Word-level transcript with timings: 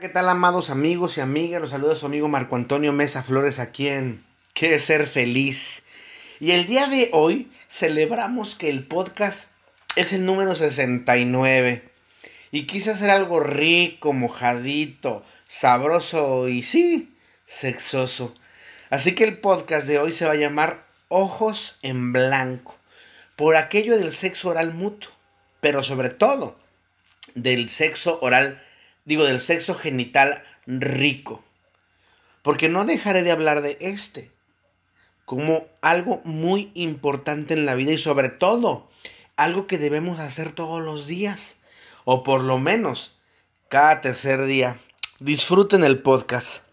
¿Qué 0.00 0.08
tal, 0.08 0.28
amados 0.28 0.70
amigos 0.70 1.18
y 1.18 1.20
amigas? 1.20 1.60
Los 1.60 1.70
saluda 1.70 1.96
su 1.96 2.06
amigo 2.06 2.28
Marco 2.28 2.54
Antonio 2.54 2.92
Mesa 2.92 3.24
Flores 3.24 3.58
aquí 3.58 3.88
en 3.88 4.24
Quiere 4.52 4.78
ser 4.78 5.08
feliz. 5.08 5.86
Y 6.38 6.52
el 6.52 6.66
día 6.66 6.86
de 6.86 7.10
hoy 7.12 7.50
celebramos 7.68 8.54
que 8.54 8.70
el 8.70 8.84
podcast 8.84 9.54
es 9.96 10.12
el 10.12 10.24
número 10.24 10.54
69. 10.54 11.82
Y 12.52 12.66
quise 12.66 12.92
hacer 12.92 13.10
algo 13.10 13.40
rico, 13.40 14.12
mojadito, 14.12 15.24
sabroso 15.50 16.48
y 16.48 16.62
sí, 16.62 17.12
sexoso. 17.46 18.36
Así 18.90 19.16
que 19.16 19.24
el 19.24 19.38
podcast 19.38 19.88
de 19.88 19.98
hoy 19.98 20.12
se 20.12 20.26
va 20.26 20.32
a 20.32 20.36
llamar 20.36 20.84
Ojos 21.08 21.80
en 21.82 22.12
Blanco. 22.12 22.76
Por 23.34 23.56
aquello 23.56 23.98
del 23.98 24.14
sexo 24.14 24.50
oral 24.50 24.74
mutuo. 24.74 25.10
Pero 25.60 25.82
sobre 25.82 26.10
todo 26.10 26.56
del 27.34 27.68
sexo 27.68 28.20
oral 28.22 28.62
digo, 29.08 29.24
del 29.24 29.40
sexo 29.40 29.74
genital 29.74 30.44
rico. 30.66 31.42
Porque 32.42 32.68
no 32.68 32.84
dejaré 32.84 33.22
de 33.22 33.32
hablar 33.32 33.62
de 33.62 33.78
este 33.80 34.30
como 35.24 35.66
algo 35.82 36.22
muy 36.24 36.70
importante 36.74 37.52
en 37.52 37.66
la 37.66 37.74
vida 37.74 37.92
y 37.92 37.98
sobre 37.98 38.30
todo 38.30 38.88
algo 39.36 39.66
que 39.66 39.76
debemos 39.76 40.20
hacer 40.20 40.52
todos 40.52 40.82
los 40.82 41.06
días 41.06 41.60
o 42.04 42.22
por 42.22 42.42
lo 42.42 42.58
menos 42.58 43.18
cada 43.68 44.00
tercer 44.00 44.44
día. 44.44 44.78
Disfruten 45.20 45.84
el 45.84 46.00
podcast. 46.00 46.67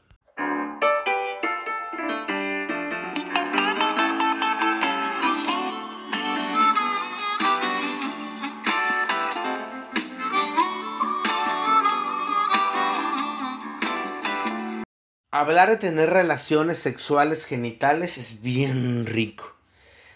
Hablar 15.38 15.70
de 15.70 15.75
tener 15.75 16.12
relaciones 16.12 16.80
sexuales 16.80 17.44
genitales 17.44 18.17
es 18.17 18.41
bien 18.41 19.05
rico. 19.05 19.53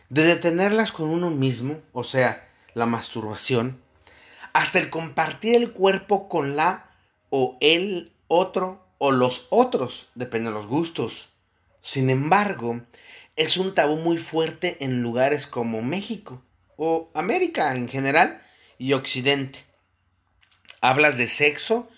Desde 0.07 0.37
tenerlas 0.37 0.93
con 0.93 1.09
uno 1.09 1.29
mismo, 1.29 1.81
o 1.91 2.05
sea, 2.05 2.47
la 2.73 2.85
masturbación, 2.85 3.81
hasta 4.53 4.79
el 4.79 4.89
compartir 4.89 5.55
el 5.55 5.73
cuerpo 5.73 6.29
con 6.29 6.55
la 6.55 6.89
o 7.29 7.57
el 7.59 8.13
otro 8.29 8.81
o 8.97 9.11
los 9.11 9.47
otros, 9.49 10.09
depende 10.15 10.51
de 10.51 10.55
los 10.55 10.67
gustos. 10.67 11.27
Sin 11.81 12.09
embargo, 12.09 12.79
es 13.35 13.57
un 13.57 13.75
tabú 13.75 13.97
muy 13.97 14.17
fuerte 14.17 14.77
en 14.79 15.01
lugares 15.01 15.47
como 15.47 15.81
México 15.81 16.41
o 16.77 17.09
América 17.13 17.75
en 17.75 17.89
general 17.89 18.41
y 18.77 18.93
Occidente. 18.93 19.65
Hablas 20.79 21.17
de 21.17 21.27
sexo 21.27 21.89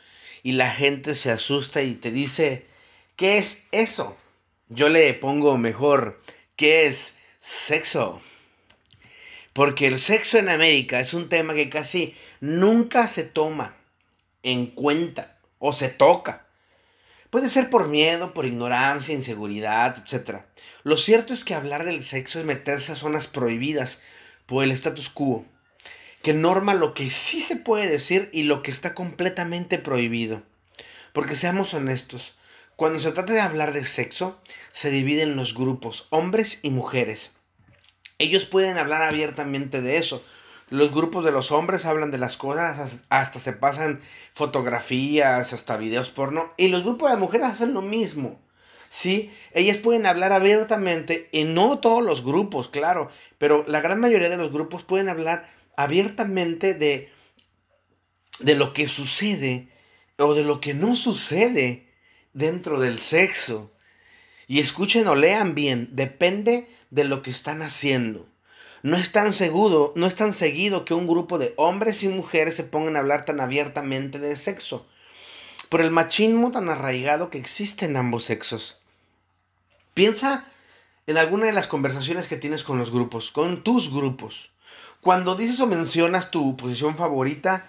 y 0.42 0.54
la 0.54 0.72
gente 0.72 1.14
se 1.14 1.30
asusta 1.30 1.84
y 1.84 1.94
te 1.94 2.10
dice, 2.10 2.71
¿Qué 3.22 3.38
es 3.38 3.68
eso? 3.72 4.18
Yo 4.68 4.90
le 4.90 5.14
pongo 5.14 5.56
mejor, 5.56 6.24
¿qué 6.56 6.88
es 6.88 7.18
sexo? 7.40 8.20
Porque 9.54 9.86
el 9.86 10.00
sexo 10.00 10.40
en 10.40 10.50
América 10.50 11.00
es 11.00 11.14
un 11.14 11.30
tema 11.30 11.54
que 11.54 11.70
casi 11.70 12.18
nunca 12.40 13.08
se 13.08 13.24
toma 13.24 13.76
en 14.42 14.66
cuenta 14.66 15.38
o 15.60 15.72
se 15.72 15.90
toca. 15.90 16.48
Puede 17.30 17.50
ser 17.50 17.70
por 17.70 17.90
miedo, 17.90 18.34
por 18.34 18.48
ignorancia, 18.48 19.14
inseguridad, 19.14 19.98
etc. 20.00 20.40
Lo 20.82 20.98
cierto 20.98 21.32
es 21.32 21.44
que 21.44 21.54
hablar 21.54 21.86
del 21.86 22.02
sexo 22.02 22.40
es 22.40 22.46
meterse 22.46 22.94
a 22.94 22.96
zonas 22.96 23.28
prohibidas 23.28 24.02
por 24.48 24.64
el 24.64 24.72
status 24.72 25.10
quo, 25.10 25.46
que 26.24 26.34
norma 26.34 26.74
lo 26.74 26.96
que 26.96 27.12
sí 27.12 27.42
se 27.42 27.58
puede 27.58 27.88
decir 27.88 28.32
y 28.34 28.46
lo 28.46 28.64
que 28.64 28.72
está 28.72 28.96
completamente 28.96 29.78
prohibido. 29.78 30.42
Porque 31.14 31.36
seamos 31.36 31.76
honestos, 31.76 32.34
cuando 32.76 33.00
se 33.00 33.12
trata 33.12 33.34
de 33.34 33.42
hablar 33.42 33.74
de 33.74 33.86
sexo, 33.86 34.40
se 34.72 34.90
dividen 34.90 35.36
los 35.36 35.54
grupos, 35.54 36.08
hombres 36.10 36.60
y 36.64 36.70
mujeres. 36.70 37.32
Ellos 38.18 38.46
pueden 38.46 38.78
hablar 38.78 39.02
abiertamente 39.02 39.82
de 39.82 39.98
eso. 39.98 40.24
Los 40.70 40.92
grupos 40.92 41.26
de 41.26 41.32
los 41.32 41.52
hombres 41.52 41.86
hablan 41.86 42.12
de 42.12 42.18
las 42.18 42.38
cosas, 42.38 42.92
hasta 43.10 43.40
se 43.40 43.54
pasan 43.54 44.02
fotografías, 44.34 45.54
hasta 45.54 45.78
videos 45.78 46.10
porno. 46.12 46.54
Y 46.58 46.70
los 46.70 46.84
grupos 46.84 47.10
de 47.10 47.14
las 47.14 47.20
mujeres 47.20 47.48
hacen 47.48 47.74
lo 47.74 47.82
mismo. 47.82 48.40
¿sí? 48.92 49.34
Ellas 49.54 49.78
pueden 49.78 50.06
hablar 50.06 50.34
abiertamente, 50.34 51.30
y 51.32 51.46
no 51.46 51.80
todos 51.80 52.04
los 52.04 52.24
grupos, 52.24 52.68
claro, 52.68 53.10
pero 53.40 53.64
la 53.68 53.82
gran 53.82 54.00
mayoría 54.00 54.30
de 54.30 54.38
los 54.38 54.52
grupos 54.52 54.84
pueden 54.84 55.10
hablar 55.10 55.50
abiertamente 55.76 56.74
de, 56.76 57.10
de 58.40 58.56
lo 58.56 58.74
que 58.74 58.88
sucede 58.88 59.70
o 60.18 60.36
de 60.36 60.44
lo 60.44 60.62
que 60.62 60.74
no 60.76 60.96
sucede 60.96 61.91
dentro 62.34 62.80
del 62.80 63.02
sexo. 63.02 63.72
Y 64.48 64.60
escuchen 64.60 65.08
o 65.08 65.16
lean 65.16 65.56
bien, 65.56 65.90
depende 65.92 66.70
de 66.90 67.04
lo 67.04 67.22
que 67.22 67.32
están 67.32 67.62
haciendo. 67.62 68.28
No 68.84 68.98
es 68.98 69.12
tan 69.12 69.34
seguro, 69.34 69.94
no 69.96 70.08
es 70.08 70.16
tan 70.16 70.34
seguido 70.34 70.86
que 70.86 70.94
un 70.94 71.08
grupo 71.08 71.38
de 71.38 71.54
hombres 71.56 72.04
y 72.04 72.08
mujeres 72.08 72.56
se 72.56 72.64
pongan 72.64 72.96
a 72.96 73.00
hablar 73.00 73.26
tan 73.26 73.40
abiertamente 73.40 74.18
de 74.20 74.36
sexo, 74.36 74.88
por 75.70 75.82
el 75.82 75.92
machismo 75.92 76.52
tan 76.52 76.68
arraigado 76.68 77.30
que 77.30 77.38
existe 77.38 77.86
en 77.86 77.96
ambos 77.96 78.26
sexos. 78.26 78.80
Piensa 79.94 80.46
en 81.06 81.18
alguna 81.18 81.46
de 81.46 81.54
las 81.54 81.68
conversaciones 81.68 82.28
que 82.28 82.38
tienes 82.38 82.64
con 82.64 82.78
los 82.78 82.92
grupos, 82.92 83.32
con 83.32 83.64
tus 83.64 83.94
grupos. 83.94 84.52
Cuando 85.00 85.36
dices 85.36 85.60
o 85.60 85.68
mencionas 85.68 86.32
tu 86.32 86.58
posición 86.58 86.96
favorita, 86.96 87.68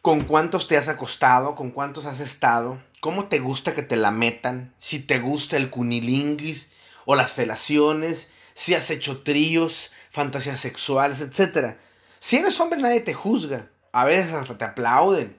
con 0.00 0.22
cuántos 0.22 0.68
te 0.68 0.76
has 0.76 0.88
acostado, 0.88 1.54
con 1.54 1.70
cuántos 1.70 2.06
has 2.06 2.20
estado, 2.20 2.80
cómo 3.02 3.26
te 3.26 3.40
gusta 3.40 3.74
que 3.74 3.82
te 3.82 3.96
la 3.96 4.12
metan, 4.12 4.72
si 4.78 5.00
te 5.00 5.18
gusta 5.18 5.56
el 5.56 5.70
cunilinguis 5.70 6.70
o 7.04 7.16
las 7.16 7.32
felaciones, 7.32 8.30
si 8.54 8.76
has 8.76 8.90
hecho 8.90 9.22
tríos, 9.24 9.90
fantasías 10.12 10.60
sexuales, 10.60 11.20
etc. 11.20 11.78
Si 12.20 12.36
eres 12.36 12.60
hombre 12.60 12.78
nadie 12.80 13.00
te 13.00 13.12
juzga, 13.12 13.66
a 13.90 14.04
veces 14.04 14.32
hasta 14.32 14.56
te 14.56 14.64
aplauden, 14.64 15.36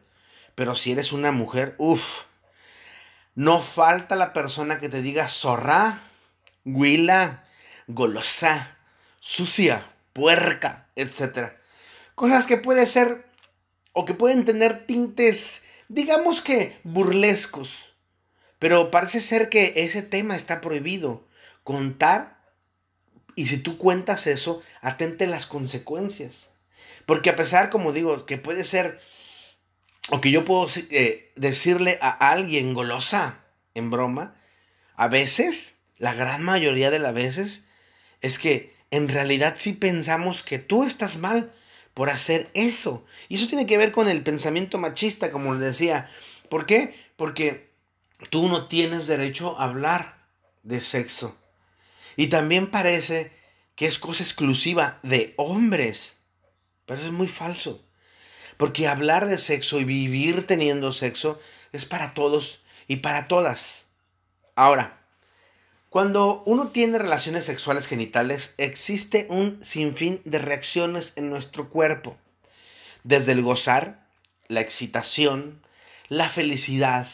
pero 0.56 0.75
si 0.75 0.91
eres 0.91 1.13
una 1.13 1.31
mujer, 1.31 1.75
uff, 1.78 2.24
no 3.34 3.62
falta 3.62 4.18
la 4.18 4.34
persona 4.34 4.81
que 4.81 4.90
te 4.90 5.01
diga 5.01 5.30
zorra, 5.30 6.01
huila, 6.66 7.45
golosa, 7.88 8.75
sucia, 9.19 9.90
puerca, 10.12 10.88
etc. 10.97 11.53
Cosas 12.13 12.45
que 12.45 12.57
puede 12.57 12.88
ser 12.88 13.25
o 13.94 14.03
que 14.03 14.16
pueden 14.16 14.44
tener 14.44 14.85
tintes 14.85 15.69
digamos 15.88 16.42
que 16.42 16.78
burlescos. 16.84 17.94
Pero 18.60 18.92
parece 18.92 19.20
ser 19.22 19.50
que 19.50 19.74
ese 19.78 20.02
tema 20.02 20.36
está 20.36 20.62
prohibido. 20.62 21.28
Contar, 21.64 22.40
y 23.36 23.48
si 23.48 23.58
tú 23.58 23.78
cuentas 23.78 24.28
eso, 24.28 24.62
atente 24.82 25.28
las 25.28 25.46
consecuencias. 25.46 26.52
Porque 27.06 27.30
a 27.30 27.36
pesar, 27.36 27.70
como 27.70 27.92
digo, 27.92 28.26
que 28.26 28.38
puede 28.38 28.64
ser, 28.64 29.00
o 30.10 30.22
que 30.22 30.32
yo 30.32 30.46
puedo 30.46 30.68
eh, 30.92 31.32
decirle 31.36 31.98
a 32.02 32.10
alguien 32.32 32.74
golosa 32.74 33.44
en 33.74 33.90
broma, 33.90 34.36
a 34.96 35.08
veces, 35.08 35.80
la 35.98 36.14
gran 36.14 36.44
mayoría 36.44 36.92
de 36.92 37.00
las 37.00 37.14
veces, 37.14 37.68
es 38.22 38.40
que 38.40 38.74
en 38.92 39.10
realidad 39.10 39.56
sí 39.58 39.74
pensamos 39.74 40.44
que 40.44 40.60
tú 40.60 40.84
estás 40.84 41.18
mal 41.18 41.54
por 41.94 42.09
hacer 42.09 42.50
eso. 42.54 43.06
Y 43.30 43.36
eso 43.36 43.48
tiene 43.48 43.68
que 43.68 43.78
ver 43.78 43.92
con 43.92 44.08
el 44.08 44.24
pensamiento 44.24 44.78
machista, 44.78 45.31
como 45.31 45.54
les 45.54 45.62
decía. 45.62 46.09
¿Por 46.50 46.66
qué? 46.66 46.96
Porque 47.16 47.72
tú 48.30 48.48
no 48.48 48.68
tienes 48.68 49.08
derecho 49.08 49.59
a 49.59 49.66
hablar 49.66 50.18
de 50.64 50.81
sexo. 50.81 51.36
Y 52.16 52.28
también 52.28 52.68
parece 52.68 53.31
que 53.76 53.86
es 53.86 54.00
cosa 54.00 54.24
exclusiva 54.24 55.00
de 55.04 55.34
hombres. 55.38 56.18
Pero 56.86 57.00
eso 57.00 57.08
es 57.08 57.14
muy 57.14 57.28
falso. 57.28 57.84
Porque 58.58 58.88
hablar 58.88 59.25
de 59.28 59.38
sexo 59.38 59.80
y 59.80 59.84
vivir 59.84 60.46
teniendo 60.46 60.94
sexo 60.94 61.40
es 61.72 61.86
para 61.86 62.14
todos 62.14 62.63
y 62.88 62.98
para 62.98 63.28
todas. 63.28 63.86
Ahora, 64.56 65.03
cuando 65.94 66.42
uno 66.48 66.69
tiene 66.69 66.98
relaciones 66.98 67.45
sexuales 67.45 67.86
genitales, 67.86 68.56
existe 68.57 69.28
un 69.30 69.63
sinfín 69.63 70.22
de 70.25 70.40
reacciones 70.40 71.13
en 71.18 71.30
nuestro 71.30 71.69
cuerpo. 71.69 72.18
Desde 73.04 73.34
el 73.34 73.44
gozar, 73.44 74.07
la 74.48 74.62
excitación, 74.62 75.62
la 76.07 76.30
felicidad, 76.30 77.07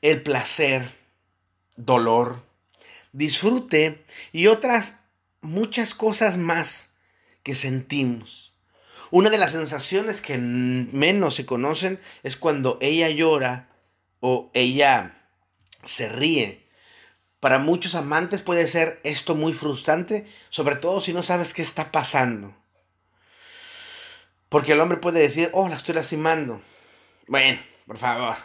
el 0.00 0.22
placer, 0.22 0.90
dolor, 1.76 2.42
disfrute 3.12 4.02
y 4.32 4.46
otras 4.46 5.04
muchas 5.42 5.92
cosas 5.92 6.38
más 6.38 6.94
que 7.42 7.54
sentimos. 7.54 8.54
Una 9.10 9.28
de 9.28 9.36
las 9.36 9.50
sensaciones 9.50 10.22
que 10.22 10.38
menos 10.38 11.34
se 11.34 11.44
conocen 11.44 12.00
es 12.22 12.38
cuando 12.38 12.78
ella 12.80 13.10
llora 13.10 13.68
o 14.20 14.50
ella 14.54 15.28
se 15.84 16.08
ríe 16.08 16.63
para 17.44 17.58
muchos 17.58 17.94
amantes 17.94 18.40
puede 18.40 18.66
ser 18.66 19.00
esto 19.04 19.34
muy 19.34 19.52
frustrante, 19.52 20.26
sobre 20.48 20.76
todo 20.76 21.02
si 21.02 21.12
no 21.12 21.22
sabes 21.22 21.52
qué 21.52 21.60
está 21.60 21.92
pasando. 21.92 22.56
Porque 24.48 24.72
el 24.72 24.80
hombre 24.80 24.96
puede 24.96 25.20
decir, 25.20 25.50
oh, 25.52 25.68
la 25.68 25.76
estoy 25.76 25.94
lastimando. 25.94 26.62
Bueno, 27.28 27.60
por 27.86 27.98
favor. 27.98 28.36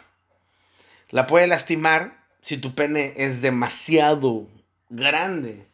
La 1.08 1.26
puede 1.26 1.46
lastimar 1.46 2.26
si 2.42 2.58
tu 2.58 2.74
pene 2.74 3.14
es 3.16 3.40
demasiado 3.40 4.48
grande 4.90 5.66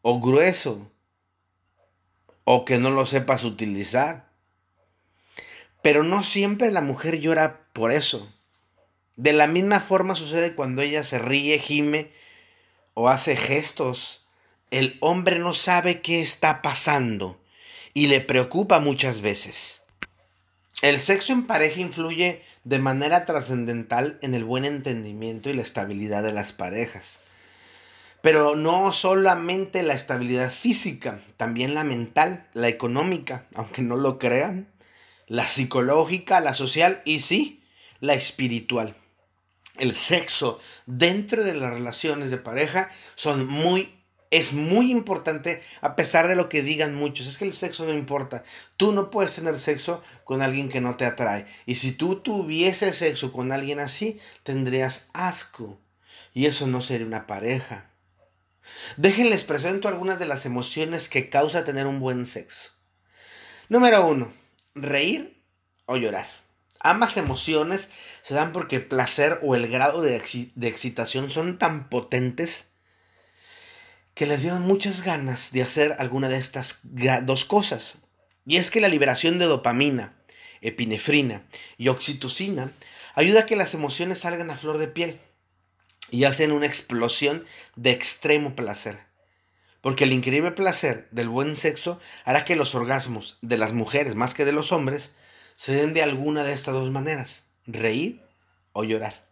o 0.00 0.18
grueso 0.18 0.90
o 2.44 2.64
que 2.64 2.78
no 2.78 2.90
lo 2.90 3.04
sepas 3.04 3.44
utilizar. 3.44 4.30
Pero 5.82 6.02
no 6.02 6.22
siempre 6.22 6.70
la 6.70 6.80
mujer 6.80 7.20
llora 7.20 7.66
por 7.74 7.92
eso. 7.92 8.34
De 9.16 9.34
la 9.34 9.46
misma 9.46 9.80
forma 9.80 10.14
sucede 10.14 10.54
cuando 10.54 10.80
ella 10.80 11.04
se 11.04 11.18
ríe, 11.18 11.58
gime 11.58 12.16
o 12.98 13.08
hace 13.08 13.36
gestos. 13.36 14.26
El 14.72 14.96
hombre 14.98 15.38
no 15.38 15.54
sabe 15.54 16.00
qué 16.00 16.20
está 16.20 16.62
pasando 16.62 17.38
y 17.94 18.08
le 18.08 18.20
preocupa 18.20 18.80
muchas 18.80 19.20
veces. 19.20 19.82
El 20.82 20.98
sexo 20.98 21.32
en 21.32 21.46
pareja 21.46 21.80
influye 21.80 22.42
de 22.64 22.80
manera 22.80 23.24
trascendental 23.24 24.18
en 24.20 24.34
el 24.34 24.42
buen 24.42 24.64
entendimiento 24.64 25.48
y 25.48 25.52
la 25.52 25.62
estabilidad 25.62 26.24
de 26.24 26.32
las 26.32 26.52
parejas. 26.52 27.20
Pero 28.20 28.56
no 28.56 28.92
solamente 28.92 29.84
la 29.84 29.94
estabilidad 29.94 30.50
física, 30.50 31.20
también 31.36 31.74
la 31.74 31.84
mental, 31.84 32.48
la 32.52 32.66
económica, 32.66 33.46
aunque 33.54 33.80
no 33.80 33.96
lo 33.96 34.18
crean, 34.18 34.66
la 35.28 35.46
psicológica, 35.46 36.40
la 36.40 36.52
social 36.52 37.00
y 37.04 37.20
sí, 37.20 37.62
la 38.00 38.14
espiritual. 38.14 38.96
El 39.78 39.94
sexo 39.94 40.60
dentro 40.86 41.44
de 41.44 41.54
las 41.54 41.72
relaciones 41.72 42.30
de 42.30 42.38
pareja 42.38 42.90
son 43.14 43.46
muy 43.46 43.94
es 44.30 44.52
muy 44.52 44.90
importante 44.90 45.62
a 45.80 45.96
pesar 45.96 46.28
de 46.28 46.36
lo 46.36 46.48
que 46.48 46.62
digan 46.62 46.94
muchos. 46.94 47.26
Es 47.26 47.38
que 47.38 47.44
el 47.44 47.54
sexo 47.54 47.84
no 47.84 47.92
importa. 47.92 48.44
Tú 48.76 48.92
no 48.92 49.10
puedes 49.10 49.34
tener 49.34 49.58
sexo 49.58 50.02
con 50.24 50.42
alguien 50.42 50.68
que 50.68 50.80
no 50.80 50.96
te 50.96 51.06
atrae. 51.06 51.46
Y 51.66 51.76
si 51.76 51.92
tú 51.92 52.16
tuvieses 52.16 52.98
sexo 52.98 53.32
con 53.32 53.52
alguien 53.52 53.80
así, 53.80 54.20
tendrías 54.42 55.08
asco. 55.14 55.80
Y 56.34 56.46
eso 56.46 56.66
no 56.66 56.82
sería 56.82 57.06
una 57.06 57.26
pareja. 57.26 57.90
Déjenles 58.96 59.44
presento 59.44 59.88
algunas 59.88 60.18
de 60.18 60.26
las 60.26 60.44
emociones 60.44 61.08
que 61.08 61.30
causa 61.30 61.64
tener 61.64 61.86
un 61.86 62.00
buen 62.00 62.26
sexo. 62.26 62.72
Número 63.68 64.06
uno, 64.06 64.32
reír 64.74 65.42
o 65.86 65.96
llorar. 65.96 66.26
Ambas 66.80 67.16
emociones 67.16 67.90
se 68.22 68.34
dan 68.34 68.52
porque 68.52 68.76
el 68.76 68.86
placer 68.86 69.40
o 69.42 69.54
el 69.54 69.68
grado 69.68 70.02
de, 70.02 70.22
de 70.54 70.68
excitación 70.68 71.30
son 71.30 71.58
tan 71.58 71.88
potentes 71.88 72.68
que 74.14 74.26
les 74.26 74.42
dieron 74.42 74.62
muchas 74.62 75.02
ganas 75.02 75.52
de 75.52 75.62
hacer 75.62 75.94
alguna 75.98 76.28
de 76.28 76.38
estas 76.38 76.80
dos 76.82 77.44
cosas. 77.44 77.94
Y 78.44 78.56
es 78.56 78.70
que 78.70 78.80
la 78.80 78.88
liberación 78.88 79.38
de 79.38 79.44
dopamina, 79.44 80.14
epinefrina 80.60 81.42
y 81.76 81.88
oxitocina 81.88 82.72
ayuda 83.14 83.40
a 83.40 83.46
que 83.46 83.56
las 83.56 83.74
emociones 83.74 84.20
salgan 84.20 84.50
a 84.50 84.56
flor 84.56 84.78
de 84.78 84.88
piel 84.88 85.20
y 86.10 86.24
hacen 86.24 86.52
una 86.52 86.66
explosión 86.66 87.44
de 87.76 87.90
extremo 87.90 88.56
placer. 88.56 88.98
Porque 89.80 90.04
el 90.04 90.12
increíble 90.12 90.50
placer 90.50 91.08
del 91.10 91.28
buen 91.28 91.54
sexo 91.54 92.00
hará 92.24 92.44
que 92.44 92.56
los 92.56 92.74
orgasmos 92.74 93.38
de 93.42 93.58
las 93.58 93.72
mujeres 93.72 94.14
más 94.14 94.34
que 94.34 94.44
de 94.44 94.52
los 94.52 94.72
hombres 94.72 95.14
se 95.58 95.74
den 95.74 95.92
de 95.92 96.02
alguna 96.02 96.44
de 96.44 96.52
estas 96.52 96.72
dos 96.72 96.90
maneras, 96.92 97.44
reír 97.66 98.22
o 98.72 98.84
llorar. 98.84 99.24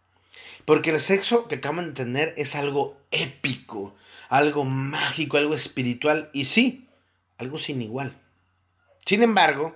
Porque 0.65 0.89
el 0.89 0.99
sexo 0.99 1.47
que 1.47 1.55
acaban 1.55 1.87
de 1.87 2.03
tener 2.03 2.33
es 2.35 2.57
algo 2.57 2.97
épico, 3.11 3.95
algo 4.27 4.65
mágico, 4.65 5.37
algo 5.37 5.55
espiritual 5.55 6.29
y 6.33 6.43
sí, 6.43 6.89
algo 7.37 7.57
sin 7.57 7.81
igual. 7.81 8.13
Sin 9.05 9.23
embargo, 9.23 9.73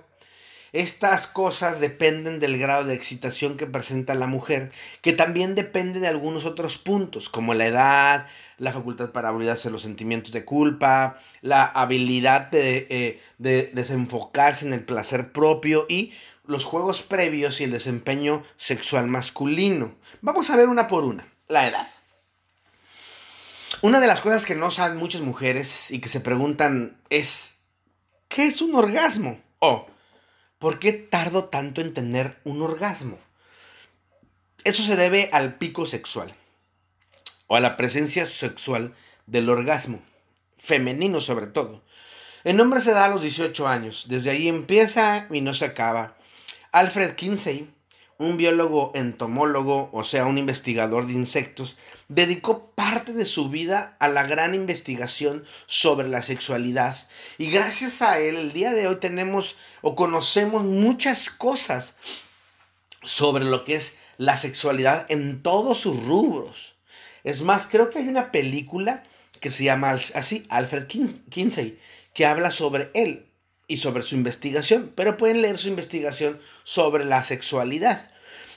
estas 0.72 1.26
cosas 1.26 1.80
dependen 1.80 2.38
del 2.38 2.58
grado 2.58 2.84
de 2.84 2.94
excitación 2.94 3.56
que 3.56 3.66
presenta 3.66 4.14
la 4.14 4.26
mujer, 4.26 4.72
que 5.00 5.14
también 5.14 5.54
depende 5.54 6.00
de 6.00 6.08
algunos 6.08 6.44
otros 6.44 6.76
puntos, 6.76 7.30
como 7.30 7.54
la 7.54 7.66
edad, 7.66 8.26
la 8.58 8.74
facultad 8.74 9.10
para 9.10 9.32
olvidarse 9.32 9.70
los 9.70 9.82
sentimientos 9.82 10.32
de 10.32 10.44
culpa, 10.44 11.18
la 11.40 11.64
habilidad 11.64 12.50
de, 12.50 12.86
eh, 12.90 13.20
de 13.38 13.70
desenfocarse 13.72 14.66
en 14.66 14.74
el 14.74 14.84
placer 14.84 15.32
propio 15.32 15.86
y 15.88 16.12
los 16.44 16.64
juegos 16.64 17.02
previos 17.02 17.60
y 17.60 17.64
el 17.64 17.70
desempeño 17.70 18.44
sexual 18.56 19.06
masculino. 19.06 19.94
Vamos 20.20 20.50
a 20.50 20.56
ver 20.56 20.68
una 20.68 20.88
por 20.88 21.04
una. 21.04 21.26
La 21.48 21.66
edad. 21.68 21.88
Una 23.80 24.00
de 24.00 24.06
las 24.06 24.20
cosas 24.20 24.46
que 24.46 24.54
no 24.54 24.70
saben 24.70 24.96
muchas 24.96 25.22
mujeres 25.22 25.90
y 25.90 26.00
que 26.00 26.08
se 26.08 26.20
preguntan 26.20 27.00
es, 27.10 27.62
¿qué 28.28 28.46
es 28.46 28.62
un 28.62 28.74
orgasmo? 28.74 29.40
O, 29.58 29.86
¿por 30.58 30.78
qué 30.78 30.92
tardo 30.92 31.44
tanto 31.44 31.80
en 31.80 31.94
tener 31.94 32.38
un 32.44 32.62
orgasmo? 32.62 33.18
Eso 34.64 34.82
se 34.84 34.96
debe 34.96 35.30
al 35.32 35.56
pico 35.56 35.86
sexual 35.86 36.34
o 37.48 37.56
a 37.56 37.60
la 37.60 37.76
presencia 37.76 38.26
sexual 38.26 38.94
del 39.26 39.48
orgasmo, 39.48 40.00
femenino 40.58 41.20
sobre 41.20 41.48
todo. 41.48 41.82
El 42.44 42.56
nombre 42.56 42.80
se 42.80 42.92
da 42.92 43.06
a 43.06 43.08
los 43.08 43.22
18 43.22 43.66
años, 43.66 44.06
desde 44.08 44.30
ahí 44.30 44.48
empieza 44.48 45.26
y 45.30 45.40
no 45.40 45.54
se 45.54 45.64
acaba. 45.64 46.16
Alfred 46.72 47.14
Kinsey 47.14 47.68
un 48.22 48.36
biólogo 48.36 48.92
entomólogo, 48.94 49.90
o 49.92 50.04
sea, 50.04 50.26
un 50.26 50.38
investigador 50.38 51.06
de 51.06 51.14
insectos, 51.14 51.76
dedicó 52.08 52.70
parte 52.74 53.12
de 53.12 53.24
su 53.24 53.48
vida 53.48 53.96
a 53.98 54.08
la 54.08 54.22
gran 54.22 54.54
investigación 54.54 55.44
sobre 55.66 56.08
la 56.08 56.22
sexualidad. 56.22 56.96
Y 57.38 57.50
gracias 57.50 58.00
a 58.00 58.20
él, 58.20 58.36
el 58.36 58.52
día 58.52 58.72
de 58.72 58.86
hoy 58.86 58.96
tenemos 58.96 59.56
o 59.80 59.96
conocemos 59.96 60.62
muchas 60.62 61.30
cosas 61.30 61.96
sobre 63.02 63.44
lo 63.44 63.64
que 63.64 63.74
es 63.74 63.98
la 64.18 64.36
sexualidad 64.36 65.06
en 65.08 65.42
todos 65.42 65.78
sus 65.78 66.00
rubros. 66.04 66.74
Es 67.24 67.42
más, 67.42 67.66
creo 67.66 67.90
que 67.90 67.98
hay 67.98 68.08
una 68.08 68.30
película 68.30 69.02
que 69.40 69.50
se 69.50 69.64
llama 69.64 69.90
así, 69.90 70.46
Alfred 70.48 70.86
Kinsey, 70.86 71.80
que 72.14 72.26
habla 72.26 72.52
sobre 72.52 72.90
él 72.94 73.31
y 73.72 73.78
sobre 73.78 74.02
su 74.02 74.14
investigación, 74.14 74.92
pero 74.94 75.16
pueden 75.16 75.40
leer 75.40 75.56
su 75.56 75.68
investigación 75.68 76.38
sobre 76.62 77.06
la 77.06 77.24
sexualidad 77.24 78.10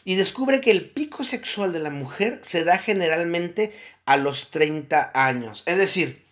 y 0.03 0.15
descubre 0.15 0.59
que 0.59 0.71
el 0.71 0.89
pico 0.89 1.23
sexual 1.23 1.71
de 1.71 1.79
la 1.79 1.89
mujer 1.89 2.41
se 2.49 2.65
da 2.65 2.77
generalmente 2.77 3.73
a 4.03 4.17
los 4.17 4.51
30 4.51 5.11
años. 5.13 5.63
Es 5.67 5.77
decir, 5.77 6.25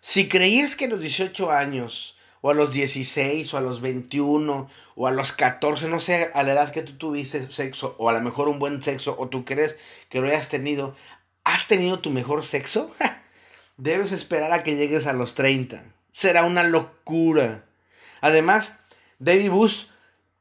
si 0.00 0.28
creías 0.28 0.74
que 0.74 0.86
a 0.86 0.88
los 0.88 1.00
18 1.00 1.52
años, 1.52 2.16
o 2.40 2.50
a 2.50 2.54
los 2.54 2.72
16, 2.72 3.54
o 3.54 3.56
a 3.56 3.60
los 3.60 3.80
21, 3.80 4.68
o 4.96 5.06
a 5.06 5.12
los 5.12 5.30
14, 5.30 5.86
no 5.86 6.00
sé, 6.00 6.30
a 6.34 6.42
la 6.42 6.54
edad 6.54 6.72
que 6.72 6.82
tú 6.82 6.94
tuviste 6.94 7.48
sexo, 7.52 7.94
o 7.98 8.10
a 8.10 8.12
lo 8.12 8.20
mejor 8.20 8.48
un 8.48 8.58
buen 8.58 8.82
sexo, 8.82 9.14
o 9.16 9.28
tú 9.28 9.44
crees 9.44 9.76
que 10.08 10.20
lo 10.20 10.26
hayas 10.26 10.48
tenido, 10.48 10.96
¿has 11.44 11.68
tenido 11.68 12.00
tu 12.00 12.10
mejor 12.10 12.44
sexo? 12.44 12.92
Debes 13.76 14.10
esperar 14.10 14.52
a 14.52 14.64
que 14.64 14.74
llegues 14.74 15.06
a 15.06 15.12
los 15.12 15.36
30. 15.36 15.84
Será 16.10 16.42
una 16.42 16.64
locura. 16.64 17.67
Además, 18.20 18.78
David 19.18 19.50
Bush 19.50 19.86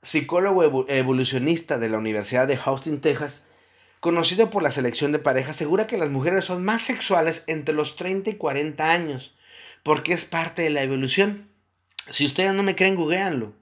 psicólogo 0.01 0.85
evolucionista 0.87 1.77
de 1.77 1.89
la 1.89 1.97
Universidad 1.97 2.47
de 2.47 2.59
Austin, 2.63 3.01
Texas, 3.01 3.49
conocido 3.99 4.49
por 4.49 4.63
la 4.63 4.71
selección 4.71 5.11
de 5.11 5.19
pareja, 5.19 5.51
asegura 5.51 5.87
que 5.87 5.97
las 5.97 6.09
mujeres 6.09 6.45
son 6.45 6.63
más 6.63 6.83
sexuales 6.83 7.43
entre 7.47 7.75
los 7.75 7.95
30 7.95 8.29
y 8.29 8.35
40 8.35 8.89
años, 8.89 9.35
porque 9.83 10.13
es 10.13 10.25
parte 10.25 10.61
de 10.61 10.69
la 10.69 10.83
evolución. 10.83 11.49
Si 12.09 12.25
ustedes 12.25 12.53
no 12.53 12.63
me 12.63 12.75
creen, 12.75 12.95
googleanlo. 12.95 13.53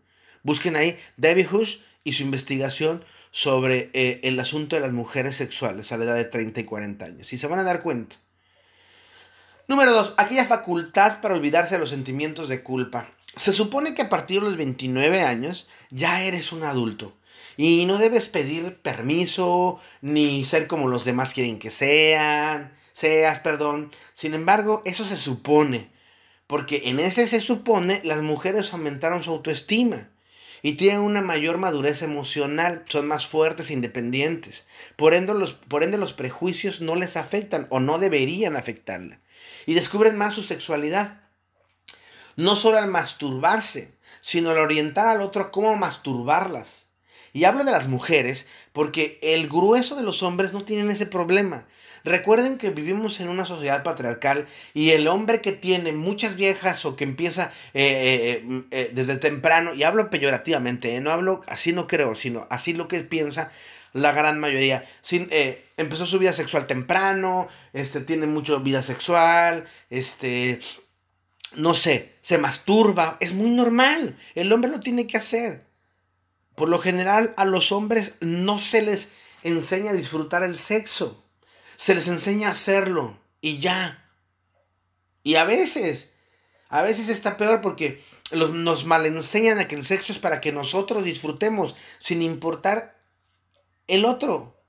Busquen 0.44 0.76
ahí 0.76 1.00
David 1.18 1.48
Hush 1.52 1.78
y 2.04 2.14
su 2.14 2.24
investigación 2.24 3.04
sobre 3.32 3.90
eh, 3.94 4.22
el 4.24 4.40
asunto 4.40 4.76
de 4.76 4.82
las 4.82 4.92
mujeres 4.92 5.36
sexuales 5.36 5.92
a 5.92 5.98
la 5.98 6.06
edad 6.06 6.16
de 6.16 6.26
30 6.26 6.60
y 6.60 6.64
40 6.64 7.06
años. 7.06 7.34
Y 7.34 7.38
se 7.38 7.48
van 7.48 7.60
a 7.60 7.64
dar 7.64 7.82
cuenta. 7.82 8.16
Número 9.68 9.92
2. 9.92 10.14
Aquella 10.18 10.46
facultad 10.46 11.22
para 11.22 11.34
olvidarse 11.34 11.76
de 11.76 11.80
los 11.80 11.90
sentimientos 11.90 12.48
de 12.48 12.62
culpa. 12.62 13.10
Se 13.36 13.52
supone 13.52 13.94
que 13.96 14.04
a 14.04 14.10
partir 14.10 14.42
de 14.42 14.48
los 14.48 14.58
29 14.58 15.22
años 15.22 15.68
ya 15.90 16.24
eres 16.24 16.52
un 16.52 16.64
adulto. 16.64 17.14
Y 17.58 17.86
no 17.86 17.98
debes 17.98 18.28
pedir 18.28 18.78
permiso 18.82 19.80
ni 20.02 20.46
ser 20.46 20.68
como 20.68 20.88
los 20.88 21.06
demás 21.06 21.34
quieren 21.34 21.60
que 21.60 21.72
sean, 21.72 22.74
seas, 22.94 23.40
perdón. 23.40 23.92
Sin 24.14 24.34
embargo, 24.34 24.82
eso 24.86 25.06
se 25.06 25.18
supone. 25.18 25.90
Porque 26.48 26.84
en 26.86 27.00
ese 27.00 27.28
se 27.28 27.42
supone 27.42 28.02
las 28.04 28.22
mujeres 28.22 28.72
aumentaron 28.72 29.24
su 29.24 29.32
autoestima 29.32 30.10
y 30.62 30.74
tienen 30.74 31.02
una 31.02 31.22
mayor 31.22 31.58
madurez 31.58 32.02
emocional, 32.02 32.84
son 32.88 33.08
más 33.08 33.28
fuertes 33.28 33.70
e 33.70 33.74
independientes. 33.74 34.66
Por 34.96 35.14
ende, 35.14 35.34
los, 35.34 35.54
por 35.54 35.84
ende 35.84 35.98
los 35.98 36.14
prejuicios 36.14 36.82
no 36.82 36.96
les 36.96 37.18
afectan 37.18 37.68
o 37.70 37.80
no 37.80 38.00
deberían 38.00 38.56
afectarla. 38.56 39.20
Y 39.66 39.74
descubren 39.74 40.18
más 40.18 40.34
su 40.34 40.44
sexualidad. 40.44 41.22
No 42.36 42.56
solo 42.56 42.78
al 42.78 42.88
masturbarse, 42.88 43.96
sino 44.22 44.52
al 44.52 44.58
orientar 44.58 45.08
al 45.08 45.22
otro 45.22 45.52
cómo 45.52 45.76
masturbarlas. 45.76 46.88
Y 47.34 47.44
hablo 47.44 47.64
de 47.64 47.72
las 47.72 47.88
mujeres 47.88 48.48
porque 48.74 49.20
el 49.22 49.48
grueso 49.48 49.96
de 49.96 50.04
los 50.04 50.24
hombres 50.24 50.54
no 50.54 50.64
tienen 50.64 50.90
ese 50.90 51.06
problema. 51.06 51.66
Recuerden 52.06 52.60
que 52.60 52.70
vivimos 52.70 53.20
en 53.20 53.30
una 53.30 53.46
sociedad 53.46 53.82
patriarcal 53.82 54.48
y 54.76 54.92
el 54.92 55.08
hombre 55.08 55.42
que 55.42 55.52
tiene 55.52 55.92
muchas 55.92 56.36
viejas 56.36 56.86
o 56.86 56.96
que 56.96 57.04
empieza 57.04 57.52
eh, 57.74 58.44
eh, 58.48 58.64
eh, 58.70 58.92
desde 58.94 59.18
temprano, 59.18 59.74
y 59.74 59.82
hablo 59.82 60.12
peyorativamente, 60.12 61.00
no 61.02 61.10
hablo 61.10 61.42
así 61.48 61.74
no 61.74 61.88
creo, 61.88 62.14
sino 62.14 62.46
así 62.52 62.74
lo 62.74 62.88
que 62.88 63.00
piensa, 63.00 63.52
la 63.92 64.12
gran 64.12 64.40
mayoría. 64.40 64.88
Empezó 65.78 66.06
su 66.06 66.20
vida 66.20 66.32
sexual 66.32 66.68
temprano, 66.68 67.48
este, 67.74 68.02
tiene 68.02 68.28
mucha 68.28 68.56
vida 68.58 68.84
sexual, 68.84 69.66
este, 69.90 70.60
no 71.56 71.74
sé, 71.74 72.16
se 72.22 72.38
masturba, 72.38 73.18
es 73.20 73.34
muy 73.34 73.50
normal, 73.50 74.18
el 74.36 74.52
hombre 74.52 74.72
lo 74.72 74.80
tiene 74.80 75.08
que 75.08 75.18
hacer. 75.18 75.66
Por 76.56 76.70
lo 76.70 76.80
general 76.80 77.34
a 77.38 77.46
los 77.46 77.72
hombres 77.72 78.14
no 78.22 78.60
se 78.60 78.82
les 78.82 79.14
enseña 79.44 79.92
a 79.92 79.96
disfrutar 79.96 80.44
el 80.44 80.58
sexo, 80.58 81.24
se 81.76 81.96
les 81.96 82.08
enseña 82.08 82.48
a 82.48 82.52
hacerlo 82.52 83.20
y 83.42 83.60
ya. 83.60 84.10
Y 85.24 85.36
a 85.36 85.44
veces, 85.44 86.14
a 86.70 86.82
veces 86.82 87.10
está 87.10 87.38
peor 87.38 87.62
porque 87.62 88.04
los, 88.32 88.52
nos 88.52 88.86
malenseñan 88.86 89.60
a 89.60 89.68
que 89.68 89.76
el 89.76 89.84
sexo 89.84 90.14
es 90.14 90.20
para 90.20 90.42
que 90.42 90.52
nosotros 90.52 91.04
disfrutemos 91.04 91.76
sin 92.00 92.22
importar 92.22 92.98
el 93.88 94.06
otro 94.06 94.62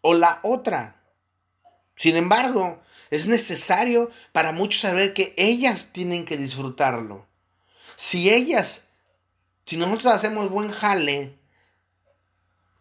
o 0.00 0.14
la 0.14 0.40
otra. 0.42 1.02
Sin 1.94 2.16
embargo, 2.16 2.80
es 3.10 3.26
necesario 3.26 4.10
para 4.32 4.52
muchos 4.52 4.80
saber 4.80 5.14
que 5.14 5.34
ellas 5.36 5.90
tienen 5.92 6.24
que 6.24 6.36
disfrutarlo. 6.36 7.26
Si 7.96 8.30
ellas, 8.30 8.88
si 9.64 9.76
nosotros 9.76 10.12
hacemos 10.12 10.50
buen 10.50 10.70
jale, 10.70 11.38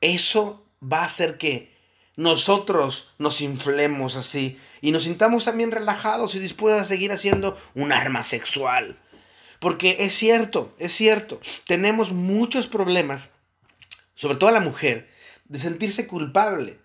eso 0.02 0.66
va 0.82 1.02
a 1.02 1.06
hacer 1.06 1.38
que 1.38 1.74
nosotros 2.16 3.14
nos 3.18 3.42
inflemos 3.42 4.16
así 4.16 4.60
y 4.82 4.92
nos 4.92 5.04
sintamos 5.04 5.46
también 5.46 5.72
relajados 5.72 6.36
y 6.36 6.40
dispuestos 6.40 6.82
a 6.82 6.86
seguir 6.86 7.12
haciendo 7.12 7.58
un 7.74 7.92
arma 7.92 8.24
sexual. 8.24 9.00
Porque 9.60 9.98
es 10.00 10.14
cierto, 10.14 10.74
es 10.80 10.94
cierto, 10.94 11.40
tenemos 11.66 12.12
muchos 12.12 12.68
problemas, 12.68 13.30
sobre 14.16 14.36
todo 14.36 14.52
la 14.52 14.60
mujer, 14.60 15.10
de 15.46 15.60
sentirse 15.60 16.08
culpable. 16.08 16.80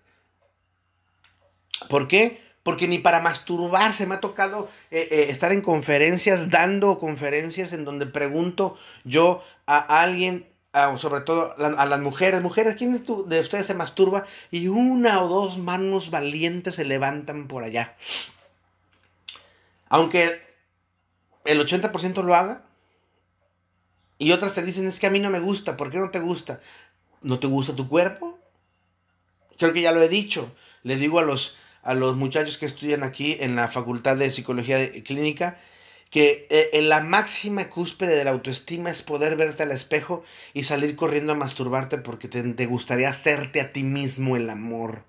¿Por 1.89 2.07
qué? 2.07 2.41
Porque 2.63 2.87
ni 2.87 2.99
para 2.99 3.21
masturbarse 3.21 4.05
me 4.05 4.15
ha 4.15 4.19
tocado 4.19 4.69
eh, 4.91 5.07
eh, 5.11 5.25
estar 5.29 5.51
en 5.51 5.61
conferencias, 5.61 6.49
dando 6.49 6.99
conferencias 6.99 7.73
en 7.73 7.85
donde 7.85 8.05
pregunto 8.05 8.77
yo 9.03 9.43
a 9.65 10.01
alguien, 10.01 10.47
sobre 10.97 11.21
todo 11.21 11.55
a 11.57 11.85
las 11.85 11.99
mujeres, 11.99 12.41
mujeres, 12.41 12.75
¿quién 12.75 12.93
de, 12.93 12.99
de 12.99 13.39
ustedes 13.39 13.65
se 13.65 13.73
masturba? 13.73 14.25
Y 14.51 14.67
una 14.67 15.21
o 15.23 15.27
dos 15.27 15.57
manos 15.57 16.11
valientes 16.11 16.75
se 16.75 16.85
levantan 16.85 17.47
por 17.47 17.63
allá. 17.63 17.95
Aunque 19.89 20.41
el 21.45 21.59
80% 21.59 22.23
lo 22.23 22.35
haga. 22.35 22.63
Y 24.17 24.31
otras 24.31 24.53
te 24.53 24.63
dicen, 24.63 24.87
es 24.87 24.99
que 24.99 25.07
a 25.07 25.09
mí 25.09 25.19
no 25.19 25.29
me 25.29 25.39
gusta. 25.39 25.77
¿Por 25.77 25.91
qué 25.91 25.97
no 25.97 26.11
te 26.11 26.19
gusta? 26.19 26.61
¿No 27.21 27.39
te 27.39 27.47
gusta 27.47 27.75
tu 27.75 27.87
cuerpo? 27.87 28.39
Creo 29.57 29.73
que 29.73 29.81
ya 29.81 29.91
lo 29.91 30.01
he 30.01 30.09
dicho. 30.09 30.53
Les 30.83 30.99
digo 30.99 31.19
a 31.19 31.23
los, 31.23 31.57
a 31.83 31.93
los 31.93 32.15
muchachos 32.15 32.57
que 32.57 32.65
estudian 32.65 33.03
aquí 33.03 33.37
en 33.39 33.55
la 33.55 33.67
Facultad 33.67 34.17
de 34.17 34.31
Psicología 34.31 34.91
Clínica 35.03 35.57
que 36.11 36.45
eh, 36.49 36.69
en 36.73 36.89
la 36.89 36.99
máxima 36.99 37.69
cúspide 37.69 38.15
de 38.15 38.25
la 38.25 38.31
autoestima 38.31 38.91
es 38.91 39.01
poder 39.01 39.37
verte 39.37 39.63
al 39.63 39.71
espejo 39.71 40.23
y 40.53 40.63
salir 40.63 40.95
corriendo 40.95 41.31
a 41.31 41.37
masturbarte 41.37 41.97
porque 41.97 42.27
te, 42.27 42.43
te 42.43 42.65
gustaría 42.65 43.09
hacerte 43.09 43.61
a 43.61 43.71
ti 43.71 43.81
mismo 43.81 44.35
el 44.35 44.49
amor. 44.49 45.03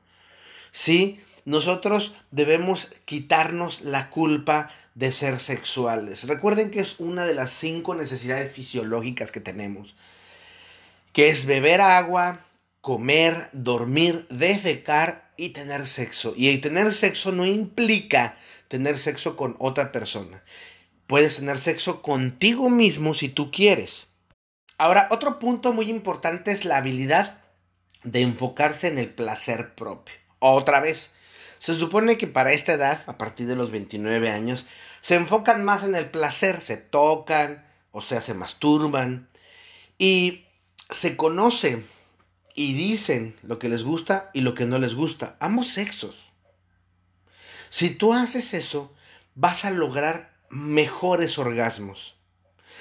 Sí, 0.70 1.20
nosotros 1.44 2.14
debemos 2.30 2.94
quitarnos 3.04 3.82
la 3.82 4.10
culpa 4.10 4.70
de 4.94 5.10
ser 5.10 5.40
sexuales. 5.40 6.28
Recuerden 6.28 6.70
que 6.70 6.80
es 6.80 7.00
una 7.00 7.26
de 7.26 7.34
las 7.34 7.50
cinco 7.50 7.96
necesidades 7.96 8.52
fisiológicas 8.52 9.32
que 9.32 9.40
tenemos, 9.40 9.96
que 11.12 11.30
es 11.30 11.46
beber 11.46 11.80
agua, 11.80 12.46
comer, 12.80 13.48
dormir, 13.52 14.26
defecar 14.30 15.31
y 15.42 15.48
tener 15.48 15.88
sexo. 15.88 16.34
Y 16.36 16.56
tener 16.58 16.94
sexo 16.94 17.32
no 17.32 17.44
implica 17.44 18.38
tener 18.68 18.96
sexo 18.96 19.36
con 19.36 19.56
otra 19.58 19.90
persona. 19.90 20.44
Puedes 21.08 21.36
tener 21.36 21.58
sexo 21.58 22.00
contigo 22.00 22.70
mismo 22.70 23.12
si 23.12 23.28
tú 23.28 23.50
quieres. 23.50 24.12
Ahora, 24.78 25.08
otro 25.10 25.40
punto 25.40 25.72
muy 25.72 25.90
importante 25.90 26.52
es 26.52 26.64
la 26.64 26.76
habilidad 26.76 27.40
de 28.04 28.20
enfocarse 28.20 28.86
en 28.86 28.98
el 28.98 29.08
placer 29.08 29.74
propio. 29.74 30.14
Otra 30.38 30.78
vez, 30.78 31.10
se 31.58 31.74
supone 31.74 32.18
que 32.18 32.28
para 32.28 32.52
esta 32.52 32.74
edad, 32.74 33.02
a 33.08 33.18
partir 33.18 33.48
de 33.48 33.56
los 33.56 33.72
29 33.72 34.30
años, 34.30 34.66
se 35.00 35.16
enfocan 35.16 35.64
más 35.64 35.82
en 35.82 35.96
el 35.96 36.08
placer, 36.08 36.60
se 36.60 36.76
tocan, 36.76 37.66
o 37.90 38.00
sea, 38.00 38.20
se 38.20 38.34
masturban 38.34 39.28
y 39.98 40.44
se 40.88 41.16
conoce 41.16 41.82
y 42.54 42.74
dicen 42.74 43.36
lo 43.42 43.58
que 43.58 43.68
les 43.68 43.82
gusta 43.82 44.30
y 44.32 44.42
lo 44.42 44.54
que 44.54 44.66
no 44.66 44.78
les 44.78 44.94
gusta, 44.94 45.36
ambos 45.40 45.68
sexos. 45.68 46.32
Si 47.70 47.90
tú 47.90 48.12
haces 48.12 48.54
eso, 48.54 48.94
vas 49.34 49.64
a 49.64 49.70
lograr 49.70 50.34
mejores 50.50 51.38
orgasmos. 51.38 52.16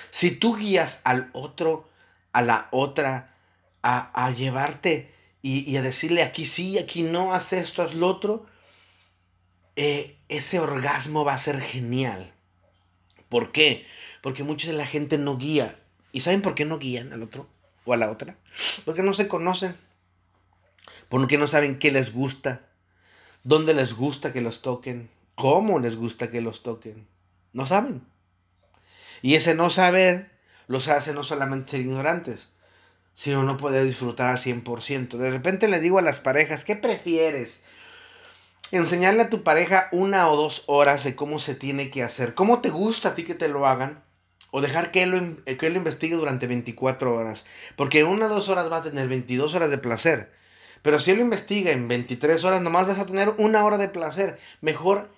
Si 0.10 0.32
tú 0.32 0.58
guías 0.58 1.02
al 1.06 1.30
otro, 1.34 1.90
a 2.34 2.42
la 2.42 2.68
otra, 2.72 3.36
a, 3.82 4.32
llevarte 4.32 5.14
y, 5.42 5.70
y, 5.70 5.78
a 5.78 5.82
decirle 5.82 6.22
aquí 6.22 6.46
sí, 6.46 6.78
aquí 6.78 7.04
no, 7.04 7.34
haz 7.34 7.54
esto, 7.54 7.82
haz 7.82 7.96
lo 7.96 8.08
otro, 8.08 8.46
eh, 9.76 10.18
ese 10.28 10.60
orgasmo 10.60 11.24
va 11.24 11.34
a 11.34 11.38
ser 11.38 11.62
genial. 11.62 12.34
¿Por 13.30 13.52
qué? 13.52 13.86
Porque 14.22 14.44
mucha 14.44 14.68
de 14.68 14.74
la 14.74 14.86
gente 14.86 15.18
no 15.18 15.38
guía. 15.38 15.80
¿Y 16.12 16.20
saben 16.20 16.42
por 16.42 16.56
qué 16.56 16.66
no 16.66 16.78
guían 16.78 17.14
al 17.14 17.24
otro 17.24 17.48
o 17.86 17.94
a 17.94 17.98
la 17.98 18.12
otra? 18.12 18.38
Porque 18.86 19.02
no 19.02 19.14
se 19.14 19.28
conocen. 19.28 19.76
Porque 21.10 21.38
no 21.38 21.48
saben 21.48 21.80
qué 21.80 21.92
les 21.92 22.14
gusta, 22.14 22.62
dónde 23.44 23.74
les 23.74 23.94
gusta 23.94 24.32
que 24.32 24.42
los 24.42 24.62
toquen, 24.62 25.10
cómo 25.36 25.80
les 25.80 25.98
gusta 25.98 26.32
que 26.32 26.42
los 26.42 26.64
toquen. 26.64 27.08
No 27.54 27.66
saben. 27.66 28.02
Y 29.22 29.36
ese 29.36 29.54
no 29.54 29.70
saber 29.70 30.32
los 30.68 30.88
hace 30.88 31.14
no 31.14 31.24
solamente 31.24 31.72
ser 31.72 31.82
ignorantes, 31.82 32.50
sino 33.14 33.44
no 33.44 33.58
poder 33.58 33.84
disfrutar 33.84 34.30
al 34.30 34.38
100%. 34.38 35.18
De 35.18 35.30
repente 35.30 35.68
le 35.68 35.82
digo 35.82 36.00
a 36.00 36.02
las 36.02 36.20
parejas, 36.20 36.64
¿qué 36.64 36.76
prefieres? 36.76 37.62
enseñarle 38.72 39.24
a 39.24 39.30
tu 39.30 39.44
pareja 39.44 39.90
una 39.92 40.30
o 40.30 40.38
dos 40.38 40.64
horas 40.68 41.04
de 41.04 41.16
cómo 41.16 41.40
se 41.40 41.56
tiene 41.56 41.92
que 41.92 42.04
hacer, 42.04 42.34
cómo 42.34 42.62
te 42.62 42.70
gusta 42.70 43.10
a 43.10 43.16
ti 43.16 43.24
que 43.24 43.36
te 43.36 43.50
lo 43.50 43.68
hagan, 43.68 44.04
o 44.52 44.62
dejar 44.62 44.92
que 44.92 45.04
él 45.04 45.10
lo, 45.12 45.58
que 45.58 45.70
lo 45.70 45.78
investigue 45.78 46.16
durante 46.16 46.48
24 46.48 47.16
horas, 47.16 47.46
porque 47.76 48.00
en 48.00 48.08
una 48.08 48.28
o 48.28 48.30
dos 48.30 48.50
horas 48.50 48.72
va 48.72 48.78
a 48.78 48.84
tener 48.84 49.08
22 49.08 49.56
horas 49.56 49.72
de 49.72 49.78
placer, 49.78 50.32
pero 50.82 51.00
si 51.00 51.12
él 51.12 51.18
lo 51.18 51.24
investiga 51.24 51.72
en 51.72 51.88
23 51.88 52.44
horas, 52.44 52.62
nomás 52.62 52.88
vas 52.88 53.00
a 53.00 53.06
tener 53.06 53.34
una 53.38 53.66
hora 53.66 53.78
de 53.78 53.90
placer, 53.90 54.40
mejor 54.62 55.10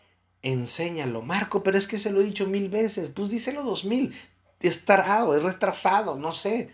enséñalo, 0.42 1.22
Marco, 1.22 1.64
pero 1.64 1.78
es 1.78 1.88
que 1.88 2.00
se 2.00 2.12
lo 2.12 2.22
he 2.22 2.26
dicho 2.26 2.46
mil 2.46 2.70
veces, 2.70 3.10
pues 3.14 3.30
díselo 3.30 3.64
dos 3.64 3.86
mil, 3.86 4.14
es 4.60 4.86
tarado, 4.86 5.36
es 5.36 5.44
retrasado, 5.44 6.16
no 6.18 6.34
sé. 6.34 6.70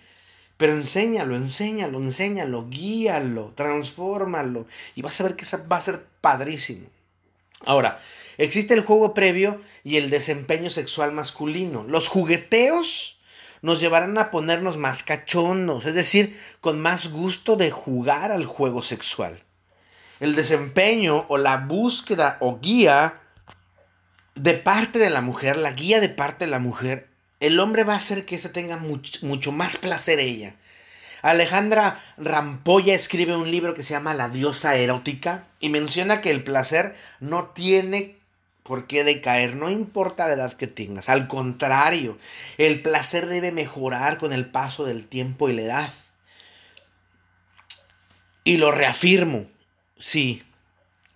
Pero 0.58 0.74
enséñalo, 0.74 1.36
enséñalo, 1.36 2.00
enséñalo, 2.00 2.68
guíalo, 2.70 3.54
transfórmalo. 3.56 4.68
Y 4.94 5.02
vas 5.02 5.20
a 5.20 5.24
ver 5.24 5.36
que 5.36 5.46
va 5.72 5.78
a 5.78 5.82
ser 5.82 6.06
padrísimo. 6.20 6.88
Ahora, 7.66 8.00
existe 8.38 8.74
el 8.74 8.82
juego 8.82 9.14
previo 9.14 9.62
y 9.84 9.98
el 9.98 10.10
desempeño 10.10 10.70
sexual 10.70 11.12
masculino. 11.12 11.84
Los 11.84 12.08
jugueteos 12.08 13.18
nos 13.62 13.80
llevarán 13.80 14.18
a 14.18 14.32
ponernos 14.32 14.78
más 14.78 15.04
cachondos, 15.04 15.86
es 15.86 15.96
decir, 15.96 16.40
con 16.62 16.80
más 16.80 17.12
gusto 17.12 17.58
de 17.58 17.72
jugar 17.72 18.32
al 18.32 18.46
juego 18.46 18.84
sexual. 18.84 19.44
El 20.20 20.36
desempeño 20.36 21.26
o 21.30 21.38
la 21.38 21.58
búsqueda 21.58 22.38
o 22.40 22.60
guía 22.60 23.22
de 24.36 24.54
parte 24.54 25.00
de 25.00 25.10
la 25.10 25.22
mujer, 25.22 25.58
la 25.58 25.72
guía 25.72 26.00
de 26.00 26.10
parte 26.10 26.46
de 26.46 26.52
la 26.52 26.60
mujer, 26.60 27.10
el 27.40 27.60
hombre 27.60 27.84
va 27.84 27.94
a 27.94 27.98
hacer 27.98 28.26
que 28.26 28.40
se 28.40 28.50
tenga 28.50 28.78
mucho, 28.78 29.52
más 29.52 29.78
placer 29.78 30.20
ella. 30.20 30.56
Alejandra 31.22 32.04
Rampolla 32.18 32.94
escribe 32.94 33.36
un 33.36 33.52
libro 33.52 33.74
que 33.74 33.84
se 33.84 33.94
llama 33.94 34.14
La 34.14 34.30
diosa 34.30 34.76
erótica 34.76 35.46
y 35.60 35.70
menciona 35.70 36.22
que 36.22 36.32
el 36.32 36.44
placer 36.44 36.96
no 37.20 37.50
tiene 37.50 38.18
por 38.64 38.86
qué 38.86 39.04
decaer, 39.04 39.56
no 39.56 39.70
importa 39.70 40.28
la 40.28 40.34
edad 40.34 40.54
que 40.54 40.68
tengas. 40.68 41.10
Al 41.10 41.28
contrario, 41.28 42.18
el 42.58 42.82
placer 42.82 43.26
debe 43.26 43.52
mejorar 43.52 44.18
con 44.18 44.32
el 44.32 44.46
paso 44.46 44.86
del 44.86 45.08
tiempo 45.08 45.50
y 45.50 45.54
la 45.54 45.62
edad. 45.64 45.94
Y 48.44 48.58
lo 48.58 48.72
reafirmo, 48.72 49.48
sí. 49.98 50.44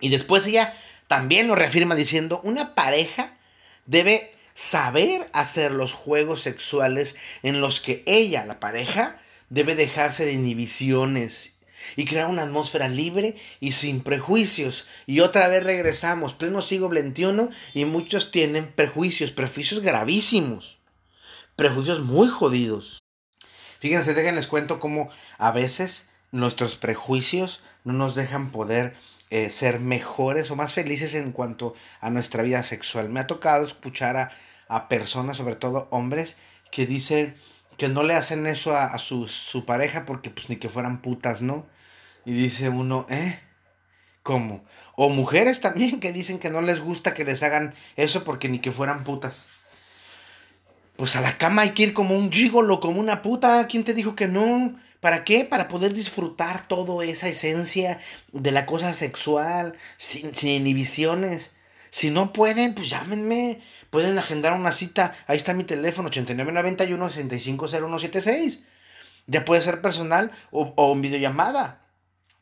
Y 0.00 0.08
después 0.08 0.46
ella 0.46 0.74
también 1.06 1.46
lo 1.46 1.54
reafirma 1.54 1.94
diciendo, 1.94 2.40
una 2.42 2.74
pareja 2.74 3.36
debe 3.86 4.34
saber 4.54 5.28
hacer 5.32 5.70
los 5.70 5.92
juegos 5.92 6.42
sexuales 6.42 7.16
en 7.42 7.60
los 7.60 7.80
que 7.80 8.02
ella, 8.06 8.44
la 8.46 8.58
pareja, 8.58 9.20
debe 9.54 9.76
dejarse 9.76 10.26
de 10.26 10.32
inhibiciones 10.32 11.54
y 11.94 12.06
crear 12.06 12.26
una 12.26 12.42
atmósfera 12.42 12.88
libre 12.88 13.36
y 13.60 13.70
sin 13.72 14.02
prejuicios. 14.02 14.88
Y 15.06 15.20
otra 15.20 15.46
vez 15.46 15.62
regresamos, 15.62 16.34
pleno 16.34 16.60
siglo 16.60 16.88
XXI, 16.88 17.50
y 17.72 17.84
muchos 17.84 18.32
tienen 18.32 18.72
prejuicios, 18.72 19.30
prejuicios 19.30 19.80
gravísimos, 19.80 20.78
prejuicios 21.54 22.00
muy 22.00 22.26
jodidos. 22.26 22.98
Fíjense, 23.78 24.14
déjenles 24.14 24.48
cuento 24.48 24.80
cómo 24.80 25.08
a 25.38 25.52
veces 25.52 26.10
nuestros 26.32 26.74
prejuicios 26.74 27.62
no 27.84 27.92
nos 27.92 28.16
dejan 28.16 28.50
poder 28.50 28.94
eh, 29.30 29.50
ser 29.50 29.78
mejores 29.78 30.50
o 30.50 30.56
más 30.56 30.72
felices 30.72 31.14
en 31.14 31.30
cuanto 31.30 31.74
a 32.00 32.10
nuestra 32.10 32.42
vida 32.42 32.64
sexual. 32.64 33.08
Me 33.08 33.20
ha 33.20 33.28
tocado 33.28 33.64
escuchar 33.64 34.16
a, 34.16 34.32
a 34.66 34.88
personas, 34.88 35.36
sobre 35.36 35.54
todo 35.54 35.86
hombres, 35.92 36.38
que 36.72 36.86
dicen 36.86 37.36
que 37.76 37.88
no 37.88 38.02
le 38.02 38.14
hacen 38.14 38.46
eso 38.46 38.76
a, 38.76 38.96
su, 38.98 39.28
su, 39.28 39.64
pareja 39.64 40.06
porque 40.06 40.30
pues 40.30 40.48
ni 40.48 40.56
que 40.56 40.68
fueran 40.68 41.02
putas, 41.02 41.42
¿no? 41.42 41.66
Y 42.24 42.32
dice 42.32 42.68
uno, 42.68 43.06
¿eh? 43.10 43.38
¿Cómo? 44.22 44.64
O 44.96 45.10
mujeres 45.10 45.60
también 45.60 46.00
que 46.00 46.12
dicen 46.12 46.38
que 46.38 46.50
no 46.50 46.62
les 46.62 46.80
gusta 46.80 47.14
que 47.14 47.24
les 47.24 47.42
hagan 47.42 47.74
eso 47.96 48.24
porque 48.24 48.48
ni 48.48 48.60
que 48.60 48.70
fueran 48.70 49.04
putas. 49.04 49.50
Pues 50.96 51.16
a 51.16 51.20
la 51.20 51.36
cama 51.36 51.62
hay 51.62 51.70
que 51.70 51.82
ir 51.82 51.92
como 51.92 52.16
un 52.16 52.30
gigolo, 52.30 52.80
como 52.80 53.00
una 53.00 53.20
puta. 53.20 53.66
¿Quién 53.66 53.84
te 53.84 53.94
dijo 53.94 54.14
que 54.14 54.28
no? 54.28 54.74
¿Para 55.00 55.24
qué? 55.24 55.44
Para 55.44 55.68
poder 55.68 55.92
disfrutar 55.92 56.66
toda 56.68 57.04
esa 57.04 57.28
esencia 57.28 58.00
de 58.32 58.52
la 58.52 58.64
cosa 58.64 58.94
sexual, 58.94 59.74
sin, 59.98 60.34
sin 60.34 60.50
inhibiciones. 60.50 61.53
Si 61.94 62.10
no 62.10 62.32
pueden, 62.32 62.74
pues 62.74 62.90
llámenme. 62.90 63.60
Pueden 63.90 64.18
agendar 64.18 64.54
una 64.54 64.72
cita. 64.72 65.14
Ahí 65.28 65.36
está 65.36 65.54
mi 65.54 65.62
teléfono, 65.62 66.10
8991-650176. 66.10 68.58
Ya 69.28 69.44
puede 69.44 69.62
ser 69.62 69.80
personal 69.80 70.32
o, 70.50 70.72
o 70.74 70.92
en 70.92 71.02
videollamada. 71.02 71.82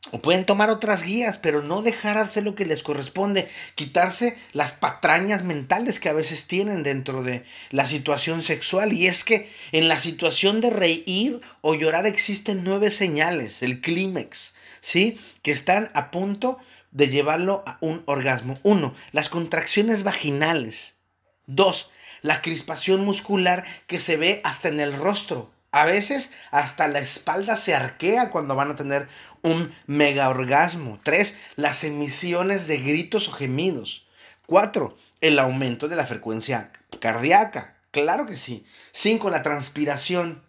O 0.09 0.23
pueden 0.23 0.47
tomar 0.47 0.71
otras 0.71 1.03
guías, 1.03 1.37
pero 1.37 1.61
no 1.61 1.83
dejar 1.83 2.17
hacer 2.17 2.43
lo 2.43 2.55
que 2.55 2.65
les 2.65 2.81
corresponde. 2.81 3.47
Quitarse 3.75 4.35
las 4.53 4.71
patrañas 4.71 5.43
mentales 5.43 5.99
que 5.99 6.09
a 6.09 6.13
veces 6.13 6.47
tienen 6.47 6.81
dentro 6.81 7.21
de 7.21 7.45
la 7.69 7.85
situación 7.85 8.41
sexual. 8.41 8.91
Y 8.91 9.05
es 9.05 9.23
que 9.23 9.51
en 9.71 9.87
la 9.87 9.99
situación 9.99 10.61
de 10.61 10.71
reír 10.71 11.41
o 11.61 11.75
llorar 11.75 12.07
existen 12.07 12.63
nueve 12.63 12.89
señales, 12.89 13.61
el 13.61 13.81
clímax, 13.81 14.55
¿sí? 14.81 15.19
Que 15.43 15.51
están 15.51 15.91
a 15.93 16.09
punto 16.09 16.57
de 16.93 17.09
llevarlo 17.09 17.63
a 17.65 17.77
un 17.81 18.03
orgasmo. 18.05 18.57
Uno, 18.63 18.93
las 19.11 19.27
contracciones 19.27 20.03
vaginales. 20.03 20.99
Dos, 21.45 21.91
la 22.21 22.41
crispación 22.41 23.03
muscular 23.03 23.65
que 23.87 23.99
se 23.99 24.15
ve 24.15 24.41
hasta 24.43 24.69
en 24.69 24.79
el 24.79 24.93
rostro. 24.93 25.51
A 25.71 25.85
veces 25.85 26.31
hasta 26.51 26.87
la 26.87 26.99
espalda 26.99 27.57
se 27.57 27.73
arquea 27.73 28.29
cuando 28.29 28.55
van 28.55 28.71
a 28.71 28.75
tener 28.75 29.07
un 29.41 29.73
mega 29.87 30.29
orgasmo. 30.29 30.99
Tres, 31.03 31.39
las 31.55 31.83
emisiones 31.83 32.67
de 32.67 32.77
gritos 32.77 33.27
o 33.27 33.31
gemidos. 33.31 34.05
Cuatro, 34.45 34.95
el 35.19 35.39
aumento 35.39 35.87
de 35.87 35.95
la 35.95 36.05
frecuencia 36.05 36.71
cardíaca. 36.99 37.75
Claro 37.91 38.25
que 38.25 38.35
sí. 38.35 38.65
Cinco, 38.91 39.31
la 39.31 39.41
transpiración. 39.41 40.43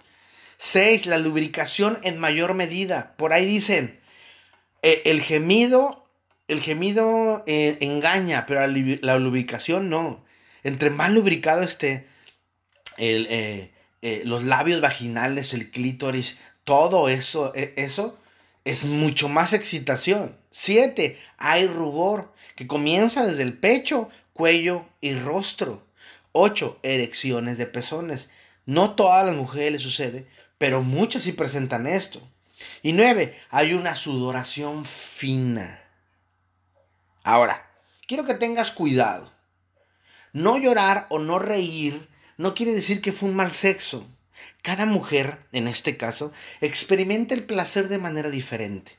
Seis, 0.58 1.06
la 1.06 1.18
lubricación 1.18 1.98
en 2.02 2.18
mayor 2.18 2.54
medida. 2.54 3.14
Por 3.16 3.32
ahí 3.32 3.46
dicen, 3.46 4.00
eh, 4.82 5.02
el 5.06 5.22
gemido 5.22 6.03
el 6.48 6.60
gemido 6.60 7.42
eh, 7.46 7.78
engaña, 7.80 8.46
pero 8.46 8.66
la, 8.66 9.18
lubricación 9.18 9.88
no. 9.88 10.24
Entre 10.62 10.90
más 10.90 11.10
lubricado 11.12 11.62
esté 11.62 12.06
eh, 12.98 13.72
eh, 14.02 14.22
los 14.24 14.44
labios 14.44 14.80
vaginales, 14.80 15.54
el 15.54 15.70
clítoris, 15.70 16.38
todo 16.64 17.08
eso, 17.08 17.52
eso 17.54 18.18
es 18.64 18.84
mucho 18.84 19.28
más 19.28 19.52
excitación. 19.52 20.36
Siete, 20.50 21.18
hay 21.36 21.66
rubor, 21.66 22.32
que 22.56 22.66
comienza 22.66 23.26
desde 23.26 23.42
el 23.42 23.54
pecho, 23.54 24.08
cuello 24.32 24.86
y 25.00 25.14
rostro. 25.14 25.86
Ocho, 26.32 26.78
erecciones 26.82 27.58
de 27.58 27.66
pezones. 27.66 28.30
No 28.66 28.92
todas 28.94 29.26
las 29.26 29.36
mujeres 29.36 29.72
les 29.72 29.82
sucede, 29.82 30.26
pero 30.58 30.82
muchas 30.82 31.24
sí 31.24 31.32
presentan 31.32 31.86
esto. 31.86 32.20
Y 32.82 32.92
nueve, 32.92 33.38
hay 33.50 33.74
una 33.74 33.96
sudoración 33.96 34.84
fina. 34.84 35.84
Ahora, 37.25 37.71
quiero 38.07 38.26
que 38.26 38.35
tengas 38.35 38.71
cuidado. 38.71 39.33
No 40.35 40.59
llorar 40.59 41.07
o 41.09 41.18
no 41.18 41.38
reír 41.38 42.07
no 42.37 42.55
quiere 42.55 42.72
decir 42.72 43.01
que 43.01 43.12
fue 43.12 43.31
un 43.31 43.37
mal 43.37 43.53
sexo. 43.53 44.07
Cada 44.61 44.85
mujer, 44.85 45.38
en 45.53 45.66
este 45.66 45.96
caso, 45.96 46.33
experimenta 46.61 47.33
el 47.33 47.44
placer 47.44 47.88
de 47.88 47.98
manera 47.98 48.29
diferente. 48.29 48.92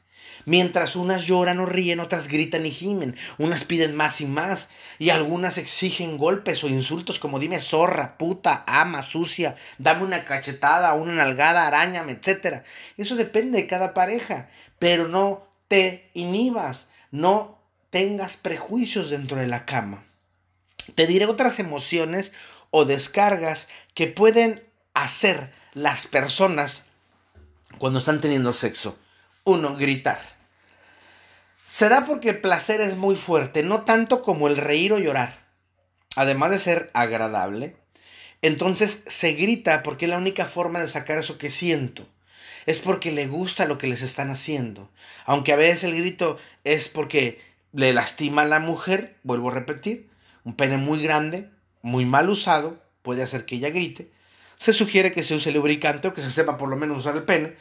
Mientras 0.46 0.96
unas 0.96 1.26
lloran 1.28 1.60
o 1.60 1.68
ríen, 1.68 2.00
otras 2.00 2.28
gritan 2.28 2.66
y 2.66 2.72
gimen, 2.72 3.16
unas 3.38 3.64
piden 3.64 3.96
más 3.96 4.22
y 4.22 4.26
más, 4.26 4.70
y 4.98 5.12
algunas 5.12 5.60
exigen 5.60 6.18
golpes 6.18 6.64
o 6.64 6.68
insultos 6.68 7.20
como 7.20 7.40
dime 7.40 7.62
zorra, 7.62 8.18
puta, 8.18 8.64
ama, 8.66 9.04
sucia, 9.04 9.56
dame 9.78 10.04
una 10.04 10.26
cachetada, 10.26 10.94
una 10.94 11.14
nalgada, 11.14 11.68
arañame, 11.68 12.14
etc. 12.14 12.64
Eso 12.98 13.16
depende 13.16 13.60
de 13.60 13.68
cada 13.68 13.94
pareja, 13.94 14.50
pero 14.80 15.08
no 15.08 15.48
te 15.68 16.10
inhibas, 16.14 16.88
no 17.12 17.55
tengas 17.96 18.36
prejuicios 18.36 19.10
dentro 19.10 19.38
de 19.38 19.48
la 19.48 19.66
cama. 19.66 20.04
Te 20.96 21.08
diré 21.08 21.28
otras 21.28 21.60
emociones 21.60 22.34
o 22.70 22.84
descargas 22.84 23.70
que 23.94 24.08
pueden 24.08 24.62
hacer 24.94 25.54
las 25.74 26.06
personas 26.06 26.88
cuando 27.78 28.00
están 28.00 28.20
teniendo 28.20 28.52
sexo. 28.52 28.98
Uno, 29.46 29.78
gritar. 29.78 30.20
Se 31.64 31.88
da 31.88 32.06
porque 32.06 32.32
el 32.32 32.42
placer 32.42 32.82
es 32.82 32.98
muy 32.98 33.16
fuerte, 33.16 33.64
no 33.64 33.84
tanto 33.84 34.24
como 34.24 34.50
el 34.50 34.58
reír 34.58 34.92
o 34.92 35.00
llorar. 35.00 35.46
Además 36.18 36.52
de 36.52 36.60
ser 36.60 36.92
agradable, 36.94 37.78
entonces 38.42 39.06
se 39.08 39.36
grita 39.36 39.84
porque 39.84 40.04
es 40.04 40.10
la 40.10 40.18
única 40.18 40.44
forma 40.48 40.82
de 40.82 40.90
sacar 40.90 41.18
eso 41.18 41.38
que 41.38 41.50
siento. 41.50 42.06
Es 42.66 42.80
porque 42.80 43.14
le 43.14 43.28
gusta 43.28 43.66
lo 43.66 43.78
que 43.78 43.88
les 43.88 44.02
están 44.02 44.32
haciendo. 44.32 44.92
Aunque 45.26 45.54
a 45.54 45.56
veces 45.56 45.86
el 45.86 45.96
grito 45.96 46.38
es 46.66 46.90
porque 46.90 47.55
le 47.76 47.94
lastima 47.94 48.44
a 48.44 48.46
la 48.46 48.60
mujer, 48.60 49.18
vuelvo 49.24 49.50
a 49.50 49.54
repetir, 49.54 50.10
un 50.44 50.56
pene 50.56 50.78
muy 50.78 51.04
grande, 51.04 51.50
muy 51.82 52.06
mal 52.06 52.30
usado, 52.30 52.82
puede 53.02 53.22
hacer 53.22 53.46
que 53.46 53.56
ella 53.56 53.70
grite. 53.70 54.12
Se 54.58 54.72
sugiere 54.72 55.12
que 55.12 55.24
se 55.24 55.36
use 55.36 55.52
lubricante 55.52 56.08
o 56.08 56.14
que 56.14 56.22
se 56.22 56.32
sepa 56.32 56.58
por 56.58 56.70
lo 56.70 56.78
menos 56.78 57.00
usar 57.00 57.16
el 57.16 57.24
pene, 57.24 57.56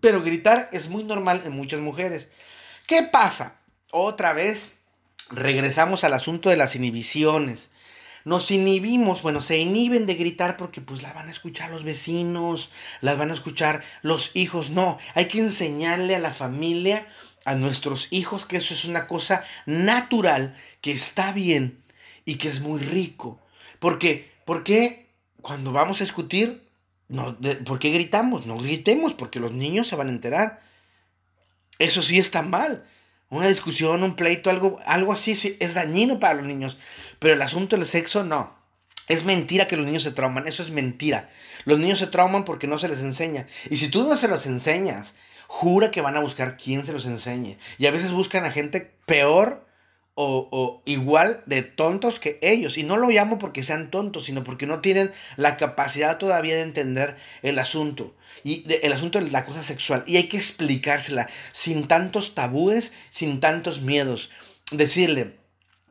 pero 0.00 0.22
gritar 0.22 0.70
es 0.72 0.88
muy 0.88 1.04
normal 1.04 1.42
en 1.44 1.52
muchas 1.52 1.80
mujeres. 1.80 2.28
¿Qué 2.86 3.02
pasa? 3.02 3.60
Otra 3.90 4.32
vez 4.32 4.78
regresamos 5.30 6.04
al 6.04 6.14
asunto 6.14 6.48
de 6.48 6.56
las 6.56 6.74
inhibiciones. 6.74 7.68
Nos 8.24 8.50
inhibimos, 8.50 9.22
bueno, 9.22 9.40
se 9.40 9.58
inhiben 9.58 10.06
de 10.06 10.14
gritar 10.14 10.56
porque 10.56 10.80
pues 10.80 11.02
la 11.02 11.12
van 11.12 11.28
a 11.28 11.30
escuchar 11.30 11.70
los 11.70 11.84
vecinos, 11.84 12.70
las 13.00 13.18
van 13.18 13.30
a 13.30 13.34
escuchar 13.34 13.84
los 14.02 14.34
hijos. 14.34 14.70
No, 14.70 14.98
hay 15.14 15.28
que 15.28 15.38
enseñarle 15.38 16.16
a 16.16 16.20
la 16.20 16.32
familia 16.32 17.06
a 17.46 17.54
nuestros 17.54 18.12
hijos 18.12 18.44
que 18.44 18.56
eso 18.56 18.74
es 18.74 18.84
una 18.84 19.06
cosa 19.06 19.44
natural, 19.66 20.56
que 20.80 20.90
está 20.90 21.32
bien 21.32 21.78
y 22.24 22.34
que 22.34 22.48
es 22.48 22.60
muy 22.60 22.80
rico. 22.80 23.40
Porque, 23.78 24.32
¿por 24.44 24.64
qué 24.64 25.06
cuando 25.40 25.70
vamos 25.70 26.00
a 26.00 26.04
discutir, 26.04 26.68
no, 27.08 27.38
¿por 27.64 27.78
qué 27.78 27.90
gritamos? 27.90 28.46
No 28.46 28.58
gritemos 28.58 29.14
porque 29.14 29.38
los 29.38 29.52
niños 29.52 29.86
se 29.86 29.94
van 29.94 30.08
a 30.08 30.10
enterar. 30.10 30.60
Eso 31.78 32.02
sí 32.02 32.18
está 32.18 32.42
mal. 32.42 32.84
Una 33.30 33.46
discusión, 33.46 34.02
un 34.02 34.16
pleito, 34.16 34.50
algo, 34.50 34.80
algo 34.84 35.12
así 35.12 35.56
es 35.60 35.74
dañino 35.74 36.18
para 36.18 36.34
los 36.34 36.46
niños. 36.46 36.78
Pero 37.20 37.34
el 37.34 37.42
asunto 37.42 37.76
del 37.76 37.86
sexo 37.86 38.24
no. 38.24 38.56
Es 39.06 39.24
mentira 39.24 39.68
que 39.68 39.76
los 39.76 39.86
niños 39.86 40.02
se 40.02 40.10
trauman. 40.10 40.48
Eso 40.48 40.64
es 40.64 40.70
mentira. 40.70 41.30
Los 41.64 41.78
niños 41.78 42.00
se 42.00 42.08
trauman 42.08 42.44
porque 42.44 42.66
no 42.66 42.80
se 42.80 42.88
les 42.88 42.98
enseña. 42.98 43.46
Y 43.70 43.76
si 43.76 43.88
tú 43.88 44.02
no 44.02 44.16
se 44.16 44.26
los 44.26 44.46
enseñas 44.46 45.14
jura 45.46 45.90
que 45.90 46.00
van 46.00 46.16
a 46.16 46.20
buscar 46.20 46.56
quien 46.56 46.84
se 46.86 46.92
los 46.92 47.06
enseñe. 47.06 47.58
Y 47.78 47.86
a 47.86 47.90
veces 47.90 48.12
buscan 48.12 48.44
a 48.44 48.50
gente 48.50 48.92
peor 49.06 49.66
o, 50.18 50.82
igual 50.86 51.42
de 51.46 51.62
tontos 51.62 52.18
que 52.18 52.38
ellos. 52.40 52.78
Y 52.78 52.84
no 52.84 52.96
lo 52.96 53.10
llamo 53.10 53.38
porque 53.38 53.62
sean 53.62 53.90
tontos, 53.90 54.24
sino 54.24 54.44
porque 54.44 54.66
no 54.66 54.80
tienen 54.80 55.12
la 55.36 55.56
capacidad 55.56 56.18
todavía 56.18 56.56
de 56.56 56.62
entender 56.62 57.16
el 57.42 57.58
asunto. 57.58 58.14
Y 58.42 58.64
el 58.82 58.92
asunto 58.92 59.20
de 59.20 59.30
la 59.30 59.44
cosa 59.44 59.62
sexual. 59.62 60.04
Y 60.06 60.16
hay 60.16 60.28
que 60.28 60.38
explicársela 60.38 61.28
sin 61.52 61.86
tantos 61.86 62.34
tabúes, 62.34 62.92
sin 63.10 63.40
tantos 63.40 63.82
miedos. 63.82 64.30
Decirle, 64.72 65.34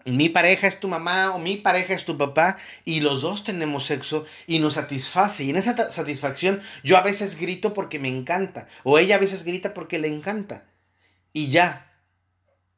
mi 0.06 0.30
pareja 0.30 0.68
es 0.68 0.80
tu 0.80 0.88
mamá 0.88 1.32
o 1.32 1.40
mi 1.40 1.58
pareja 1.58 1.96
es 1.96 2.06
tu 2.06 2.16
papá 2.16 2.58
y 2.86 3.00
los 3.02 3.24
dos 3.24 3.44
tenemos 3.44 3.86
sexo 3.86 4.26
y 4.46 4.60
nos 4.60 4.76
satisface. 4.76 5.44
Y 5.44 5.50
en 5.50 5.56
esa 5.56 5.92
satisfacción 5.92 6.62
yo 6.84 6.98
a 6.98 7.02
veces 7.02 7.40
grito 7.40 7.74
porque 7.74 7.98
me 7.98 8.08
encanta 8.08 8.68
o 8.84 9.00
ella 9.00 9.16
a 9.16 9.20
veces 9.20 9.44
grita 9.44 9.74
porque 9.74 9.98
le 9.98 10.08
encanta. 10.08 10.66
Y 11.34 11.50
ya, 11.50 11.92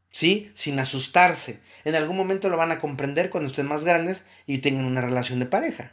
¿sí? 0.10 0.52
Sin 0.56 0.80
asustarse. 0.80 1.62
En 1.84 1.96
algún 1.96 2.16
momento 2.16 2.48
lo 2.48 2.56
van 2.56 2.72
a 2.72 2.80
comprender 2.80 3.30
cuando 3.30 3.48
estén 3.48 3.68
más 3.68 3.84
grandes 3.84 4.24
y 4.46 4.60
tengan 4.60 4.86
una 4.86 5.02
relación 5.02 5.40
de 5.40 5.46
pareja. 5.46 5.92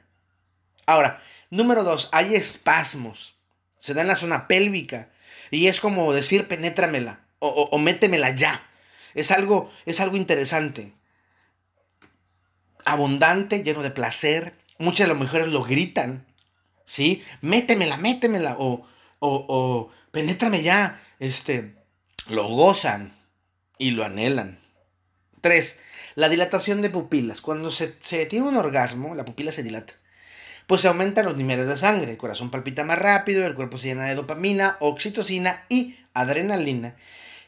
Ahora, 0.87 1.21
número 1.51 1.83
dos, 1.83 2.09
hay 2.13 2.37
espasmos. 2.37 3.35
Se 3.79 3.93
da 3.93 4.03
en 4.03 4.09
la 4.09 4.17
zona 4.17 4.47
pélvica 4.47 5.11
y 5.51 5.67
es 5.67 5.81
como 5.81 6.13
decir 6.15 6.47
penétramela 6.47 7.27
o, 7.41 7.49
o 7.49 7.79
métemela 7.79 8.31
ya. 8.31 8.65
Es 9.15 9.33
algo, 9.33 9.73
es 9.85 10.01
algo 10.01 10.17
interesante 10.17 10.93
abundante, 12.85 13.63
lleno 13.63 13.83
de 13.83 13.91
placer. 13.91 14.55
Muchas 14.79 15.07
de 15.07 15.15
las 15.15 15.23
mujeres 15.23 15.49
lo 15.49 15.63
gritan, 15.63 16.27
¿sí? 16.85 17.23
Métemela, 17.41 17.97
métemela, 17.97 18.57
o, 18.59 18.87
o, 19.21 19.45
o 19.49 19.91
penétrame 20.11 20.63
ya, 20.63 21.01
este, 21.19 21.75
lo 22.29 22.49
gozan 22.49 23.13
y 23.79 23.91
lo 23.93 24.05
anhelan. 24.05 24.59
3. 25.41 25.81
La 26.15 26.29
dilatación 26.29 26.83
de 26.83 26.91
pupilas. 26.91 27.41
Cuando 27.41 27.71
se, 27.71 27.95
se 28.01 28.27
tiene 28.27 28.49
un 28.49 28.57
orgasmo, 28.57 29.15
la 29.15 29.25
pupila 29.25 29.53
se 29.53 29.63
dilata. 29.63 29.95
Pues 30.67 30.81
se 30.81 30.89
aumentan 30.89 31.27
los 31.27 31.37
niveles 31.37 31.67
de 31.69 31.77
sangre, 31.77 32.13
el 32.13 32.17
corazón 32.17 32.51
palpita 32.51 32.85
más 32.85 32.99
rápido, 32.99 33.47
el 33.47 33.55
cuerpo 33.55 33.77
se 33.77 33.89
llena 33.89 34.07
de 34.07 34.15
dopamina, 34.15 34.77
oxitocina 34.81 35.65
y 35.69 35.97
adrenalina. 36.15 36.97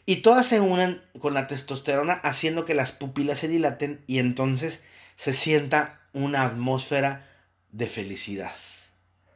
Y 0.05 0.17
todas 0.17 0.47
se 0.47 0.61
unen 0.61 1.01
con 1.19 1.33
la 1.33 1.47
testosterona 1.47 2.13
haciendo 2.13 2.67
que 2.67 2.75
las 2.75 2.93
pupilas 2.93 3.39
se 3.39 3.49
dilaten 3.49 4.03
y 4.07 4.19
entonces 4.19 4.85
se 5.17 5.33
sienta 5.33 6.01
una 6.13 6.45
atmósfera 6.45 7.27
de 7.73 7.89
felicidad. 7.89 8.53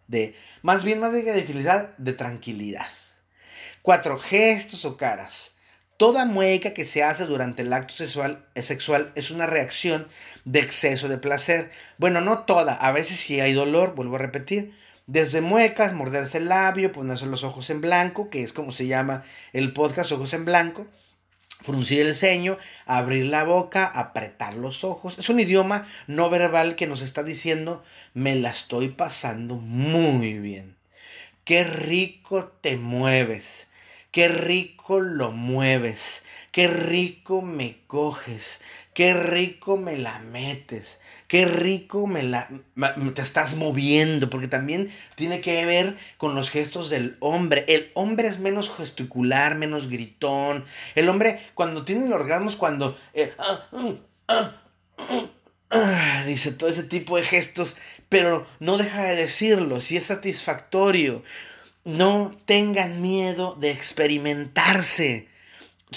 De, 0.08 0.34
más 0.62 0.84
bien 0.84 1.00
más 1.00 1.12
de 1.12 1.22
de 1.22 1.42
felicidad, 1.42 1.96
de 1.98 2.12
tranquilidad. 2.12 2.86
Cuatro, 3.82 4.18
gestos 4.18 4.84
o 4.84 4.96
caras. 4.96 5.56
Toda 5.96 6.24
mueca 6.24 6.72
que 6.72 6.84
se 6.84 7.02
hace 7.02 7.26
durante 7.26 7.62
el 7.62 7.72
acto 7.72 7.94
sexual, 7.94 8.46
sexual 8.56 9.12
es 9.14 9.30
una 9.30 9.46
reacción 9.46 10.08
de 10.44 10.60
exceso 10.60 11.08
de 11.08 11.18
placer. 11.18 11.70
Bueno, 11.98 12.20
no 12.22 12.40
toda, 12.40 12.74
a 12.74 12.92
veces 12.92 13.18
si 13.18 13.40
hay 13.40 13.52
dolor, 13.52 13.94
vuelvo 13.94 14.16
a 14.16 14.20
repetir, 14.20 14.74
desde 15.06 15.40
muecas, 15.40 15.92
morderse 15.92 16.38
el 16.38 16.48
labio, 16.48 16.92
ponerse 16.92 17.26
los 17.26 17.44
ojos 17.44 17.68
en 17.68 17.80
blanco, 17.80 18.30
que 18.30 18.42
es 18.42 18.52
como 18.52 18.72
se 18.72 18.86
llama 18.86 19.24
el 19.52 19.72
podcast 19.72 20.12
Ojos 20.12 20.32
en 20.34 20.44
Blanco, 20.44 20.86
fruncir 21.62 22.00
el 22.06 22.14
ceño, 22.14 22.58
abrir 22.86 23.26
la 23.26 23.44
boca, 23.44 23.86
apretar 23.86 24.54
los 24.54 24.84
ojos. 24.84 25.18
Es 25.18 25.28
un 25.28 25.40
idioma 25.40 25.86
no 26.06 26.30
verbal 26.30 26.76
que 26.76 26.86
nos 26.86 27.02
está 27.02 27.22
diciendo, 27.22 27.82
me 28.14 28.36
la 28.36 28.50
estoy 28.50 28.88
pasando 28.88 29.56
muy 29.56 30.34
bien. 30.38 30.76
Qué 31.44 31.64
rico 31.64 32.52
te 32.60 32.76
mueves, 32.76 33.70
qué 34.10 34.28
rico 34.28 35.00
lo 35.00 35.32
mueves, 35.32 36.24
qué 36.52 36.68
rico 36.68 37.42
me 37.42 37.78
coges, 37.86 38.60
qué 38.94 39.14
rico 39.14 39.76
me 39.76 39.96
la 39.96 40.18
metes 40.20 41.00
qué 41.30 41.46
rico 41.46 42.08
me 42.08 42.24
la, 42.24 42.48
te 43.14 43.22
estás 43.22 43.54
moviendo, 43.54 44.28
porque 44.28 44.48
también 44.48 44.90
tiene 45.14 45.40
que 45.40 45.64
ver 45.64 45.96
con 46.16 46.34
los 46.34 46.50
gestos 46.50 46.90
del 46.90 47.16
hombre. 47.20 47.64
El 47.68 47.88
hombre 47.94 48.26
es 48.26 48.40
menos 48.40 48.68
gesticular, 48.68 49.54
menos 49.54 49.88
gritón. 49.88 50.64
El 50.96 51.08
hombre 51.08 51.40
cuando 51.54 51.84
tiene 51.84 52.06
el 52.06 52.12
orgasmo 52.12 52.50
cuando... 52.58 52.98
Eh, 53.14 53.32
ah, 53.38 53.68
ah, 54.26 54.62
ah, 55.70 56.24
dice 56.26 56.50
todo 56.50 56.68
ese 56.68 56.82
tipo 56.82 57.16
de 57.16 57.22
gestos, 57.22 57.76
pero 58.08 58.44
no 58.58 58.76
deja 58.76 59.04
de 59.04 59.14
decirlo, 59.14 59.80
si 59.80 59.96
es 59.96 60.06
satisfactorio. 60.06 61.22
No 61.84 62.36
tengan 62.44 63.00
miedo 63.00 63.54
de 63.54 63.70
experimentarse. 63.70 65.30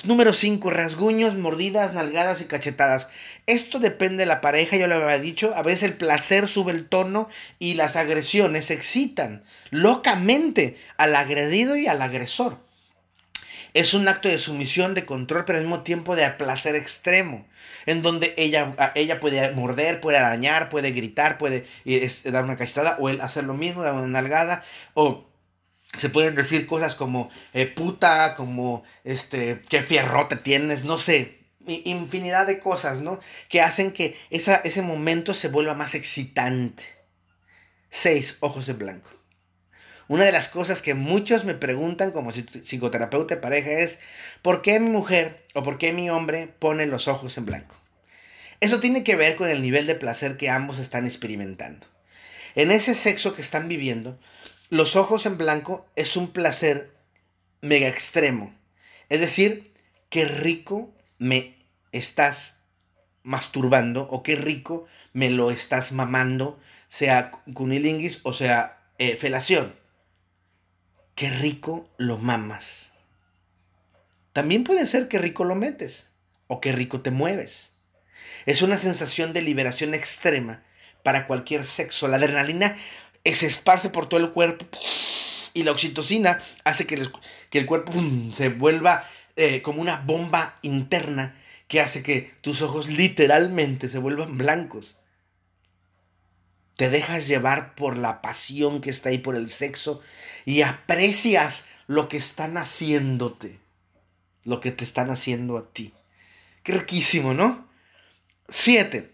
Número 0.03 0.33
5. 0.33 0.71
Rasguños, 0.71 1.35
mordidas, 1.35 1.93
nalgadas 1.93 2.41
y 2.41 2.45
cachetadas. 2.45 3.09
Esto 3.45 3.79
depende 3.79 4.17
de 4.17 4.25
la 4.25 4.39
pareja, 4.39 4.77
yo 4.77 4.87
lo 4.87 4.95
había 4.95 5.19
dicho. 5.19 5.53
A 5.55 5.63
veces 5.63 5.83
el 5.83 5.93
placer 5.95 6.47
sube 6.47 6.71
el 6.71 6.87
tono 6.87 7.27
y 7.59 7.73
las 7.73 7.97
agresiones 7.97 8.71
excitan 8.71 9.43
locamente 9.69 10.77
al 10.97 11.15
agredido 11.15 11.75
y 11.75 11.87
al 11.87 12.01
agresor. 12.01 12.57
Es 13.73 13.93
un 13.93 14.07
acto 14.07 14.29
de 14.29 14.37
sumisión, 14.37 14.93
de 14.93 15.05
control, 15.05 15.45
pero 15.45 15.57
al 15.57 15.65
mismo 15.65 15.81
tiempo 15.81 16.15
de 16.15 16.29
placer 16.29 16.75
extremo, 16.75 17.45
en 17.85 18.01
donde 18.01 18.33
ella, 18.37 18.75
ella 18.95 19.19
puede 19.19 19.51
morder, 19.51 19.99
puede 19.99 20.19
arañar, 20.19 20.69
puede 20.69 20.91
gritar, 20.91 21.37
puede 21.37 21.65
dar 22.25 22.43
una 22.43 22.55
cachetada, 22.55 22.97
o 22.99 23.09
él 23.09 23.19
hacer 23.19 23.43
lo 23.45 23.55
mismo, 23.55 23.81
dar 23.81 23.95
una 23.95 24.07
nalgada, 24.07 24.63
o 24.93 25.25
se 25.97 26.09
pueden 26.09 26.35
decir 26.35 26.67
cosas 26.67 26.95
como 26.95 27.29
eh, 27.53 27.65
puta, 27.65 28.35
como 28.35 28.83
este, 29.03 29.61
qué 29.69 29.81
fierrote 29.81 30.35
tienes, 30.35 30.85
no 30.85 30.99
sé, 30.99 31.42
infinidad 31.67 32.47
de 32.47 32.59
cosas, 32.59 33.01
¿no? 33.01 33.19
Que 33.49 33.61
hacen 33.61 33.91
que 33.91 34.17
ese 34.29 34.81
momento 34.81 35.33
se 35.33 35.47
vuelva 35.47 35.73
más 35.73 35.95
excitante. 35.95 36.83
Seis, 37.89 38.37
ojos 38.39 38.65
de 38.65 38.73
blanco. 38.73 39.09
Una 40.07 40.25
de 40.25 40.31
las 40.31 40.49
cosas 40.49 40.81
que 40.81 40.93
muchos 40.93 41.45
me 41.45 41.53
preguntan 41.53 42.11
como 42.11 42.31
psicoterapeuta 42.31 43.35
de 43.35 43.41
pareja 43.41 43.71
es, 43.71 43.99
¿por 44.41 44.61
qué 44.61 44.79
mi 44.79 44.89
mujer 44.89 45.45
o 45.53 45.63
por 45.63 45.77
qué 45.77 45.93
mi 45.93 46.09
hombre 46.09 46.47
pone 46.59 46.85
los 46.85 47.07
ojos 47.07 47.37
en 47.37 47.45
blanco? 47.45 47.75
Eso 48.59 48.79
tiene 48.79 49.03
que 49.03 49.15
ver 49.15 49.35
con 49.35 49.49
el 49.49 49.61
nivel 49.61 49.87
de 49.87 49.95
placer 49.95 50.37
que 50.37 50.49
ambos 50.49 50.79
están 50.79 51.05
experimentando. 51.05 51.87
En 52.55 52.71
ese 52.71 52.95
sexo 52.95 53.33
que 53.33 53.41
están 53.41 53.67
viviendo, 53.67 54.19
los 54.69 54.95
ojos 54.95 55.25
en 55.25 55.37
blanco 55.37 55.85
es 55.95 56.17
un 56.17 56.31
placer 56.31 56.91
mega 57.61 57.87
extremo. 57.87 58.53
Es 59.09 59.19
decir, 59.19 59.73
qué 60.09 60.25
rico 60.25 60.93
me 61.23 61.55
estás 61.93 62.59
masturbando 63.23 64.09
o 64.11 64.23
qué 64.23 64.35
rico 64.35 64.87
me 65.13 65.29
lo 65.29 65.51
estás 65.51 65.93
mamando, 65.93 66.59
sea 66.89 67.31
cunilinguis 67.53 68.19
o 68.23 68.33
sea 68.33 68.81
eh, 68.97 69.15
felación. 69.15 69.73
Qué 71.15 71.29
rico 71.29 71.87
lo 71.97 72.17
mamas. 72.17 72.91
También 74.33 74.65
puede 74.65 74.85
ser 74.85 75.07
qué 75.07 75.17
rico 75.17 75.45
lo 75.45 75.55
metes 75.55 76.09
o 76.47 76.59
qué 76.59 76.73
rico 76.73 76.99
te 76.99 77.11
mueves. 77.11 77.71
Es 78.45 78.61
una 78.61 78.77
sensación 78.77 79.31
de 79.31 79.43
liberación 79.43 79.93
extrema 79.93 80.61
para 81.03 81.25
cualquier 81.25 81.65
sexo. 81.65 82.09
La 82.09 82.17
adrenalina 82.17 82.75
se 83.23 83.47
esparce 83.47 83.89
por 83.89 84.09
todo 84.09 84.19
el 84.19 84.31
cuerpo 84.31 84.65
y 85.53 85.63
la 85.63 85.71
oxitocina 85.71 86.39
hace 86.65 86.85
que 86.85 86.95
el, 86.95 87.11
que 87.49 87.59
el 87.59 87.65
cuerpo 87.65 87.93
se 88.33 88.49
vuelva 88.49 89.07
eh, 89.35 89.61
como 89.61 89.81
una 89.81 89.97
bomba 89.97 90.59
interna 90.61 91.35
que 91.67 91.81
hace 91.81 92.03
que 92.03 92.33
tus 92.41 92.61
ojos 92.61 92.87
literalmente 92.87 93.89
se 93.89 93.97
vuelvan 93.97 94.37
blancos. 94.37 94.97
Te 96.75 96.89
dejas 96.89 97.27
llevar 97.27 97.75
por 97.75 97.97
la 97.97 98.21
pasión 98.21 98.81
que 98.81 98.89
está 98.89 99.09
ahí 99.09 99.17
por 99.17 99.35
el 99.35 99.49
sexo 99.49 100.01
y 100.45 100.61
aprecias 100.61 101.69
lo 101.87 102.09
que 102.09 102.17
están 102.17 102.57
haciéndote, 102.57 103.59
lo 104.43 104.59
que 104.59 104.71
te 104.71 104.83
están 104.83 105.09
haciendo 105.09 105.57
a 105.57 105.71
ti. 105.71 105.93
Qué 106.63 106.73
riquísimo, 106.73 107.33
¿no? 107.33 107.67
Siete 108.49 109.13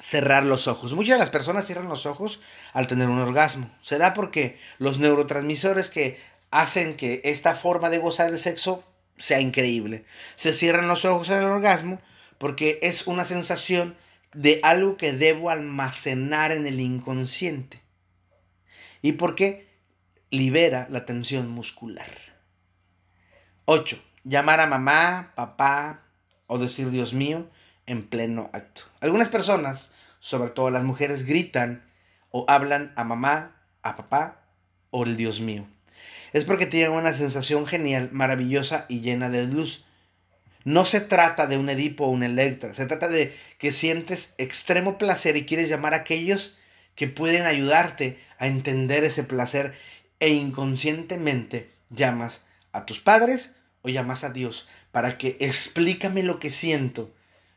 cerrar 0.00 0.44
los 0.44 0.66
ojos. 0.66 0.94
Muchas 0.94 1.16
de 1.16 1.20
las 1.20 1.30
personas 1.30 1.66
cierran 1.66 1.88
los 1.88 2.06
ojos 2.06 2.40
al 2.72 2.86
tener 2.86 3.08
un 3.08 3.18
orgasmo. 3.18 3.70
Se 3.82 3.98
da 3.98 4.14
porque 4.14 4.58
los 4.78 4.98
neurotransmisores 4.98 5.90
que 5.90 6.18
hacen 6.50 6.96
que 6.96 7.20
esta 7.24 7.54
forma 7.54 7.90
de 7.90 7.98
gozar 7.98 8.30
el 8.30 8.38
sexo 8.38 8.82
sea 9.20 9.40
increíble. 9.40 10.04
Se 10.34 10.52
cierran 10.52 10.88
los 10.88 11.04
ojos 11.04 11.30
al 11.30 11.44
orgasmo 11.44 12.00
porque 12.38 12.80
es 12.82 13.06
una 13.06 13.24
sensación 13.24 13.96
de 14.34 14.58
algo 14.64 14.96
que 14.96 15.12
debo 15.12 15.50
almacenar 15.50 16.50
en 16.50 16.66
el 16.66 16.80
inconsciente. 16.80 17.80
Y 19.02 19.12
porque 19.12 19.68
libera 20.30 20.88
la 20.90 21.06
tensión 21.06 21.48
muscular. 21.48 22.10
8. 23.66 24.02
Llamar 24.24 24.60
a 24.60 24.66
mamá, 24.66 25.32
papá 25.36 26.02
o 26.48 26.58
decir 26.58 26.90
Dios 26.90 27.14
mío 27.14 27.48
en 27.86 28.02
pleno 28.02 28.50
acto. 28.52 28.82
Algunas 29.00 29.28
personas 29.28 29.90
sobre 30.20 30.50
todo 30.50 30.70
las 30.70 30.84
mujeres, 30.84 31.26
gritan 31.26 31.82
o 32.30 32.44
hablan 32.46 32.92
a 32.94 33.04
mamá, 33.04 33.56
a 33.82 33.96
papá 33.96 34.42
o 34.90 35.04
el 35.04 35.16
Dios 35.16 35.40
mío. 35.40 35.66
Es 36.32 36.44
porque 36.44 36.66
tienen 36.66 36.92
una 36.92 37.14
sensación 37.14 37.66
genial, 37.66 38.10
maravillosa 38.12 38.86
y 38.88 39.00
llena 39.00 39.30
de 39.30 39.44
luz. 39.44 39.84
No 40.64 40.84
se 40.84 41.00
trata 41.00 41.46
de 41.46 41.56
un 41.56 41.70
Edipo 41.70 42.04
o 42.04 42.10
un 42.10 42.22
Electra, 42.22 42.74
se 42.74 42.86
trata 42.86 43.08
de 43.08 43.36
que 43.58 43.72
sientes 43.72 44.34
extremo 44.38 44.98
placer 44.98 45.36
y 45.36 45.46
quieres 45.46 45.68
llamar 45.68 45.94
a 45.94 45.98
aquellos 45.98 46.58
que 46.94 47.08
pueden 47.08 47.46
ayudarte 47.46 48.18
a 48.38 48.46
entender 48.46 49.04
ese 49.04 49.24
placer 49.24 49.74
e 50.18 50.28
inconscientemente 50.28 51.70
llamas 51.88 52.44
a 52.72 52.84
tus 52.84 53.00
padres 53.00 53.56
o 53.82 53.88
llamas 53.88 54.22
a 54.22 54.30
Dios 54.30 54.68
para 54.92 55.16
que 55.16 55.36
explícame 55.40 56.22
lo 56.22 56.38
que 56.38 56.50
siento 56.50 57.10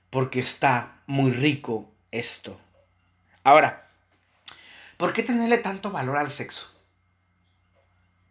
porque 0.10 0.40
está 0.40 1.02
muy 1.08 1.32
rico 1.32 1.92
esto. 2.12 2.60
Ahora, 3.44 3.90
¿por 4.98 5.12
qué 5.12 5.24
tenerle 5.24 5.58
tanto 5.58 5.92
valor 5.92 6.18
al 6.18 6.32
sexo? 6.32 6.73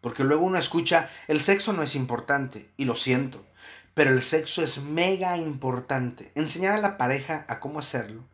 Porque 0.03 0.25
luego 0.25 0.45
uno 0.45 0.59
escucha, 0.59 1.09
el 1.29 1.41
sexo 1.41 1.73
no 1.73 1.83
es 1.83 1.95
importante, 1.95 2.69
y 2.77 2.85
lo 2.85 2.97
siento, 2.97 3.47
pero 3.95 4.11
el 4.11 4.21
sexo 4.21 4.62
es 4.62 4.83
mega 4.83 5.38
importante. 5.38 6.33
Enseñar 6.35 6.75
a 6.75 6.79
la 6.79 6.99
pareja 6.99 7.47
a 7.49 7.59
cómo 7.61 7.79
hacerlo 7.79 8.25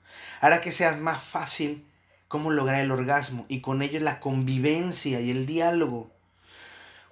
hará 0.40 0.60
que 0.60 0.72
sea 0.72 0.96
más 0.96 1.22
fácil 1.22 1.84
cómo 2.28 2.50
lograr 2.50 2.80
el 2.80 2.90
orgasmo 2.90 3.46
y 3.48 3.60
con 3.60 3.82
ello 3.82 4.00
la 4.00 4.20
convivencia 4.20 5.20
y 5.20 5.30
el 5.30 5.46
diálogo. 5.46 6.10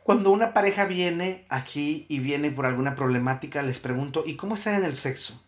Cuando 0.02 0.30
una 0.30 0.52
pareja 0.52 0.84
viene 0.84 1.44
aquí 1.48 2.06
y 2.08 2.20
viene 2.20 2.50
por 2.50 2.66
alguna 2.66 2.94
problemática, 2.94 3.62
les 3.62 3.80
pregunto, 3.80 4.22
¿y 4.24 4.36
cómo 4.36 4.54
está 4.54 4.76
en 4.76 4.84
el 4.84 4.94
sexo? 4.94 5.42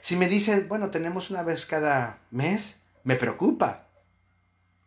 Si 0.00 0.16
me 0.16 0.28
dicen, 0.28 0.66
bueno, 0.68 0.90
tenemos 0.90 1.30
una 1.30 1.42
vez 1.42 1.64
cada 1.64 2.18
mes, 2.30 2.80
me 3.04 3.16
preocupa. 3.16 3.86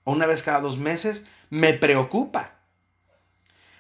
O 0.04 0.12
una 0.12 0.28
vez 0.28 0.44
cada 0.44 0.60
dos 0.60 0.78
meses, 0.78 1.26
me 1.50 1.74
preocupa. 1.74 2.57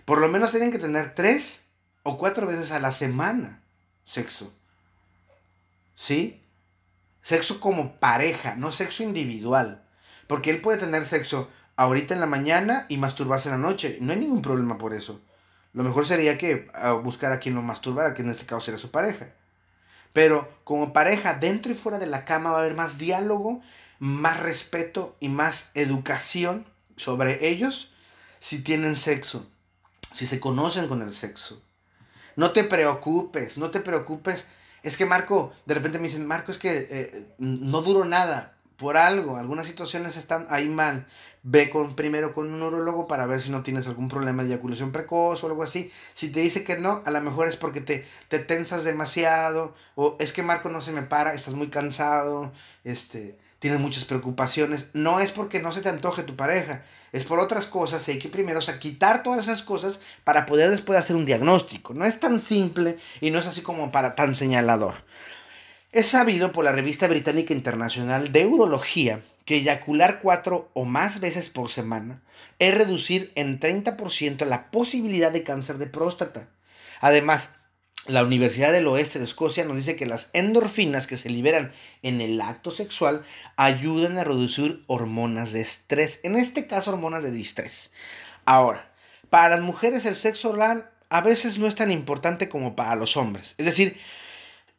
Por 0.08 0.20
lo 0.20 0.30
menos 0.30 0.52
tienen 0.52 0.72
que 0.72 0.80
tener 0.80 1.16
tres 1.16 1.68
o 2.04 2.18
cuatro 2.18 2.48
veces 2.48 2.72
a 2.72 2.80
la 2.80 2.94
semana. 2.94 3.62
sexo. 4.06 4.54
¿Sí? 5.96 6.42
Sexo 7.22 7.60
como 7.60 8.00
pareja, 8.00 8.56
no 8.56 8.72
sexo 8.72 9.04
individual. 9.04 9.84
Porque 10.28 10.50
él 10.50 10.62
puede 10.62 10.78
tener 10.78 11.06
sexo 11.06 11.50
ahorita 11.76 12.14
en 12.14 12.22
la 12.22 12.26
mañana 12.26 12.86
y 12.88 12.96
masturbarse 12.96 13.50
en 13.50 13.62
la 13.62 13.68
noche. 13.68 13.98
No 14.00 14.14
hay 14.14 14.20
ningún 14.20 14.42
problema 14.42 14.78
por 14.78 14.94
eso. 14.94 15.20
Lo 15.74 15.84
mejor 15.84 16.08
sería 16.08 16.38
que 16.38 16.72
ah, 16.74 16.94
buscar 16.94 17.34
a 17.34 17.42
quien 17.42 17.56
lo 17.56 17.62
masturbara, 17.62 18.14
que 18.14 18.22
en 18.22 18.30
este 18.30 18.46
caso 18.46 18.62
sería 18.62 18.80
su 18.80 18.92
pareja. 18.92 19.34
Pero 20.14 20.50
como 20.64 20.94
pareja, 20.94 21.34
dentro 21.34 21.74
y 21.74 21.76
fuera 21.76 22.00
de 22.00 22.08
la 22.08 22.24
cama 22.24 22.52
va 22.52 22.60
a 22.60 22.62
haber 22.62 22.76
más 22.76 22.98
diálogo, 22.98 23.60
más 24.00 24.40
respeto 24.40 25.18
y 25.20 25.28
más 25.28 25.72
educación 25.74 26.66
sobre 26.96 27.50
ellos 27.50 27.92
si 28.40 28.64
tienen 28.64 28.96
sexo, 28.96 29.52
si 30.18 30.26
se 30.26 30.40
conocen 30.40 30.88
con 30.88 31.04
el 31.04 31.14
sexo. 31.14 31.62
No 32.36 32.52
te 32.52 32.64
preocupes, 32.64 33.60
no 33.60 33.70
te 33.70 33.82
preocupes. 33.82 34.46
Es 34.82 34.98
que 34.98 35.06
Marco, 35.06 35.52
de 35.68 35.76
repente 35.76 36.00
me 36.00 36.06
dicen, 36.08 36.26
Marco, 36.26 36.52
es 36.52 36.58
que 36.58 36.88
eh, 36.90 37.28
no 37.38 37.84
duró 37.84 38.04
nada 38.04 38.58
por 38.78 38.98
algo, 38.98 39.38
algunas 39.38 39.68
situaciones 39.68 40.18
están 40.18 40.48
ahí 40.50 40.70
mal. 40.70 41.06
Ve 41.44 41.70
con, 41.70 41.96
primero 41.96 42.34
con 42.34 42.52
un 42.52 42.64
urologo 42.64 43.08
para 43.08 43.28
ver 43.28 43.42
si 43.42 43.52
no 43.52 43.62
tienes 43.62 43.86
algún 43.86 44.08
problema 44.08 44.42
de 44.42 44.50
eyaculación 44.50 44.92
precoz 44.92 45.44
o 45.44 45.48
algo 45.48 45.62
así. 45.62 45.92
Si 46.16 46.30
te 46.32 46.40
dice 46.40 46.64
que 46.64 46.80
no, 46.80 47.04
a 47.06 47.12
lo 47.12 47.22
mejor 47.22 47.48
es 47.48 47.56
porque 47.56 47.82
te, 47.82 48.04
te 48.28 48.40
tensas 48.40 48.84
demasiado 48.84 49.76
o 49.94 50.16
es 50.20 50.34
que 50.34 50.42
Marco 50.42 50.70
no 50.70 50.82
se 50.82 50.94
me 50.94 51.04
para, 51.04 51.36
estás 51.36 51.54
muy 51.54 51.70
cansado, 51.70 52.52
este, 52.84 53.38
tienes 53.60 53.80
muchas 53.80 54.06
preocupaciones. 54.06 54.88
No 54.94 55.20
es 55.20 55.32
porque 55.32 55.62
no 55.62 55.72
se 55.72 55.82
te 55.82 55.90
antoje 55.90 56.24
tu 56.24 56.36
pareja, 56.36 56.84
es 57.12 57.26
por 57.26 57.40
otras 57.40 57.66
cosas 57.66 58.08
hay 58.08 58.20
que 58.20 58.30
primero, 58.30 58.60
o 58.60 58.80
quitar 58.80 59.24
todas 59.24 59.44
esas 59.44 59.64
cosas 59.64 60.00
para 60.24 60.46
poder 60.46 60.70
después 60.70 61.00
hacer 61.00 61.16
un 61.16 61.26
diagnóstico. 61.26 61.94
No 61.94 62.06
es 62.06 62.20
tan 62.20 62.40
simple 62.40 62.98
y 63.22 63.32
no 63.32 63.40
es 63.40 63.48
así 63.48 63.62
como 63.62 63.92
para 63.92 64.16
tan 64.16 64.36
señalador. 64.36 65.04
Es 65.92 66.08
sabido 66.08 66.52
por 66.52 66.66
la 66.66 66.74
revista 66.74 67.08
británica 67.08 67.54
internacional 67.54 68.32
de 68.32 68.46
urología 68.46 69.22
que 69.46 69.56
eyacular 69.56 70.20
cuatro 70.22 70.70
o 70.74 70.84
más 70.84 71.22
veces 71.22 71.50
por 71.50 71.70
semana 71.70 72.22
es 72.60 72.76
reducir 72.76 73.32
en 73.36 73.60
30% 73.60 74.46
la 74.46 74.70
posibilidad 74.70 75.32
de 75.32 75.44
cáncer 75.44 75.78
de 75.78 75.88
próstata. 75.88 76.50
Además, 77.00 77.52
la 78.08 78.24
Universidad 78.24 78.72
del 78.72 78.88
Oeste 78.88 79.20
de 79.20 79.26
Escocia 79.26 79.66
nos 79.66 79.76
dice 79.76 79.96
que 79.96 80.06
las 80.06 80.30
endorfinas 80.34 81.08
que 81.08 81.18
se 81.18 81.30
liberan 81.30 81.72
en 82.04 82.22
el 82.22 82.40
acto 82.42 82.72
sexual 82.72 83.24
ayudan 83.56 84.18
a 84.18 84.24
reducir 84.24 84.84
hormonas 84.88 85.52
de 85.52 85.62
estrés, 85.62 86.22
en 86.24 86.38
este 86.38 86.68
caso 86.68 86.92
hormonas 86.92 87.24
de 87.24 87.32
distrés. 87.32 87.92
Ahora, 88.46 88.90
para 89.30 89.50
las 89.50 89.62
mujeres 89.62 90.06
el 90.06 90.16
sexo 90.16 90.52
oral 90.52 90.90
a 91.10 91.22
veces 91.22 91.58
no 91.58 91.68
es 91.68 91.76
tan 91.76 91.92
importante 91.92 92.50
como 92.50 92.76
para 92.76 92.96
los 92.96 93.18
hombres. 93.18 93.56
Es 93.58 93.66
decir, 93.66 93.98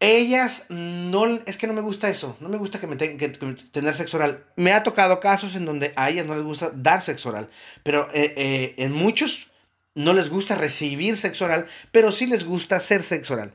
ellas 0.01 0.67
no, 0.69 1.27
es 1.27 1.57
que 1.57 1.67
no 1.67 1.73
me 1.73 1.81
gusta 1.81 2.09
eso, 2.09 2.37
no 2.41 2.49
me 2.49 2.57
gusta 2.57 2.79
que 2.81 2.87
me 2.87 2.97
tengan 2.97 3.19
que, 3.19 3.29
tener 3.73 3.95
sexo 3.95 4.17
oral. 4.17 4.45
Me 4.57 4.73
ha 4.73 4.83
tocado 4.83 5.21
casos 5.21 5.55
en 5.55 5.65
donde 5.65 5.93
a 5.97 6.09
ellas 6.09 6.25
no 6.27 6.35
les 6.35 6.45
gusta 6.45 6.71
dar 6.75 7.03
sexo 7.03 7.31
oral, 7.31 7.51
pero 7.83 8.09
eh, 8.15 8.33
eh, 8.37 8.75
en 8.79 8.93
muchos 8.93 9.49
no 9.99 10.13
les 10.13 10.31
gusta 10.31 10.55
recibir 10.55 11.17
sexo 11.17 11.45
oral, 11.45 11.67
pero 11.91 12.13
sí 12.13 12.27
les 12.27 12.45
gusta 12.45 12.77
hacer 12.77 13.03
sexo 13.03 13.35
oral. 13.35 13.53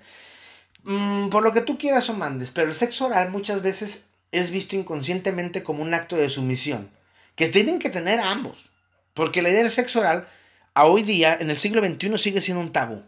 Mm, 0.84 1.29
por 1.29 1.41
lo 1.41 1.53
que 1.53 1.62
tú 1.62 1.77
quieras 1.77 2.10
o 2.10 2.13
mandes, 2.13 2.49
pero 2.49 2.67
el 2.67 2.75
sexo 2.75 3.06
oral 3.06 3.32
muchas 3.32 3.62
veces 3.62 4.08
es 4.34 4.51
visto 4.51 4.75
inconscientemente 4.75 5.63
como 5.63 5.82
un 5.82 5.93
acto 5.93 6.17
de 6.17 6.29
sumisión, 6.29 6.91
que 7.38 7.47
tienen 7.47 7.79
que 7.79 7.89
tener 7.89 8.19
ambos, 8.19 8.65
porque 9.13 9.41
la 9.41 9.49
idea 9.49 9.62
del 9.62 9.71
sexo 9.71 10.01
oral 10.01 10.27
a 10.73 10.86
hoy 10.86 11.03
día, 11.03 11.38
en 11.39 11.49
el 11.49 11.58
siglo 11.58 11.82
XXI, 11.82 12.17
sigue 12.17 12.41
siendo 12.41 12.62
un 12.62 12.73
tabú. 12.73 13.01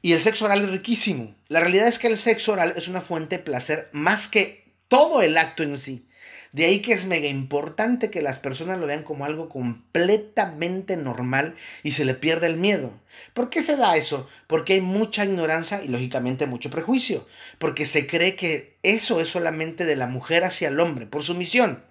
Y 0.00 0.12
el 0.12 0.20
sexo 0.20 0.44
oral 0.44 0.62
es 0.62 0.70
riquísimo. 0.70 1.34
La 1.48 1.58
realidad 1.58 1.88
es 1.88 1.98
que 1.98 2.06
el 2.06 2.18
sexo 2.18 2.52
oral 2.52 2.74
es 2.76 2.86
una 2.86 3.00
fuente 3.00 3.38
de 3.38 3.42
placer 3.42 3.88
más 3.90 4.28
que 4.28 4.72
todo 4.86 5.20
el 5.22 5.36
acto 5.36 5.64
en 5.64 5.76
sí. 5.78 6.06
De 6.52 6.66
ahí 6.66 6.80
que 6.80 6.92
es 6.92 7.06
mega 7.06 7.28
importante 7.28 8.10
que 8.10 8.20
las 8.20 8.38
personas 8.38 8.78
lo 8.78 8.86
vean 8.86 9.04
como 9.04 9.24
algo 9.24 9.48
completamente 9.48 10.98
normal 10.98 11.54
y 11.82 11.92
se 11.92 12.04
le 12.04 12.12
pierda 12.12 12.46
el 12.46 12.58
miedo. 12.58 12.92
¿Por 13.32 13.48
qué 13.48 13.62
se 13.62 13.76
da 13.76 13.96
eso? 13.96 14.28
Porque 14.46 14.74
hay 14.74 14.82
mucha 14.82 15.24
ignorancia 15.24 15.82
y 15.82 15.88
lógicamente 15.88 16.46
mucho 16.46 16.68
prejuicio. 16.68 17.26
Porque 17.58 17.86
se 17.86 18.06
cree 18.06 18.36
que 18.36 18.76
eso 18.82 19.22
es 19.22 19.30
solamente 19.30 19.86
de 19.86 19.96
la 19.96 20.06
mujer 20.06 20.44
hacia 20.44 20.68
el 20.68 20.78
hombre, 20.78 21.06
por 21.06 21.22
su 21.22 21.34
misión, 21.34 21.82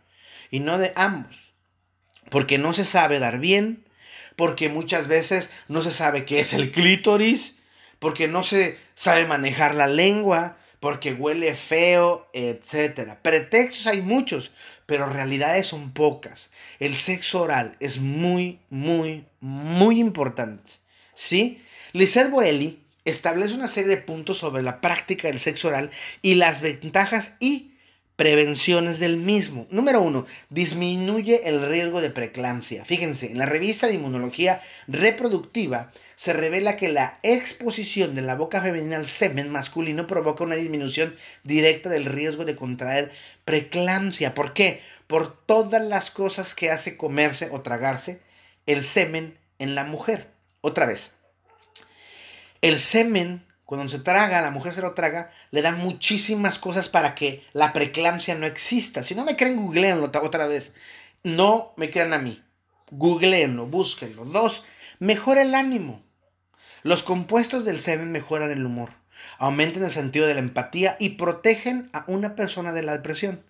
y 0.52 0.60
no 0.60 0.78
de 0.78 0.94
ambos. 0.96 1.54
Porque 2.30 2.60
no 2.60 2.74
se 2.74 2.86
sabe 2.86 3.18
dar 3.18 3.40
bien, 3.40 3.84
porque 4.36 4.70
muchas 4.70 5.08
veces 5.08 5.50
no 5.70 5.82
se 5.82 5.92
sabe 5.92 6.26
qué 6.26 6.40
es 6.40 6.54
el 6.54 6.72
clítoris, 6.72 7.56
porque 7.98 8.28
no 8.28 8.44
se 8.44 8.78
sabe 8.94 9.26
manejar 9.26 9.74
la 9.74 9.88
lengua, 9.88 10.58
porque 10.82 11.14
huele 11.14 11.56
feo, 11.56 12.28
etc. 12.34 13.14
Pretextos 13.22 13.86
hay 13.86 14.02
muchos, 14.02 14.52
pero 14.88 15.06
realidades 15.06 15.68
son 15.68 15.92
pocas. 15.92 16.50
El 16.80 16.98
sexo 16.98 17.44
oral 17.44 17.78
es 17.80 18.00
muy, 18.00 18.60
muy, 18.72 19.26
muy 19.40 20.00
importante. 20.00 20.72
¿Sí? 21.14 21.64
Lizeth 21.94 22.32
Borelli 22.32 22.80
establece 23.06 23.54
una 23.54 23.68
serie 23.68 23.96
de 23.96 24.02
puntos 24.02 24.40
sobre 24.40 24.64
la 24.64 24.82
práctica 24.82 25.28
del 25.28 25.40
sexo 25.40 25.68
oral 25.68 25.92
y 26.24 26.36
las 26.36 26.62
ventajas 26.62 27.38
y 27.40 27.71
Prevenciones 28.22 29.00
del 29.00 29.18
mismo. 29.18 29.66
Número 29.72 30.00
uno, 30.00 30.28
disminuye 30.52 31.50
el 31.50 31.68
riesgo 31.68 32.02
de 32.02 32.12
preeclampsia. 32.12 32.86
Fíjense, 32.86 33.32
en 33.32 33.40
la 33.40 33.48
revista 33.48 33.88
de 33.88 33.96
inmunología 33.96 34.62
reproductiva 34.88 35.90
se 36.16 36.32
revela 36.32 36.78
que 36.78 36.90
la 36.90 37.18
exposición 37.24 38.14
de 38.14 38.22
la 38.22 38.36
boca 38.36 38.62
femenina 38.62 38.98
al 38.98 39.08
semen 39.08 39.50
masculino 39.50 40.06
provoca 40.06 40.44
una 40.44 40.54
disminución 40.54 41.16
directa 41.44 41.90
del 41.90 42.06
riesgo 42.06 42.46
de 42.46 42.56
contraer 42.56 43.12
preeclampsia. 43.44 44.36
¿Por 44.36 44.54
qué? 44.54 44.84
Por 45.08 45.36
todas 45.36 45.82
las 45.82 46.12
cosas 46.12 46.54
que 46.54 46.70
hace 46.70 46.98
comerse 46.98 47.50
o 47.52 47.62
tragarse 47.62 48.22
el 48.68 48.84
semen 48.84 49.36
en 49.58 49.74
la 49.74 49.84
mujer. 49.84 50.28
Otra 50.62 50.86
vez, 50.86 51.14
el 52.62 52.80
semen 52.80 53.44
cuando 53.72 53.88
se 53.88 54.00
traga, 54.00 54.42
la 54.42 54.52
mujer 54.52 54.74
se 54.74 54.82
lo 54.82 54.94
traga, 54.94 55.32
le 55.50 55.62
dan 55.62 55.80
muchísimas 55.80 56.60
cosas 56.60 56.90
para 56.90 57.16
que 57.16 57.46
la 57.54 57.72
preeclampsia 57.72 58.36
no 58.36 58.46
exista. 58.46 59.02
Si 59.02 59.16
no 59.16 59.24
me 59.24 59.38
creen, 59.38 59.56
googleenlo 59.56 60.12
otra 60.14 60.46
vez. 60.46 60.74
No 61.24 61.72
me 61.78 61.90
crean 61.90 62.12
a 62.12 62.18
mí. 62.18 62.44
Googleenlo, 62.90 63.68
búsquenlo. 63.68 64.26
Dos, 64.26 64.66
mejora 65.00 65.44
el 65.44 65.56
ánimo. 65.56 66.04
Los 66.84 67.02
compuestos 67.02 67.64
del 67.64 67.80
semen 67.80 68.12
mejoran 68.12 68.52
el 68.52 68.66
humor, 68.66 68.90
aumentan 69.38 69.86
el 69.86 69.92
sentido 69.92 70.28
de 70.28 70.34
la 70.34 70.42
empatía 70.42 70.98
y 71.00 71.12
protegen 71.12 71.90
a 71.94 72.04
una 72.08 72.36
persona 72.36 72.74
de 72.74 72.84
la 72.84 72.92
depresión. 72.92 73.42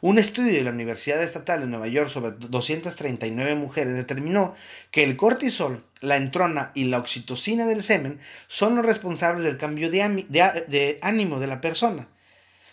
Un 0.00 0.18
estudio 0.18 0.54
de 0.54 0.64
la 0.64 0.70
Universidad 0.70 1.22
Estatal 1.22 1.60
de 1.60 1.66
Nueva 1.66 1.88
York 1.88 2.08
sobre 2.08 2.32
239 2.32 3.54
mujeres 3.54 3.94
determinó 3.94 4.54
que 4.90 5.04
el 5.04 5.16
cortisol, 5.16 5.84
la 6.00 6.16
entrona 6.16 6.72
y 6.74 6.84
la 6.84 6.98
oxitocina 6.98 7.66
del 7.66 7.82
semen 7.82 8.18
son 8.46 8.76
los 8.76 8.86
responsables 8.86 9.44
del 9.44 9.58
cambio 9.58 9.90
de, 9.90 10.98
ánimo 11.02 11.40
de 11.40 11.46
la 11.46 11.60
persona. 11.60 12.08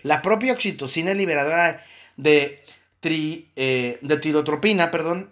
La 0.04 0.22
propia 0.22 0.54
oxitocina 0.54 1.14
liberadora 1.14 1.84
de, 2.16 2.64
eh, 3.04 4.00
de 4.02 4.18
tirotropina, 4.18 4.92
perdón, 4.92 5.30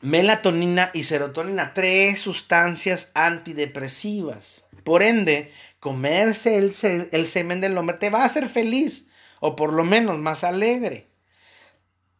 melatonina 0.00 0.90
y 0.94 1.04
serotonina, 1.04 1.74
tres 1.74 2.20
sustancias 2.20 3.10
antidepresivas. 3.14 4.64
Por 4.84 5.02
ende, 5.02 5.52
comerse 5.78 6.56
el, 6.56 6.74
el 7.12 7.26
semen 7.26 7.60
del 7.60 7.76
hombre 7.76 7.96
te 7.98 8.10
va 8.10 8.22
a 8.22 8.26
hacer 8.26 8.48
feliz, 8.48 9.06
o 9.40 9.56
por 9.56 9.72
lo 9.72 9.84
menos 9.84 10.18
más 10.18 10.44
alegre. 10.44 11.08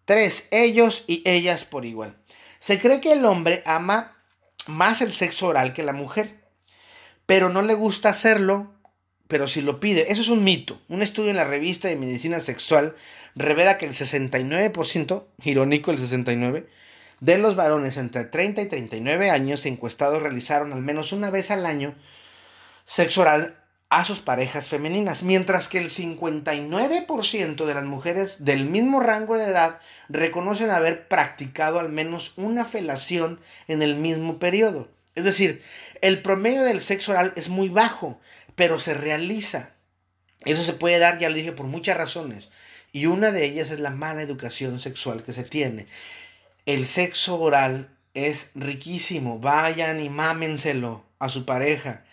Tres, 0.04 0.48
ellos 0.50 1.04
y 1.06 1.22
ellas 1.24 1.64
por 1.64 1.84
igual. 1.84 2.16
Se 2.58 2.80
cree 2.80 3.00
que 3.00 3.12
el 3.12 3.24
hombre 3.24 3.62
ama 3.64 4.16
más 4.66 5.00
el 5.00 5.12
sexo 5.12 5.46
oral 5.46 5.72
que 5.72 5.82
la 5.82 5.92
mujer, 5.92 6.40
pero 7.26 7.48
no 7.48 7.62
le 7.62 7.74
gusta 7.74 8.08
hacerlo, 8.08 8.72
pero 9.28 9.46
si 9.46 9.60
lo 9.60 9.78
pide. 9.78 10.10
Eso 10.10 10.22
es 10.22 10.28
un 10.28 10.42
mito. 10.42 10.80
Un 10.88 11.02
estudio 11.02 11.30
en 11.30 11.36
la 11.36 11.44
revista 11.44 11.88
de 11.88 11.96
medicina 11.96 12.40
sexual 12.40 12.96
revela 13.36 13.78
que 13.78 13.86
el 13.86 13.92
69%, 13.92 15.24
irónico 15.44 15.90
el 15.92 15.98
69%, 15.98 16.66
de 17.20 17.38
los 17.38 17.54
varones 17.54 17.98
entre 17.98 18.24
30 18.24 18.62
y 18.62 18.66
39 18.66 19.30
años 19.30 19.66
encuestados 19.66 20.22
realizaron 20.22 20.72
al 20.72 20.80
menos 20.80 21.12
una 21.12 21.30
vez 21.30 21.50
al 21.50 21.66
año 21.66 21.94
sexo 22.86 23.20
oral 23.20 23.59
a 23.90 24.04
sus 24.04 24.20
parejas 24.20 24.68
femeninas, 24.68 25.24
mientras 25.24 25.66
que 25.66 25.78
el 25.78 25.90
59% 25.90 27.64
de 27.66 27.74
las 27.74 27.84
mujeres 27.84 28.44
del 28.44 28.64
mismo 28.64 29.00
rango 29.00 29.36
de 29.36 29.46
edad 29.46 29.80
reconocen 30.08 30.70
haber 30.70 31.08
practicado 31.08 31.80
al 31.80 31.88
menos 31.88 32.32
una 32.36 32.64
felación 32.64 33.40
en 33.66 33.82
el 33.82 33.96
mismo 33.96 34.38
periodo. 34.38 34.88
Es 35.16 35.24
decir, 35.24 35.60
el 36.02 36.22
promedio 36.22 36.62
del 36.62 36.82
sexo 36.82 37.10
oral 37.10 37.32
es 37.34 37.48
muy 37.48 37.68
bajo, 37.68 38.20
pero 38.54 38.78
se 38.78 38.94
realiza. 38.94 39.74
Eso 40.44 40.62
se 40.62 40.72
puede 40.72 41.00
dar, 41.00 41.18
ya 41.18 41.28
lo 41.28 41.34
dije, 41.34 41.50
por 41.50 41.66
muchas 41.66 41.96
razones. 41.96 42.48
Y 42.92 43.06
una 43.06 43.32
de 43.32 43.44
ellas 43.44 43.72
es 43.72 43.80
la 43.80 43.90
mala 43.90 44.22
educación 44.22 44.78
sexual 44.78 45.24
que 45.24 45.32
se 45.32 45.42
tiene. 45.42 45.86
El 46.64 46.86
sexo 46.86 47.40
oral 47.40 47.88
es 48.14 48.52
riquísimo. 48.54 49.40
Vayan 49.40 50.00
y 50.00 50.08
mámenselo 50.08 51.04
a 51.18 51.28
su 51.28 51.44
pareja 51.44 52.04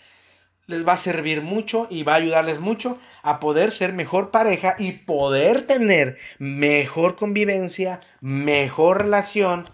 les 0.67 0.87
va 0.87 0.93
a 0.93 0.97
servir 0.97 1.41
mucho 1.41 1.87
y 1.89 2.03
va 2.03 2.13
a 2.13 2.17
ayudarles 2.17 2.59
mucho 2.59 2.99
a 3.23 3.39
poder 3.39 3.71
ser 3.71 3.93
mejor 3.93 4.31
pareja 4.31 4.75
y 4.77 4.91
poder 4.91 5.65
tener 5.65 6.19
mejor 6.37 7.15
convivencia, 7.15 8.01
mejor 8.21 9.03
relación 9.03 9.65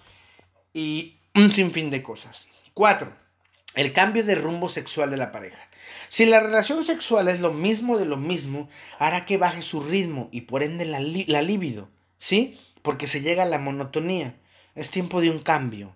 y 0.74 1.18
un 1.36 1.52
sinfín 1.52 1.90
de 1.90 2.04
cosas. 2.04 2.48
Cuatro, 2.74 3.12
el 3.76 3.92
cambio 3.92 4.24
de 4.24 4.36
rumbo 4.36 4.70
sexual 4.70 5.10
de 5.10 5.18
la 5.18 5.32
pareja. 5.32 5.68
Si 6.10 6.28
la 6.28 6.40
relación 6.40 6.84
sexual 6.84 7.28
es 7.28 7.40
lo 7.40 7.52
mismo 7.52 7.98
de 7.98 8.06
lo 8.06 8.18
mismo, 8.18 8.70
hará 9.00 9.26
que 9.26 9.38
baje 9.38 9.64
su 9.64 9.84
ritmo 9.84 10.30
y 10.32 10.42
por 10.42 10.62
ende 10.62 10.86
la, 10.86 11.00
la 11.00 11.42
libido, 11.42 11.90
¿sí? 12.20 12.60
Porque 12.84 13.08
se 13.08 13.22
llega 13.22 13.44
a 13.44 13.48
la 13.48 13.58
monotonía. 13.58 14.36
Es 14.76 14.92
tiempo 14.92 15.22
de 15.22 15.32
un 15.32 15.40
cambio. 15.40 15.96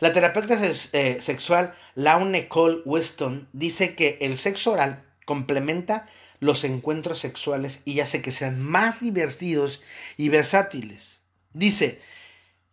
La 0.00 0.12
terapeuta 0.12 0.58
eh, 0.92 1.18
sexual 1.20 1.74
Laune 1.94 2.48
Cole 2.48 2.82
Weston 2.84 3.48
dice 3.52 3.94
que 3.94 4.18
el 4.20 4.36
sexo 4.36 4.72
oral 4.72 5.04
complementa 5.24 6.08
los 6.40 6.64
encuentros 6.64 7.20
sexuales 7.20 7.82
y 7.84 8.00
hace 8.00 8.20
que 8.20 8.32
sean 8.32 8.62
más 8.62 9.00
divertidos 9.00 9.82
y 10.16 10.28
versátiles. 10.28 11.22
Dice, 11.52 12.00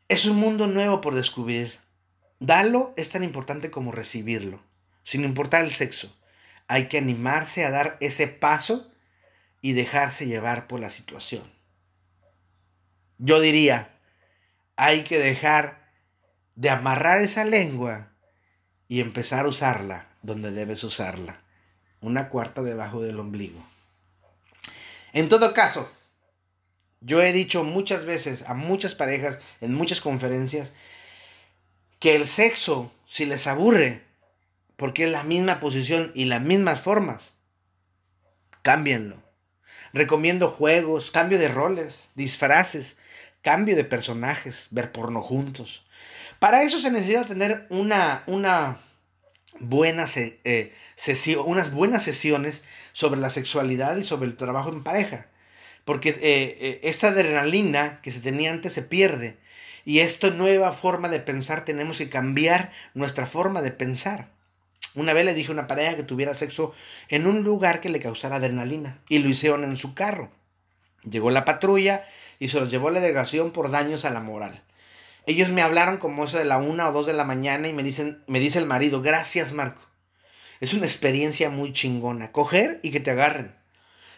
es 0.08 0.26
un 0.26 0.38
mundo 0.38 0.68
nuevo 0.68 1.00
por 1.02 1.16
descubrir. 1.16 1.80
Darlo 2.40 2.94
es 2.98 3.10
tan 3.10 3.24
importante 3.24 3.72
como 3.72 3.92
recibirlo, 3.92 4.62
sin 5.04 5.24
importar 5.24 5.64
el 5.64 5.72
sexo. 5.72 6.14
Hay 6.68 6.88
que 6.88 6.98
animarse 6.98 7.64
a 7.64 7.72
dar 7.72 7.98
ese 8.02 8.28
paso 8.28 8.92
y 9.62 9.74
dejarse 9.74 10.26
llevar 10.26 10.68
por 10.68 10.80
la 10.80 10.90
situación. 10.90 11.44
Yo 13.20 13.40
diría, 13.40 14.00
hay 14.76 15.04
que 15.04 15.20
dejar 15.20 15.81
de 16.56 16.70
amarrar 16.70 17.22
esa 17.22 17.46
lengua 17.46 18.10
y 18.88 19.00
empezar 19.00 19.46
a 19.46 19.50
usarla 19.50 20.08
donde 20.22 20.52
debes 20.52 20.84
usarla. 20.84 21.42
Una 22.02 22.30
cuarta 22.30 22.62
debajo 22.62 23.02
del 23.02 23.20
ombligo. 23.20 23.64
En 25.14 25.30
todo 25.30 25.54
caso, 25.54 25.90
yo 27.02 27.22
he 27.22 27.34
dicho 27.34 27.64
muchas 27.64 28.06
veces 28.06 28.44
a 28.48 28.54
muchas 28.54 28.96
parejas 28.96 29.40
en 29.60 29.74
muchas 29.74 30.02
conferencias 30.02 30.72
que 32.00 32.16
el 32.16 32.28
sexo, 32.28 32.92
si 33.08 33.26
les 33.26 33.48
aburre, 33.48 34.04
porque 34.76 35.04
es 35.04 35.12
la 35.12 35.24
misma 35.24 35.60
posición 35.60 36.12
y 36.16 36.26
las 36.26 36.42
mismas 36.42 36.82
formas, 36.82 37.34
cámbienlo. 38.62 39.22
Recomiendo 39.94 40.50
juegos, 40.50 41.12
cambio 41.12 41.38
de 41.38 41.50
roles, 41.50 42.10
disfraces, 42.16 42.98
cambio 43.42 43.76
de 43.76 43.84
personajes, 43.84 44.68
ver 44.72 44.92
porno 44.92 45.22
juntos. 45.22 45.86
Para 46.42 46.64
eso 46.64 46.80
se 46.80 46.90
necesita 46.90 47.24
tener 47.24 47.68
una, 47.70 48.24
una 48.26 48.80
eh, 49.60 50.74
unas 51.46 51.72
buenas 51.72 52.04
sesiones 52.04 52.64
sobre 52.94 53.20
la 53.20 53.30
sexualidad 53.30 53.96
y 53.98 54.04
sobre 54.04 54.28
el 54.28 54.38
trabajo 54.38 54.70
en 54.70 54.82
pareja. 54.82 55.28
Porque 55.86 56.10
eh, 56.10 56.18
eh, 56.24 56.80
esta 56.82 57.10
adrenalina 57.10 58.02
que 58.02 58.10
se 58.10 58.22
tenía 58.22 58.50
antes 58.50 58.74
se 58.74 58.82
pierde 58.82 59.38
y 59.86 60.00
esta 60.00 60.32
nueva 60.32 60.74
forma 60.74 61.10
de 61.10 61.20
pensar 61.20 61.64
tenemos 61.64 62.00
que 62.00 62.10
cambiar 62.10 62.72
nuestra 62.96 63.28
forma 63.28 63.62
de 63.62 63.70
pensar. 63.70 64.30
Una 64.96 65.14
vez 65.14 65.26
le 65.26 65.36
dije 65.36 65.50
a 65.50 65.54
una 65.54 65.68
pareja 65.68 65.96
que 65.96 66.02
tuviera 66.02 66.34
sexo 66.34 66.74
en 67.10 67.28
un 67.28 67.44
lugar 67.44 67.82
que 67.82 67.90
le 67.90 68.00
causara 68.00 68.38
adrenalina 68.38 68.98
y 69.10 69.20
lo 69.20 69.30
hicieron 69.30 69.64
en 69.64 69.78
su 69.78 69.94
carro. 69.94 70.32
Llegó 71.04 71.30
la 71.30 71.46
patrulla 71.46 72.04
y 72.40 72.48
se 72.48 72.60
los 72.60 72.72
llevó 72.72 72.88
a 72.88 72.94
la 72.94 73.00
delegación 73.00 73.52
por 73.52 73.70
daños 73.70 74.06
a 74.06 74.10
la 74.10 74.22
moral. 74.22 74.64
Ellos 75.26 75.50
me 75.50 75.62
hablaron 75.62 75.98
como 75.98 76.24
eso 76.26 76.38
de 76.38 76.46
la 76.46 76.58
una 76.58 76.90
o 76.90 76.92
dos 76.92 77.06
de 77.06 77.14
la 77.14 77.24
mañana 77.24 77.68
y 77.68 77.74
me 77.74 77.84
dicen, 77.84 78.24
me 78.28 78.40
dice 78.40 78.60
el 78.60 78.66
marido, 78.66 79.02
gracias 79.02 79.54
Marco. 79.54 79.82
Es 80.60 80.74
una 80.74 80.86
experiencia 80.86 81.50
muy 81.50 81.74
chingona. 81.74 82.32
Coger 82.32 82.80
y 82.84 82.92
que 82.92 83.00
te 83.00 83.12
agarren. 83.12 83.56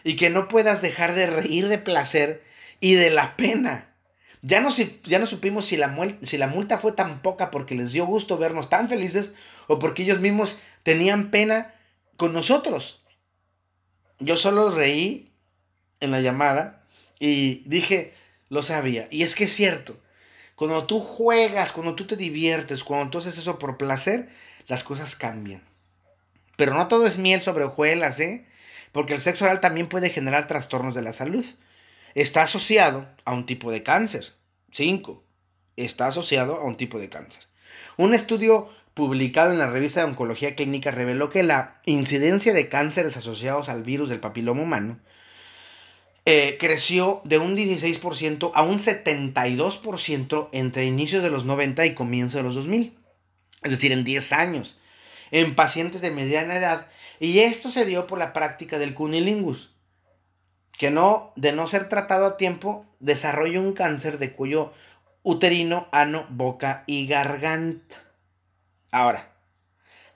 Y 0.02 0.16
que 0.16 0.30
no 0.30 0.48
puedas 0.48 0.82
dejar 0.82 1.14
de 1.14 1.26
reír 1.26 1.68
de 1.68 1.78
placer 1.78 2.42
y 2.80 2.94
de 2.94 3.10
la 3.10 3.36
pena. 3.36 3.94
Ya 4.42 4.60
no, 4.60 4.68
ya 5.04 5.18
no 5.18 5.26
supimos 5.26 5.64
si 5.64 5.78
la, 5.78 5.96
si 6.22 6.36
la 6.36 6.46
multa 6.46 6.76
fue 6.76 6.92
tan 6.92 7.22
poca 7.22 7.50
porque 7.50 7.74
les 7.74 7.92
dio 7.92 8.04
gusto 8.04 8.36
vernos 8.36 8.68
tan 8.68 8.90
felices 8.90 9.34
o 9.68 9.78
porque 9.78 10.02
ellos 10.02 10.20
mismos 10.20 10.58
tenían 10.82 11.30
pena 11.30 11.74
con 12.18 12.34
nosotros. 12.34 13.02
Yo 14.20 14.36
solo 14.36 14.70
reí 14.70 15.32
en 16.00 16.10
la 16.10 16.20
llamada 16.20 16.82
y 17.18 17.62
dije, 17.66 18.12
lo 18.50 18.62
sabía. 18.62 19.08
Y 19.10 19.22
es 19.22 19.34
que 19.34 19.44
es 19.44 19.52
cierto, 19.52 19.96
cuando 20.56 20.86
tú 20.86 21.00
juegas, 21.00 21.72
cuando 21.72 21.94
tú 21.94 22.06
te 22.06 22.16
diviertes, 22.16 22.84
cuando 22.84 23.10
tú 23.10 23.18
haces 23.18 23.38
eso 23.38 23.58
por 23.58 23.76
placer, 23.76 24.28
las 24.66 24.84
cosas 24.84 25.16
cambian. 25.16 25.62
Pero 26.56 26.74
no 26.74 26.88
todo 26.88 27.06
es 27.06 27.18
miel 27.18 27.42
sobre 27.42 27.64
hojuelas, 27.64 28.20
¿eh? 28.20 28.46
Porque 28.92 29.14
el 29.14 29.20
sexo 29.20 29.44
oral 29.44 29.60
también 29.60 29.88
puede 29.88 30.10
generar 30.10 30.46
trastornos 30.46 30.94
de 30.94 31.02
la 31.02 31.12
salud 31.12 31.44
está 32.14 32.42
asociado 32.42 33.06
a 33.24 33.32
un 33.32 33.46
tipo 33.46 33.70
de 33.70 33.82
cáncer. 33.82 34.32
5. 34.70 35.22
Está 35.76 36.06
asociado 36.06 36.54
a 36.54 36.64
un 36.64 36.76
tipo 36.76 36.98
de 36.98 37.08
cáncer. 37.08 37.44
Un 37.96 38.14
estudio 38.14 38.70
publicado 38.94 39.50
en 39.50 39.58
la 39.58 39.70
revista 39.70 40.00
de 40.00 40.06
Oncología 40.06 40.54
Clínica 40.54 40.92
reveló 40.92 41.30
que 41.30 41.42
la 41.42 41.80
incidencia 41.84 42.52
de 42.52 42.68
cánceres 42.68 43.16
asociados 43.16 43.68
al 43.68 43.82
virus 43.82 44.08
del 44.08 44.20
papiloma 44.20 44.62
humano 44.62 45.00
eh, 46.26 46.56
creció 46.58 47.20
de 47.24 47.38
un 47.38 47.56
16% 47.56 48.52
a 48.54 48.62
un 48.62 48.78
72% 48.78 50.48
entre 50.52 50.86
inicios 50.86 51.22
de 51.22 51.30
los 51.30 51.44
90 51.44 51.84
y 51.86 51.94
comienzo 51.94 52.38
de 52.38 52.44
los 52.44 52.54
2000. 52.54 52.96
Es 53.62 53.70
decir, 53.70 53.92
en 53.92 54.04
10 54.04 54.32
años. 54.32 54.76
En 55.30 55.54
pacientes 55.54 56.00
de 56.00 56.10
mediana 56.10 56.56
edad. 56.56 56.88
Y 57.20 57.40
esto 57.40 57.70
se 57.70 57.84
dio 57.84 58.06
por 58.06 58.18
la 58.18 58.32
práctica 58.32 58.78
del 58.78 58.94
cunilingus 58.94 59.74
que 60.78 60.90
no, 60.90 61.32
de 61.36 61.52
no 61.52 61.66
ser 61.66 61.88
tratado 61.88 62.26
a 62.26 62.36
tiempo, 62.36 62.86
desarrolla 62.98 63.60
un 63.60 63.72
cáncer 63.72 64.18
de 64.18 64.32
cuello 64.32 64.72
uterino, 65.22 65.88
ano, 65.92 66.26
boca 66.30 66.84
y 66.86 67.06
garganta. 67.06 67.96
Ahora, 68.90 69.32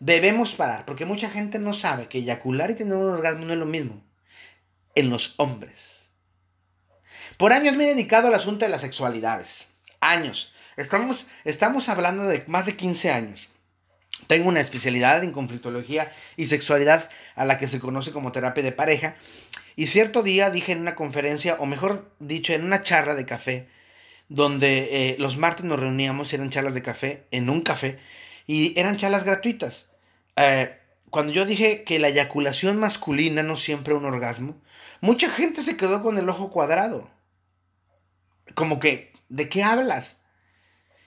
debemos 0.00 0.54
parar, 0.54 0.84
porque 0.84 1.06
mucha 1.06 1.30
gente 1.30 1.58
no 1.58 1.74
sabe 1.74 2.08
que 2.08 2.18
eyacular 2.18 2.70
y 2.70 2.74
tener 2.74 2.96
un 2.96 3.10
orgasmo 3.10 3.46
no 3.46 3.52
es 3.52 3.58
lo 3.58 3.66
mismo 3.66 4.02
en 4.94 5.10
los 5.10 5.34
hombres. 5.38 5.97
Por 7.38 7.52
años 7.52 7.76
me 7.76 7.84
he 7.84 7.94
dedicado 7.94 8.28
al 8.28 8.34
asunto 8.34 8.64
de 8.64 8.70
las 8.70 8.80
sexualidades. 8.80 9.68
Años. 10.00 10.52
Estamos, 10.76 11.28
estamos 11.44 11.88
hablando 11.88 12.24
de 12.24 12.44
más 12.48 12.66
de 12.66 12.76
15 12.76 13.12
años. 13.12 13.48
Tengo 14.26 14.48
una 14.48 14.60
especialidad 14.60 15.22
en 15.22 15.30
conflictología 15.30 16.12
y 16.36 16.46
sexualidad 16.46 17.08
a 17.36 17.44
la 17.44 17.58
que 17.58 17.68
se 17.68 17.78
conoce 17.78 18.10
como 18.10 18.32
terapia 18.32 18.64
de 18.64 18.72
pareja 18.72 19.14
y 19.76 19.86
cierto 19.86 20.24
día 20.24 20.50
dije 20.50 20.72
en 20.72 20.80
una 20.80 20.96
conferencia, 20.96 21.54
o 21.60 21.66
mejor 21.66 22.10
dicho, 22.18 22.52
en 22.52 22.64
una 22.64 22.82
charla 22.82 23.14
de 23.14 23.24
café, 23.24 23.68
donde 24.28 24.88
eh, 24.90 25.16
los 25.20 25.36
martes 25.36 25.64
nos 25.64 25.78
reuníamos, 25.78 26.32
eran 26.32 26.50
charlas 26.50 26.74
de 26.74 26.82
café, 26.82 27.28
en 27.30 27.48
un 27.48 27.60
café, 27.60 28.00
y 28.48 28.76
eran 28.76 28.96
charlas 28.96 29.22
gratuitas. 29.22 29.92
Eh, 30.34 30.76
cuando 31.10 31.32
yo 31.32 31.46
dije 31.46 31.84
que 31.84 32.00
la 32.00 32.08
eyaculación 32.08 32.76
masculina 32.76 33.44
no 33.44 33.56
siempre 33.56 33.94
un 33.94 34.04
orgasmo, 34.04 34.60
mucha 35.00 35.30
gente 35.30 35.62
se 35.62 35.76
quedó 35.76 36.02
con 36.02 36.18
el 36.18 36.28
ojo 36.28 36.50
cuadrado. 36.50 37.08
Como 38.54 38.80
que, 38.80 39.12
¿de 39.28 39.48
qué 39.48 39.62
hablas? 39.62 40.18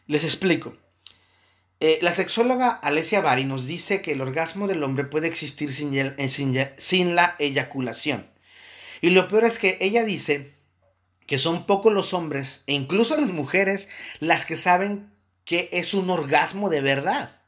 Les 0.07 0.23
explico. 0.23 0.75
Eh, 1.79 1.97
la 2.01 2.13
sexóloga 2.13 2.69
Alessia 2.69 3.21
Bari 3.21 3.45
nos 3.45 3.65
dice 3.65 4.01
que 4.01 4.11
el 4.11 4.21
orgasmo 4.21 4.67
del 4.67 4.83
hombre 4.83 5.05
puede 5.05 5.27
existir 5.27 5.73
sin, 5.73 6.15
sin 6.77 7.15
la 7.15 7.35
eyaculación. 7.39 8.27
Y 9.01 9.09
lo 9.09 9.27
peor 9.27 9.45
es 9.45 9.57
que 9.57 9.77
ella 9.81 10.03
dice 10.03 10.53
que 11.25 11.39
son 11.39 11.65
pocos 11.65 11.91
los 11.91 12.13
hombres, 12.13 12.63
e 12.67 12.73
incluso 12.73 13.19
las 13.19 13.29
mujeres, 13.29 13.89
las 14.19 14.45
que 14.45 14.55
saben 14.55 15.11
que 15.45 15.69
es 15.71 15.93
un 15.93 16.09
orgasmo 16.09 16.69
de 16.69 16.81
verdad. 16.81 17.41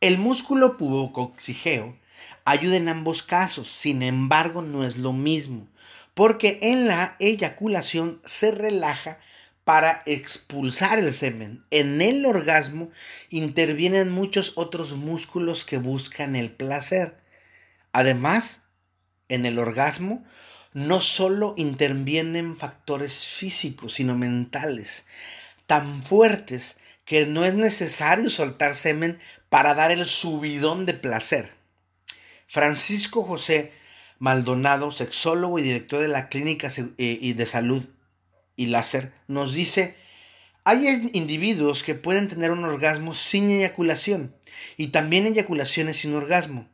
El 0.00 0.18
músculo 0.18 0.76
pubocoxigeo 0.76 1.96
ayuda 2.44 2.76
en 2.76 2.88
ambos 2.88 3.22
casos, 3.22 3.70
sin 3.72 4.02
embargo 4.02 4.62
no 4.62 4.84
es 4.84 4.96
lo 4.96 5.12
mismo, 5.12 5.66
porque 6.16 6.58
en 6.62 6.88
la 6.88 7.14
eyaculación 7.18 8.22
se 8.24 8.50
relaja 8.50 9.18
para 9.64 10.02
expulsar 10.06 10.98
el 10.98 11.12
semen. 11.12 11.62
En 11.70 12.00
el 12.00 12.24
orgasmo 12.24 12.88
intervienen 13.28 14.10
muchos 14.10 14.54
otros 14.56 14.94
músculos 14.94 15.66
que 15.66 15.76
buscan 15.76 16.34
el 16.34 16.50
placer. 16.50 17.18
Además, 17.92 18.62
en 19.28 19.44
el 19.44 19.58
orgasmo 19.58 20.24
no 20.72 21.02
solo 21.02 21.52
intervienen 21.58 22.56
factores 22.56 23.26
físicos, 23.26 23.92
sino 23.92 24.16
mentales, 24.16 25.04
tan 25.66 26.02
fuertes 26.02 26.78
que 27.04 27.26
no 27.26 27.44
es 27.44 27.52
necesario 27.52 28.30
soltar 28.30 28.74
semen 28.74 29.18
para 29.50 29.74
dar 29.74 29.90
el 29.90 30.06
subidón 30.06 30.86
de 30.86 30.94
placer. 30.94 31.50
Francisco 32.46 33.22
José 33.22 33.74
Maldonado, 34.18 34.90
sexólogo 34.90 35.58
y 35.58 35.62
director 35.62 36.00
de 36.00 36.08
la 36.08 36.28
Clínica 36.28 36.68
eh, 36.98 37.34
de 37.34 37.46
Salud 37.46 37.86
y 38.56 38.66
Láser, 38.66 39.12
nos 39.28 39.52
dice, 39.52 39.96
hay 40.64 41.10
individuos 41.12 41.82
que 41.82 41.94
pueden 41.94 42.28
tener 42.28 42.50
un 42.50 42.64
orgasmo 42.64 43.14
sin 43.14 43.50
eyaculación 43.50 44.34
y 44.76 44.88
también 44.88 45.26
eyaculaciones 45.26 45.98
sin 45.98 46.14
orgasmo. 46.14 46.68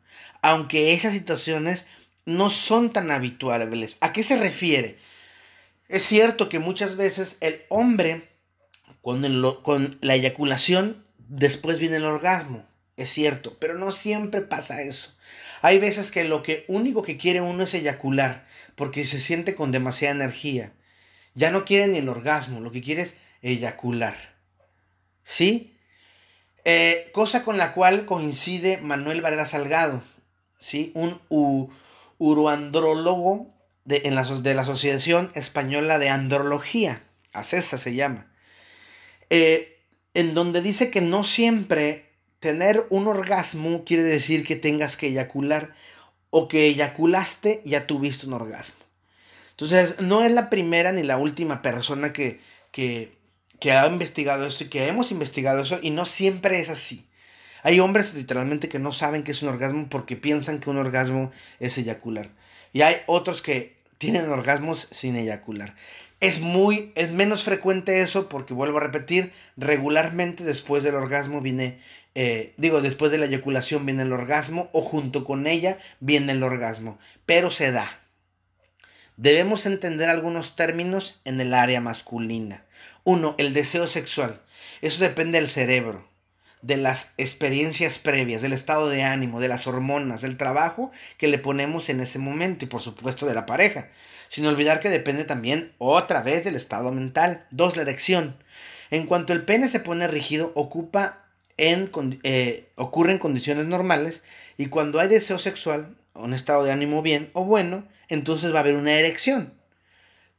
aunque 0.44 0.92
esas 0.92 1.12
situaciones 1.12 1.86
no 2.24 2.50
son 2.50 2.92
tan 2.92 3.10
habituales. 3.10 3.96
¿A 4.00 4.12
qué 4.12 4.22
se 4.22 4.36
refiere? 4.36 4.98
Es 5.88 6.04
cierto 6.04 6.48
que 6.48 6.58
muchas 6.58 6.96
veces 6.96 7.38
el 7.40 7.62
hombre 7.68 8.22
con, 9.02 9.22
con 9.62 9.98
la 10.00 10.14
eyaculación 10.14 11.04
después 11.18 11.78
viene 11.78 11.96
el 11.96 12.04
orgasmo, 12.04 12.66
es 12.96 13.10
cierto, 13.10 13.56
pero 13.58 13.78
no 13.78 13.92
siempre 13.92 14.40
pasa 14.40 14.82
eso. 14.82 15.10
Hay 15.62 15.78
veces 15.78 16.10
que 16.10 16.24
lo 16.24 16.42
que 16.42 16.64
único 16.66 17.02
que 17.02 17.16
quiere 17.16 17.40
uno 17.40 17.62
es 17.62 17.72
eyacular, 17.72 18.46
porque 18.74 19.04
se 19.04 19.20
siente 19.20 19.54
con 19.54 19.70
demasiada 19.70 20.14
energía. 20.16 20.72
Ya 21.34 21.52
no 21.52 21.64
quiere 21.64 21.86
ni 21.86 21.98
el 21.98 22.08
orgasmo, 22.08 22.60
lo 22.60 22.72
que 22.72 22.82
quiere 22.82 23.02
es 23.02 23.16
eyacular. 23.42 24.34
¿Sí? 25.24 25.78
Eh, 26.64 27.10
cosa 27.12 27.44
con 27.44 27.58
la 27.58 27.74
cual 27.74 28.06
coincide 28.06 28.78
Manuel 28.78 29.20
Varela 29.20 29.46
Salgado, 29.46 30.02
¿sí? 30.58 30.90
Un 30.94 31.20
uroandrólogo 32.18 33.54
de, 33.84 34.02
en 34.04 34.16
la, 34.16 34.24
de 34.24 34.54
la 34.54 34.62
Asociación 34.62 35.30
Española 35.34 36.00
de 36.00 36.08
Andrología, 36.08 37.02
ACESA 37.32 37.78
se 37.78 37.94
llama, 37.94 38.32
eh, 39.30 39.80
en 40.14 40.34
donde 40.34 40.60
dice 40.60 40.90
que 40.90 41.00
no 41.00 41.22
siempre 41.22 42.11
tener 42.42 42.84
un 42.90 43.06
orgasmo 43.06 43.84
quiere 43.84 44.02
decir 44.02 44.44
que 44.44 44.56
tengas 44.56 44.96
que 44.96 45.06
eyacular 45.06 45.74
o 46.30 46.48
que 46.48 46.66
eyaculaste 46.66 47.62
ya 47.64 47.86
tuviste 47.86 48.26
un 48.26 48.32
orgasmo. 48.32 48.74
Entonces, 49.52 50.00
no 50.00 50.24
es 50.24 50.32
la 50.32 50.50
primera 50.50 50.90
ni 50.90 51.04
la 51.04 51.18
última 51.18 51.62
persona 51.62 52.12
que, 52.12 52.40
que, 52.72 53.16
que 53.60 53.70
ha 53.70 53.86
investigado 53.86 54.44
esto 54.44 54.64
y 54.64 54.68
que 54.68 54.88
hemos 54.88 55.12
investigado 55.12 55.60
eso 55.60 55.78
y 55.80 55.90
no 55.90 56.04
siempre 56.04 56.58
es 56.58 56.68
así. 56.68 57.06
Hay 57.62 57.78
hombres 57.78 58.12
literalmente 58.14 58.68
que 58.68 58.80
no 58.80 58.92
saben 58.92 59.22
que 59.22 59.30
es 59.30 59.42
un 59.42 59.48
orgasmo 59.48 59.86
porque 59.88 60.16
piensan 60.16 60.58
que 60.58 60.68
un 60.68 60.78
orgasmo 60.78 61.30
es 61.60 61.78
eyacular. 61.78 62.30
Y 62.72 62.82
hay 62.82 62.96
otros 63.06 63.40
que 63.40 63.76
tienen 63.98 64.28
orgasmos 64.28 64.88
sin 64.90 65.14
eyacular. 65.14 65.76
Es 66.18 66.40
muy, 66.40 66.92
es 66.96 67.12
menos 67.12 67.44
frecuente 67.44 68.00
eso 68.00 68.28
porque 68.28 68.54
vuelvo 68.54 68.78
a 68.78 68.80
repetir, 68.80 69.32
regularmente 69.56 70.42
después 70.42 70.82
del 70.82 70.94
orgasmo 70.94 71.40
viene, 71.40 71.80
eh, 72.14 72.52
digo, 72.56 72.82
después 72.82 73.10
de 73.10 73.18
la 73.18 73.26
eyaculación 73.26 73.86
viene 73.86 74.02
el 74.02 74.12
orgasmo 74.12 74.68
o 74.72 74.82
junto 74.82 75.24
con 75.24 75.46
ella 75.46 75.78
viene 76.00 76.32
el 76.32 76.42
orgasmo, 76.42 76.98
pero 77.24 77.50
se 77.50 77.72
da. 77.72 77.90
Debemos 79.16 79.66
entender 79.66 80.08
algunos 80.08 80.56
términos 80.56 81.20
en 81.24 81.40
el 81.40 81.54
área 81.54 81.80
masculina. 81.80 82.64
Uno, 83.04 83.34
el 83.38 83.52
deseo 83.54 83.86
sexual. 83.86 84.40
Eso 84.80 85.02
depende 85.02 85.38
del 85.38 85.48
cerebro, 85.48 86.06
de 86.60 86.76
las 86.76 87.14
experiencias 87.18 87.98
previas, 87.98 88.42
del 88.42 88.52
estado 88.52 88.88
de 88.88 89.04
ánimo, 89.04 89.40
de 89.40 89.48
las 89.48 89.66
hormonas, 89.66 90.22
del 90.22 90.36
trabajo 90.36 90.90
que 91.18 91.28
le 91.28 91.38
ponemos 91.38 91.88
en 91.88 92.00
ese 92.00 92.18
momento 92.18 92.64
y 92.64 92.68
por 92.68 92.82
supuesto 92.82 93.26
de 93.26 93.34
la 93.34 93.46
pareja. 93.46 93.88
Sin 94.28 94.46
olvidar 94.46 94.80
que 94.80 94.88
depende 94.88 95.24
también 95.24 95.72
otra 95.78 96.22
vez 96.22 96.44
del 96.44 96.56
estado 96.56 96.90
mental. 96.90 97.46
Dos, 97.50 97.76
la 97.76 97.82
erección. 97.82 98.36
En 98.90 99.06
cuanto 99.06 99.32
el 99.32 99.44
pene 99.44 99.68
se 99.68 99.80
pone 99.80 100.08
rígido, 100.08 100.52
ocupa 100.54 101.21
en, 101.62 101.90
eh, 102.24 102.66
ocurre 102.74 103.12
en 103.12 103.18
condiciones 103.18 103.66
normales 103.66 104.22
y 104.58 104.66
cuando 104.66 104.98
hay 104.98 105.08
deseo 105.08 105.38
sexual, 105.38 105.94
un 106.14 106.34
estado 106.34 106.64
de 106.64 106.72
ánimo 106.72 107.02
bien 107.02 107.30
o 107.34 107.44
bueno, 107.44 107.86
entonces 108.08 108.52
va 108.52 108.58
a 108.58 108.60
haber 108.60 108.74
una 108.74 108.98
erección. 108.98 109.52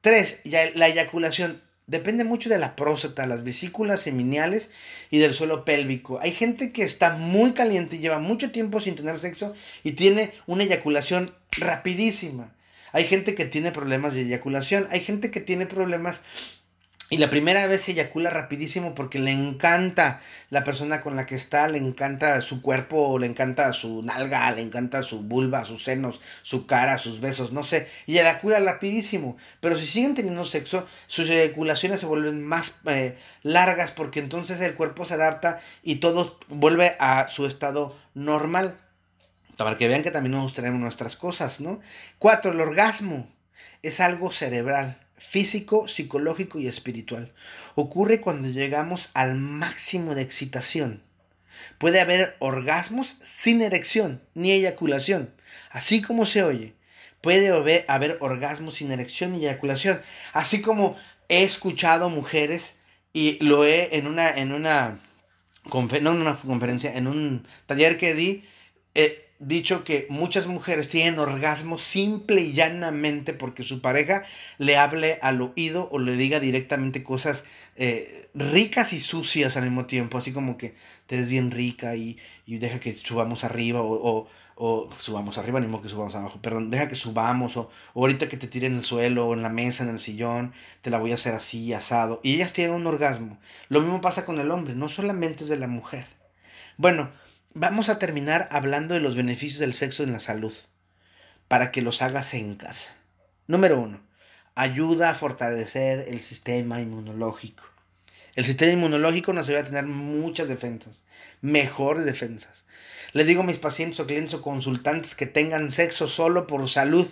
Tres, 0.01 0.41
ya 0.43 0.69
la 0.75 0.89
eyaculación. 0.89 1.61
Depende 1.87 2.23
mucho 2.23 2.49
de 2.49 2.59
la 2.59 2.75
próstata, 2.75 3.25
las 3.25 3.43
vesículas 3.43 4.01
seminales 4.01 4.69
y 5.11 5.17
del 5.19 5.33
suelo 5.33 5.63
pélvico. 5.63 6.19
Hay 6.21 6.31
gente 6.31 6.73
que 6.73 6.83
está 6.83 7.15
muy 7.15 7.53
caliente 7.53 7.95
y 7.95 7.99
lleva 7.99 8.19
mucho 8.19 8.51
tiempo 8.51 8.81
sin 8.81 8.95
tener 8.95 9.17
sexo 9.17 9.55
y 9.83 9.93
tiene 9.93 10.33
una 10.45 10.63
eyaculación 10.63 11.31
rapidísima. 11.51 12.53
Hay 12.91 13.05
gente 13.05 13.33
que 13.33 13.45
tiene 13.45 13.71
problemas 13.71 14.13
de 14.13 14.21
eyaculación. 14.21 14.87
Hay 14.91 14.99
gente 14.99 15.31
que 15.31 15.39
tiene 15.39 15.65
problemas 15.65 16.21
y 17.09 17.17
la 17.17 17.29
primera 17.29 17.67
vez 17.67 17.81
se 17.81 17.91
eyacula 17.91 18.29
rapidísimo 18.29 18.95
porque 18.95 19.19
le 19.19 19.31
encanta 19.31 20.21
la 20.49 20.63
persona 20.63 21.01
con 21.01 21.15
la 21.15 21.25
que 21.25 21.35
está, 21.35 21.67
le 21.67 21.77
encanta 21.77 22.41
su 22.41 22.61
cuerpo, 22.61 23.19
le 23.19 23.27
encanta 23.27 23.71
su 23.73 24.01
nalga, 24.01 24.49
le 24.51 24.61
encanta 24.61 25.03
su 25.03 25.21
vulva, 25.21 25.63
sus 25.65 25.83
senos, 25.83 26.21
su 26.41 26.65
cara, 26.65 26.97
sus 26.97 27.19
besos, 27.19 27.51
no 27.51 27.63
sé. 27.63 27.87
Y 28.07 28.17
eyacula 28.17 28.59
rapidísimo. 28.59 29.37
Pero 29.59 29.77
si 29.77 29.85
siguen 29.85 30.15
teniendo 30.15 30.43
sexo, 30.45 30.87
sus 31.07 31.29
eyaculaciones 31.29 31.99
se 31.99 32.07
vuelven 32.07 32.43
más 32.43 32.77
eh, 32.85 33.17
largas 33.43 33.91
porque 33.91 34.19
entonces 34.19 34.59
el 34.61 34.73
cuerpo 34.73 35.05
se 35.05 35.13
adapta 35.13 35.59
y 35.83 35.95
todo 35.97 36.39
vuelve 36.47 36.95
a 36.99 37.27
su 37.27 37.45
estado 37.45 37.95
normal. 38.15 38.79
Para 39.57 39.77
que 39.77 39.87
vean 39.87 40.01
que 40.01 40.09
también 40.09 40.31
nosotros 40.31 40.55
tenemos 40.55 40.79
nuestras 40.79 41.15
cosas, 41.15 41.61
¿no? 41.61 41.79
Cuatro, 42.17 42.53
el 42.53 42.61
orgasmo 42.61 43.27
es 43.83 43.99
algo 43.99 44.31
cerebral 44.31 45.02
físico, 45.17 45.87
psicológico 45.87 46.59
y 46.59 46.67
espiritual. 46.67 47.33
Ocurre 47.75 48.21
cuando 48.21 48.49
llegamos 48.49 49.09
al 49.13 49.35
máximo 49.35 50.15
de 50.15 50.21
excitación. 50.21 51.03
Puede 51.77 52.01
haber 52.01 52.35
orgasmos 52.39 53.17
sin 53.21 53.61
erección 53.61 54.21
ni 54.33 54.51
eyaculación, 54.51 55.33
así 55.69 56.01
como 56.01 56.25
se 56.25 56.43
oye. 56.43 56.73
Puede 57.21 57.85
haber 57.87 58.17
orgasmos 58.19 58.75
sin 58.75 58.91
erección 58.91 59.31
ni 59.31 59.45
eyaculación, 59.45 60.01
así 60.33 60.61
como 60.61 60.97
he 61.29 61.43
escuchado 61.43 62.09
mujeres 62.09 62.79
y 63.13 63.43
lo 63.43 63.65
he 63.65 63.97
en 63.97 64.07
una 64.07 64.29
en 64.29 64.51
una 64.51 64.99
no 65.71 65.89
en 65.91 66.07
una 66.07 66.35
conferencia, 66.35 66.93
en 66.95 67.07
un 67.07 67.47
taller 67.65 67.97
que 67.97 68.13
di, 68.13 68.43
eh, 68.95 69.29
dicho 69.47 69.83
que 69.83 70.07
muchas 70.09 70.47
mujeres 70.47 70.89
tienen 70.89 71.19
orgasmo 71.19 71.77
simple 71.77 72.41
y 72.41 72.53
llanamente 72.53 73.33
porque 73.33 73.63
su 73.63 73.81
pareja 73.81 74.23
le 74.57 74.77
hable 74.77 75.19
al 75.21 75.41
oído 75.41 75.89
o 75.91 75.99
le 75.99 76.15
diga 76.15 76.39
directamente 76.39 77.03
cosas 77.03 77.45
eh, 77.75 78.29
ricas 78.33 78.93
y 78.93 78.99
sucias 78.99 79.57
al 79.57 79.63
mismo 79.63 79.85
tiempo, 79.85 80.17
así 80.17 80.31
como 80.31 80.57
que 80.57 80.75
te 81.07 81.17
ves 81.17 81.29
bien 81.29 81.51
rica 81.51 81.95
y, 81.95 82.17
deja 82.45 82.79
que 82.79 82.95
subamos 82.95 83.43
arriba 83.43 83.81
o, 83.81 84.27
o, 84.55 84.89
subamos 84.99 85.37
arriba, 85.37 85.59
ni 85.59 85.67
modo 85.67 85.81
que 85.81 85.89
subamos 85.89 86.15
abajo, 86.15 86.39
perdón, 86.41 86.69
deja 86.69 86.87
que 86.87 86.95
subamos 86.95 87.57
o, 87.57 87.69
o, 87.93 88.01
ahorita 88.01 88.29
que 88.29 88.37
te 88.37 88.47
tire 88.47 88.67
en 88.67 88.77
el 88.77 88.83
suelo 88.83 89.27
o 89.27 89.33
en 89.33 89.41
la 89.41 89.49
mesa, 89.49 89.83
en 89.83 89.89
el 89.89 89.99
sillón, 89.99 90.53
te 90.81 90.89
la 90.89 90.99
voy 90.99 91.11
a 91.11 91.15
hacer 91.15 91.33
así, 91.33 91.73
asado. 91.73 92.19
Y 92.23 92.35
ellas 92.35 92.53
tienen 92.53 92.75
un 92.75 92.87
orgasmo. 92.87 93.37
Lo 93.69 93.81
mismo 93.81 94.01
pasa 94.01 94.25
con 94.25 94.39
el 94.39 94.51
hombre, 94.51 94.75
no 94.75 94.89
solamente 94.89 95.43
es 95.43 95.49
de 95.49 95.57
la 95.57 95.67
mujer. 95.67 96.05
Bueno, 96.77 97.09
Vamos 97.55 97.89
a 97.89 97.99
terminar 97.99 98.49
hablando 98.51 98.95
de 98.95 98.99
los 98.99 99.15
beneficios 99.15 99.59
del 99.59 99.75
sexo 99.75 100.01
en 100.01 100.11
la 100.11 100.17
salud, 100.17 100.55
para 101.47 101.71
que 101.71 101.83
los 101.83 102.01
hagas 102.01 102.33
en 102.33 102.55
casa. 102.55 102.95
Número 103.45 103.79
uno, 103.79 104.01
ayuda 104.55 105.11
a 105.11 105.13
fortalecer 105.13 106.07
el 106.09 106.21
sistema 106.21 106.81
inmunológico. 106.81 107.63
El 108.33 108.43
sistema 108.43 108.71
inmunológico 108.71 109.33
nos 109.33 109.47
ayuda 109.47 109.59
a 109.59 109.65
tener 109.65 109.85
muchas 109.85 110.47
defensas, 110.47 111.03
mejores 111.41 112.05
defensas. 112.05 112.65
Les 113.11 113.27
digo 113.27 113.43
a 113.43 113.45
mis 113.45 113.59
pacientes 113.59 113.99
o 113.99 114.07
clientes 114.07 114.33
o 114.33 114.41
consultantes 114.41 115.13
que 115.13 115.27
tengan 115.27 115.69
sexo 115.69 116.07
solo 116.07 116.47
por 116.47 116.67
salud, 116.67 117.07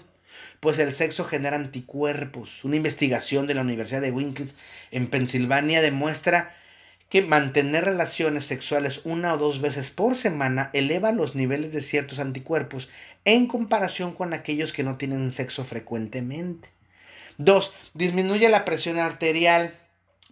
pues 0.60 0.80
el 0.80 0.92
sexo 0.92 1.24
genera 1.24 1.56
anticuerpos. 1.56 2.66
Una 2.66 2.78
investigación 2.78 3.46
de 3.46 3.54
la 3.54 3.62
Universidad 3.62 4.02
de 4.02 4.12
Winkles 4.12 4.58
en 4.90 5.06
Pensilvania 5.06 5.84
demuestra 5.84 6.56
que 7.12 7.22
mantener 7.22 7.84
relaciones 7.84 8.46
sexuales 8.46 9.02
una 9.04 9.34
o 9.34 9.38
dos 9.38 9.60
veces 9.60 9.92
por 9.92 10.16
semana 10.16 10.70
eleva 10.72 11.12
los 11.12 11.36
niveles 11.36 11.74
de 11.74 11.82
ciertos 11.82 12.20
anticuerpos 12.20 12.88
en 13.26 13.48
comparación 13.48 14.14
con 14.14 14.34
aquellos 14.34 14.72
que 14.72 14.84
no 14.84 14.96
tienen 14.96 15.32
sexo 15.32 15.66
frecuentemente. 15.66 16.70
2. 17.38 17.74
Disminuye 17.94 18.48
la 18.48 18.64
presión 18.64 18.98
arterial. 18.98 19.74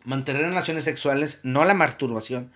Mantener 0.05 0.43
relaciones 0.43 0.85
sexuales, 0.85 1.41
no 1.43 1.65
la 1.65 1.73
masturbación, 1.73 2.53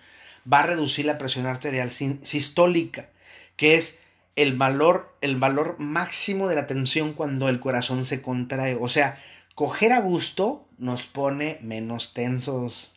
va 0.50 0.60
a 0.60 0.66
reducir 0.68 1.04
la 1.04 1.18
presión 1.18 1.44
arterial 1.44 1.90
sistólica, 1.90 3.10
que 3.56 3.74
es 3.74 4.00
el 4.36 4.56
valor, 4.56 5.14
el 5.20 5.36
valor 5.36 5.78
máximo 5.78 6.48
de 6.48 6.56
la 6.56 6.66
tensión 6.66 7.12
cuando 7.12 7.50
el 7.50 7.60
corazón 7.60 8.06
se 8.06 8.22
contrae. 8.22 8.78
O 8.80 8.88
sea, 8.88 9.22
coger 9.54 9.92
a 9.92 10.00
gusto 10.00 10.66
nos 10.78 11.04
pone 11.04 11.58
menos 11.60 12.14
tensos. 12.14 12.93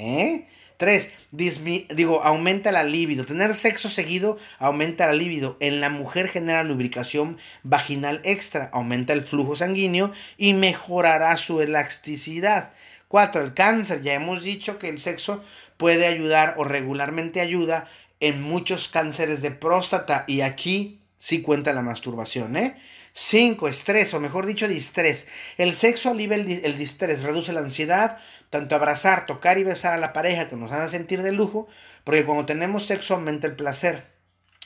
¿Eh? 0.00 0.46
Tres, 0.78 1.12
digo, 1.30 2.22
aumenta 2.24 2.72
la 2.72 2.84
libido. 2.84 3.26
Tener 3.26 3.54
sexo 3.54 3.90
seguido 3.90 4.38
aumenta 4.58 5.06
la 5.06 5.12
libido. 5.12 5.58
En 5.60 5.82
la 5.82 5.90
mujer 5.90 6.26
genera 6.28 6.64
lubricación 6.64 7.36
vaginal 7.62 8.22
extra, 8.24 8.70
aumenta 8.72 9.12
el 9.12 9.20
flujo 9.20 9.56
sanguíneo 9.56 10.10
y 10.38 10.54
mejorará 10.54 11.36
su 11.36 11.60
elasticidad. 11.60 12.72
Cuatro, 13.08 13.44
el 13.44 13.52
cáncer. 13.52 14.00
Ya 14.00 14.14
hemos 14.14 14.42
dicho 14.42 14.78
que 14.78 14.88
el 14.88 15.00
sexo 15.00 15.44
puede 15.76 16.06
ayudar 16.06 16.54
o 16.56 16.64
regularmente 16.64 17.42
ayuda 17.42 17.90
en 18.20 18.40
muchos 18.40 18.88
cánceres 18.88 19.42
de 19.42 19.50
próstata 19.50 20.24
y 20.26 20.40
aquí 20.40 21.02
sí 21.18 21.42
cuenta 21.42 21.74
la 21.74 21.82
masturbación, 21.82 22.56
¿eh? 22.56 22.76
5. 23.12 23.68
Estrés, 23.68 24.14
o 24.14 24.20
mejor 24.20 24.46
dicho, 24.46 24.68
distrés. 24.68 25.28
El 25.58 25.74
sexo 25.74 26.10
alivia 26.10 26.36
el, 26.36 26.64
el 26.64 26.78
distrés, 26.78 27.22
reduce 27.22 27.52
la 27.52 27.60
ansiedad, 27.60 28.18
tanto 28.50 28.74
abrazar, 28.74 29.26
tocar 29.26 29.58
y 29.58 29.64
besar 29.64 29.94
a 29.94 29.98
la 29.98 30.12
pareja 30.12 30.48
que 30.48 30.56
nos 30.56 30.72
haga 30.72 30.88
sentir 30.88 31.22
de 31.22 31.32
lujo, 31.32 31.68
porque 32.04 32.24
cuando 32.24 32.46
tenemos 32.46 32.86
sexo 32.86 33.14
aumenta 33.14 33.46
el 33.46 33.56
placer. 33.56 34.02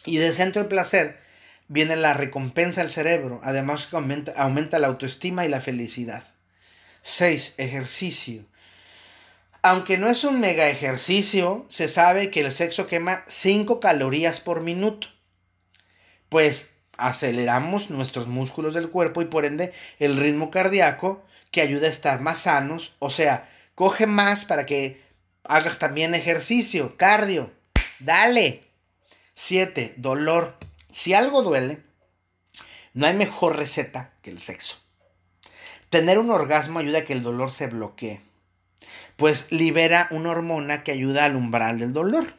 Y 0.07 0.17
del 0.17 0.35
centro 0.35 0.63
del 0.63 0.69
placer, 0.69 1.19
viene 1.69 1.97
la 1.97 2.15
recompensa 2.15 2.81
del 2.81 2.91
cerebro, 2.91 3.41
además 3.45 3.87
que 3.87 3.97
aumenta, 3.97 4.33
aumenta 4.37 4.79
la 4.79 4.89
autoestima 4.89 5.45
y 5.45 5.49
la 5.49 5.61
felicidad. 5.61 6.25
6. 7.03 7.55
Ejercicio. 7.59 8.47
Aunque 9.63 9.97
no 9.97 10.09
es 10.09 10.25
un 10.25 10.41
mega 10.41 10.69
ejercicio, 10.69 11.65
se 11.69 11.89
sabe 11.89 12.31
que 12.31 12.41
el 12.41 12.53
sexo 12.53 12.87
quema 12.87 13.25
5 13.29 13.81
calorías 13.81 14.41
por 14.41 14.63
minuto. 14.63 15.09
Pues 16.29 16.75
aceleramos 16.97 17.91
nuestros 17.91 18.27
músculos 18.27 18.75
del 18.75 18.91
cuerpo 18.91 19.23
y 19.23 19.27
por 19.27 19.45
ende 19.45 19.73
el 19.99 20.17
ritmo 20.17 20.51
cardíaco 20.51 21.25
que 21.51 21.61
ayuda 21.61 21.87
a 21.87 21.91
estar 21.91 22.21
más 22.21 22.41
sanos. 22.41 22.95
O 22.99 23.09
sea, 23.09 23.49
coge 23.75 24.07
más 24.07 24.45
para 24.45 24.67
que 24.67 25.03
hagas 25.43 25.79
también 25.79 26.15
ejercicio, 26.15 26.97
cardio. 26.97 27.51
Dale. 27.99 28.65
7. 29.35 29.95
Dolor. 29.97 30.57
Si 30.91 31.15
algo 31.15 31.43
duele, 31.43 31.83
no 32.93 33.07
hay 33.07 33.15
mejor 33.15 33.57
receta 33.57 34.13
que 34.23 34.31
el 34.31 34.41
sexo. 34.41 34.77
Tener 35.91 36.19
un 36.19 36.31
orgasmo 36.31 36.79
ayuda 36.79 37.01
a 37.01 37.05
que 37.05 37.13
el 37.13 37.23
dolor 37.23 37.53
se 37.53 37.67
bloquee 37.67 38.21
pues 39.17 39.51
libera 39.51 40.09
una 40.11 40.31
hormona 40.31 40.83
que 40.83 40.93
ayuda 40.93 41.25
al 41.25 41.37
umbral 41.37 41.79
del 41.79 41.93
dolor. 41.93 42.35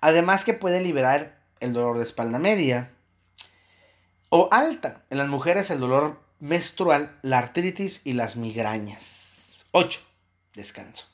Además 0.00 0.44
que 0.44 0.54
puede 0.54 0.80
liberar 0.80 1.38
el 1.60 1.72
dolor 1.72 1.98
de 1.98 2.04
espalda 2.04 2.38
media 2.38 2.90
o 4.28 4.48
alta. 4.52 5.04
En 5.10 5.18
las 5.18 5.28
mujeres 5.28 5.70
el 5.70 5.80
dolor 5.80 6.20
menstrual, 6.38 7.18
la 7.22 7.38
artritis 7.38 8.02
y 8.04 8.12
las 8.12 8.36
migrañas. 8.36 9.66
8. 9.72 10.00
Descanso. 10.56 11.06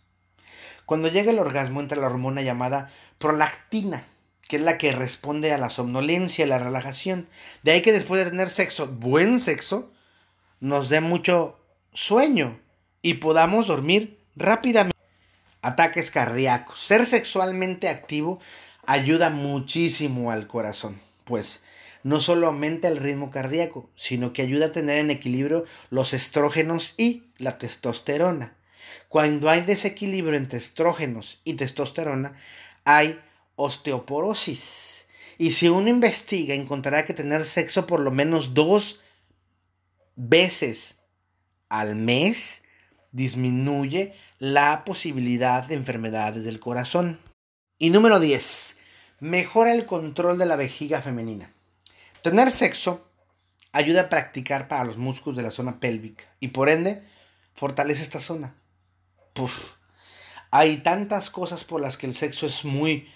Cuando 0.86 1.08
llega 1.08 1.32
el 1.32 1.38
orgasmo 1.38 1.80
entra 1.80 2.00
la 2.00 2.06
hormona 2.06 2.42
llamada 2.42 2.90
prolactina, 3.18 4.04
que 4.48 4.56
es 4.56 4.62
la 4.62 4.78
que 4.78 4.92
responde 4.92 5.52
a 5.52 5.58
la 5.58 5.68
somnolencia 5.68 6.44
y 6.44 6.48
la 6.48 6.58
relajación. 6.58 7.28
De 7.62 7.72
ahí 7.72 7.82
que 7.82 7.92
después 7.92 8.24
de 8.24 8.30
tener 8.30 8.50
sexo, 8.50 8.86
buen 8.86 9.40
sexo, 9.40 9.92
nos 10.60 10.88
dé 10.88 11.00
mucho 11.00 11.58
sueño 11.92 12.60
y 13.02 13.14
podamos 13.14 13.66
dormir 13.66 14.18
rápidamente. 14.36 14.96
Ataques 15.60 16.10
cardíacos. 16.10 16.78
Ser 16.78 17.06
sexualmente 17.06 17.88
activo 17.88 18.40
ayuda 18.86 19.30
muchísimo 19.30 20.30
al 20.30 20.46
corazón, 20.46 21.00
pues 21.24 21.64
no 22.04 22.20
solo 22.20 22.48
aumenta 22.48 22.88
el 22.88 22.96
ritmo 22.96 23.30
cardíaco, 23.30 23.88
sino 23.96 24.32
que 24.32 24.42
ayuda 24.42 24.66
a 24.66 24.72
tener 24.72 24.98
en 24.98 25.10
equilibrio 25.10 25.64
los 25.90 26.14
estrógenos 26.14 26.94
y 26.96 27.24
la 27.38 27.58
testosterona. 27.58 28.54
Cuando 29.08 29.50
hay 29.50 29.62
desequilibrio 29.62 30.36
entre 30.36 30.58
estrógenos 30.58 31.40
y 31.44 31.54
testosterona, 31.54 32.36
hay 32.84 33.20
osteoporosis. 33.56 35.06
Y 35.38 35.50
si 35.52 35.68
uno 35.68 35.88
investiga, 35.88 36.54
encontrará 36.54 37.04
que 37.04 37.14
tener 37.14 37.44
sexo 37.44 37.86
por 37.86 38.00
lo 38.00 38.10
menos 38.10 38.54
dos 38.54 39.02
veces 40.16 41.00
al 41.68 41.96
mes 41.96 42.64
disminuye 43.12 44.14
la 44.38 44.84
posibilidad 44.84 45.64
de 45.64 45.74
enfermedades 45.74 46.44
del 46.44 46.60
corazón. 46.60 47.18
Y 47.78 47.90
número 47.90 48.20
10. 48.20 48.80
Mejora 49.20 49.72
el 49.72 49.86
control 49.86 50.38
de 50.38 50.46
la 50.46 50.56
vejiga 50.56 51.02
femenina. 51.02 51.50
Tener 52.22 52.50
sexo 52.50 53.08
ayuda 53.72 54.02
a 54.02 54.08
practicar 54.08 54.68
para 54.68 54.84
los 54.84 54.96
músculos 54.96 55.36
de 55.36 55.42
la 55.42 55.50
zona 55.50 55.80
pélvica 55.80 56.24
y 56.40 56.48
por 56.48 56.68
ende 56.68 57.02
fortalece 57.54 58.02
esta 58.02 58.20
zona. 58.20 58.54
Puf. 59.32 59.74
Hay 60.50 60.78
tantas 60.78 61.30
cosas 61.30 61.64
por 61.64 61.80
las 61.80 61.96
que 61.96 62.06
el 62.06 62.14
sexo 62.14 62.46
es 62.46 62.64
muy 62.64 63.08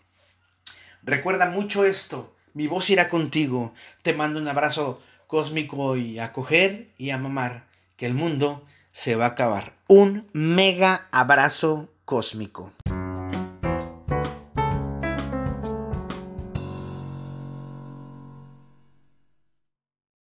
Recuerda 1.03 1.49
mucho 1.49 1.86
esto, 1.86 2.36
mi 2.53 2.68
voz 2.68 2.89
irá 2.89 3.07
contigo, 3.07 3.74
te 4.01 4.11
mando 4.11 4.41
un 4.41 4.49
abrazo 4.49 5.01
cósmico 5.34 5.97
y 5.97 6.19
a 6.19 6.31
coger 6.31 6.89
y 6.95 7.09
a 7.09 7.17
mamar, 7.17 7.65
que 7.97 8.05
el 8.05 8.13
mundo 8.13 8.67
se 8.91 9.15
va 9.15 9.25
a 9.25 9.29
acabar. 9.29 9.73
Un 9.88 10.27
mega 10.31 11.07
abrazo 11.11 11.89
cósmico. 12.05 12.71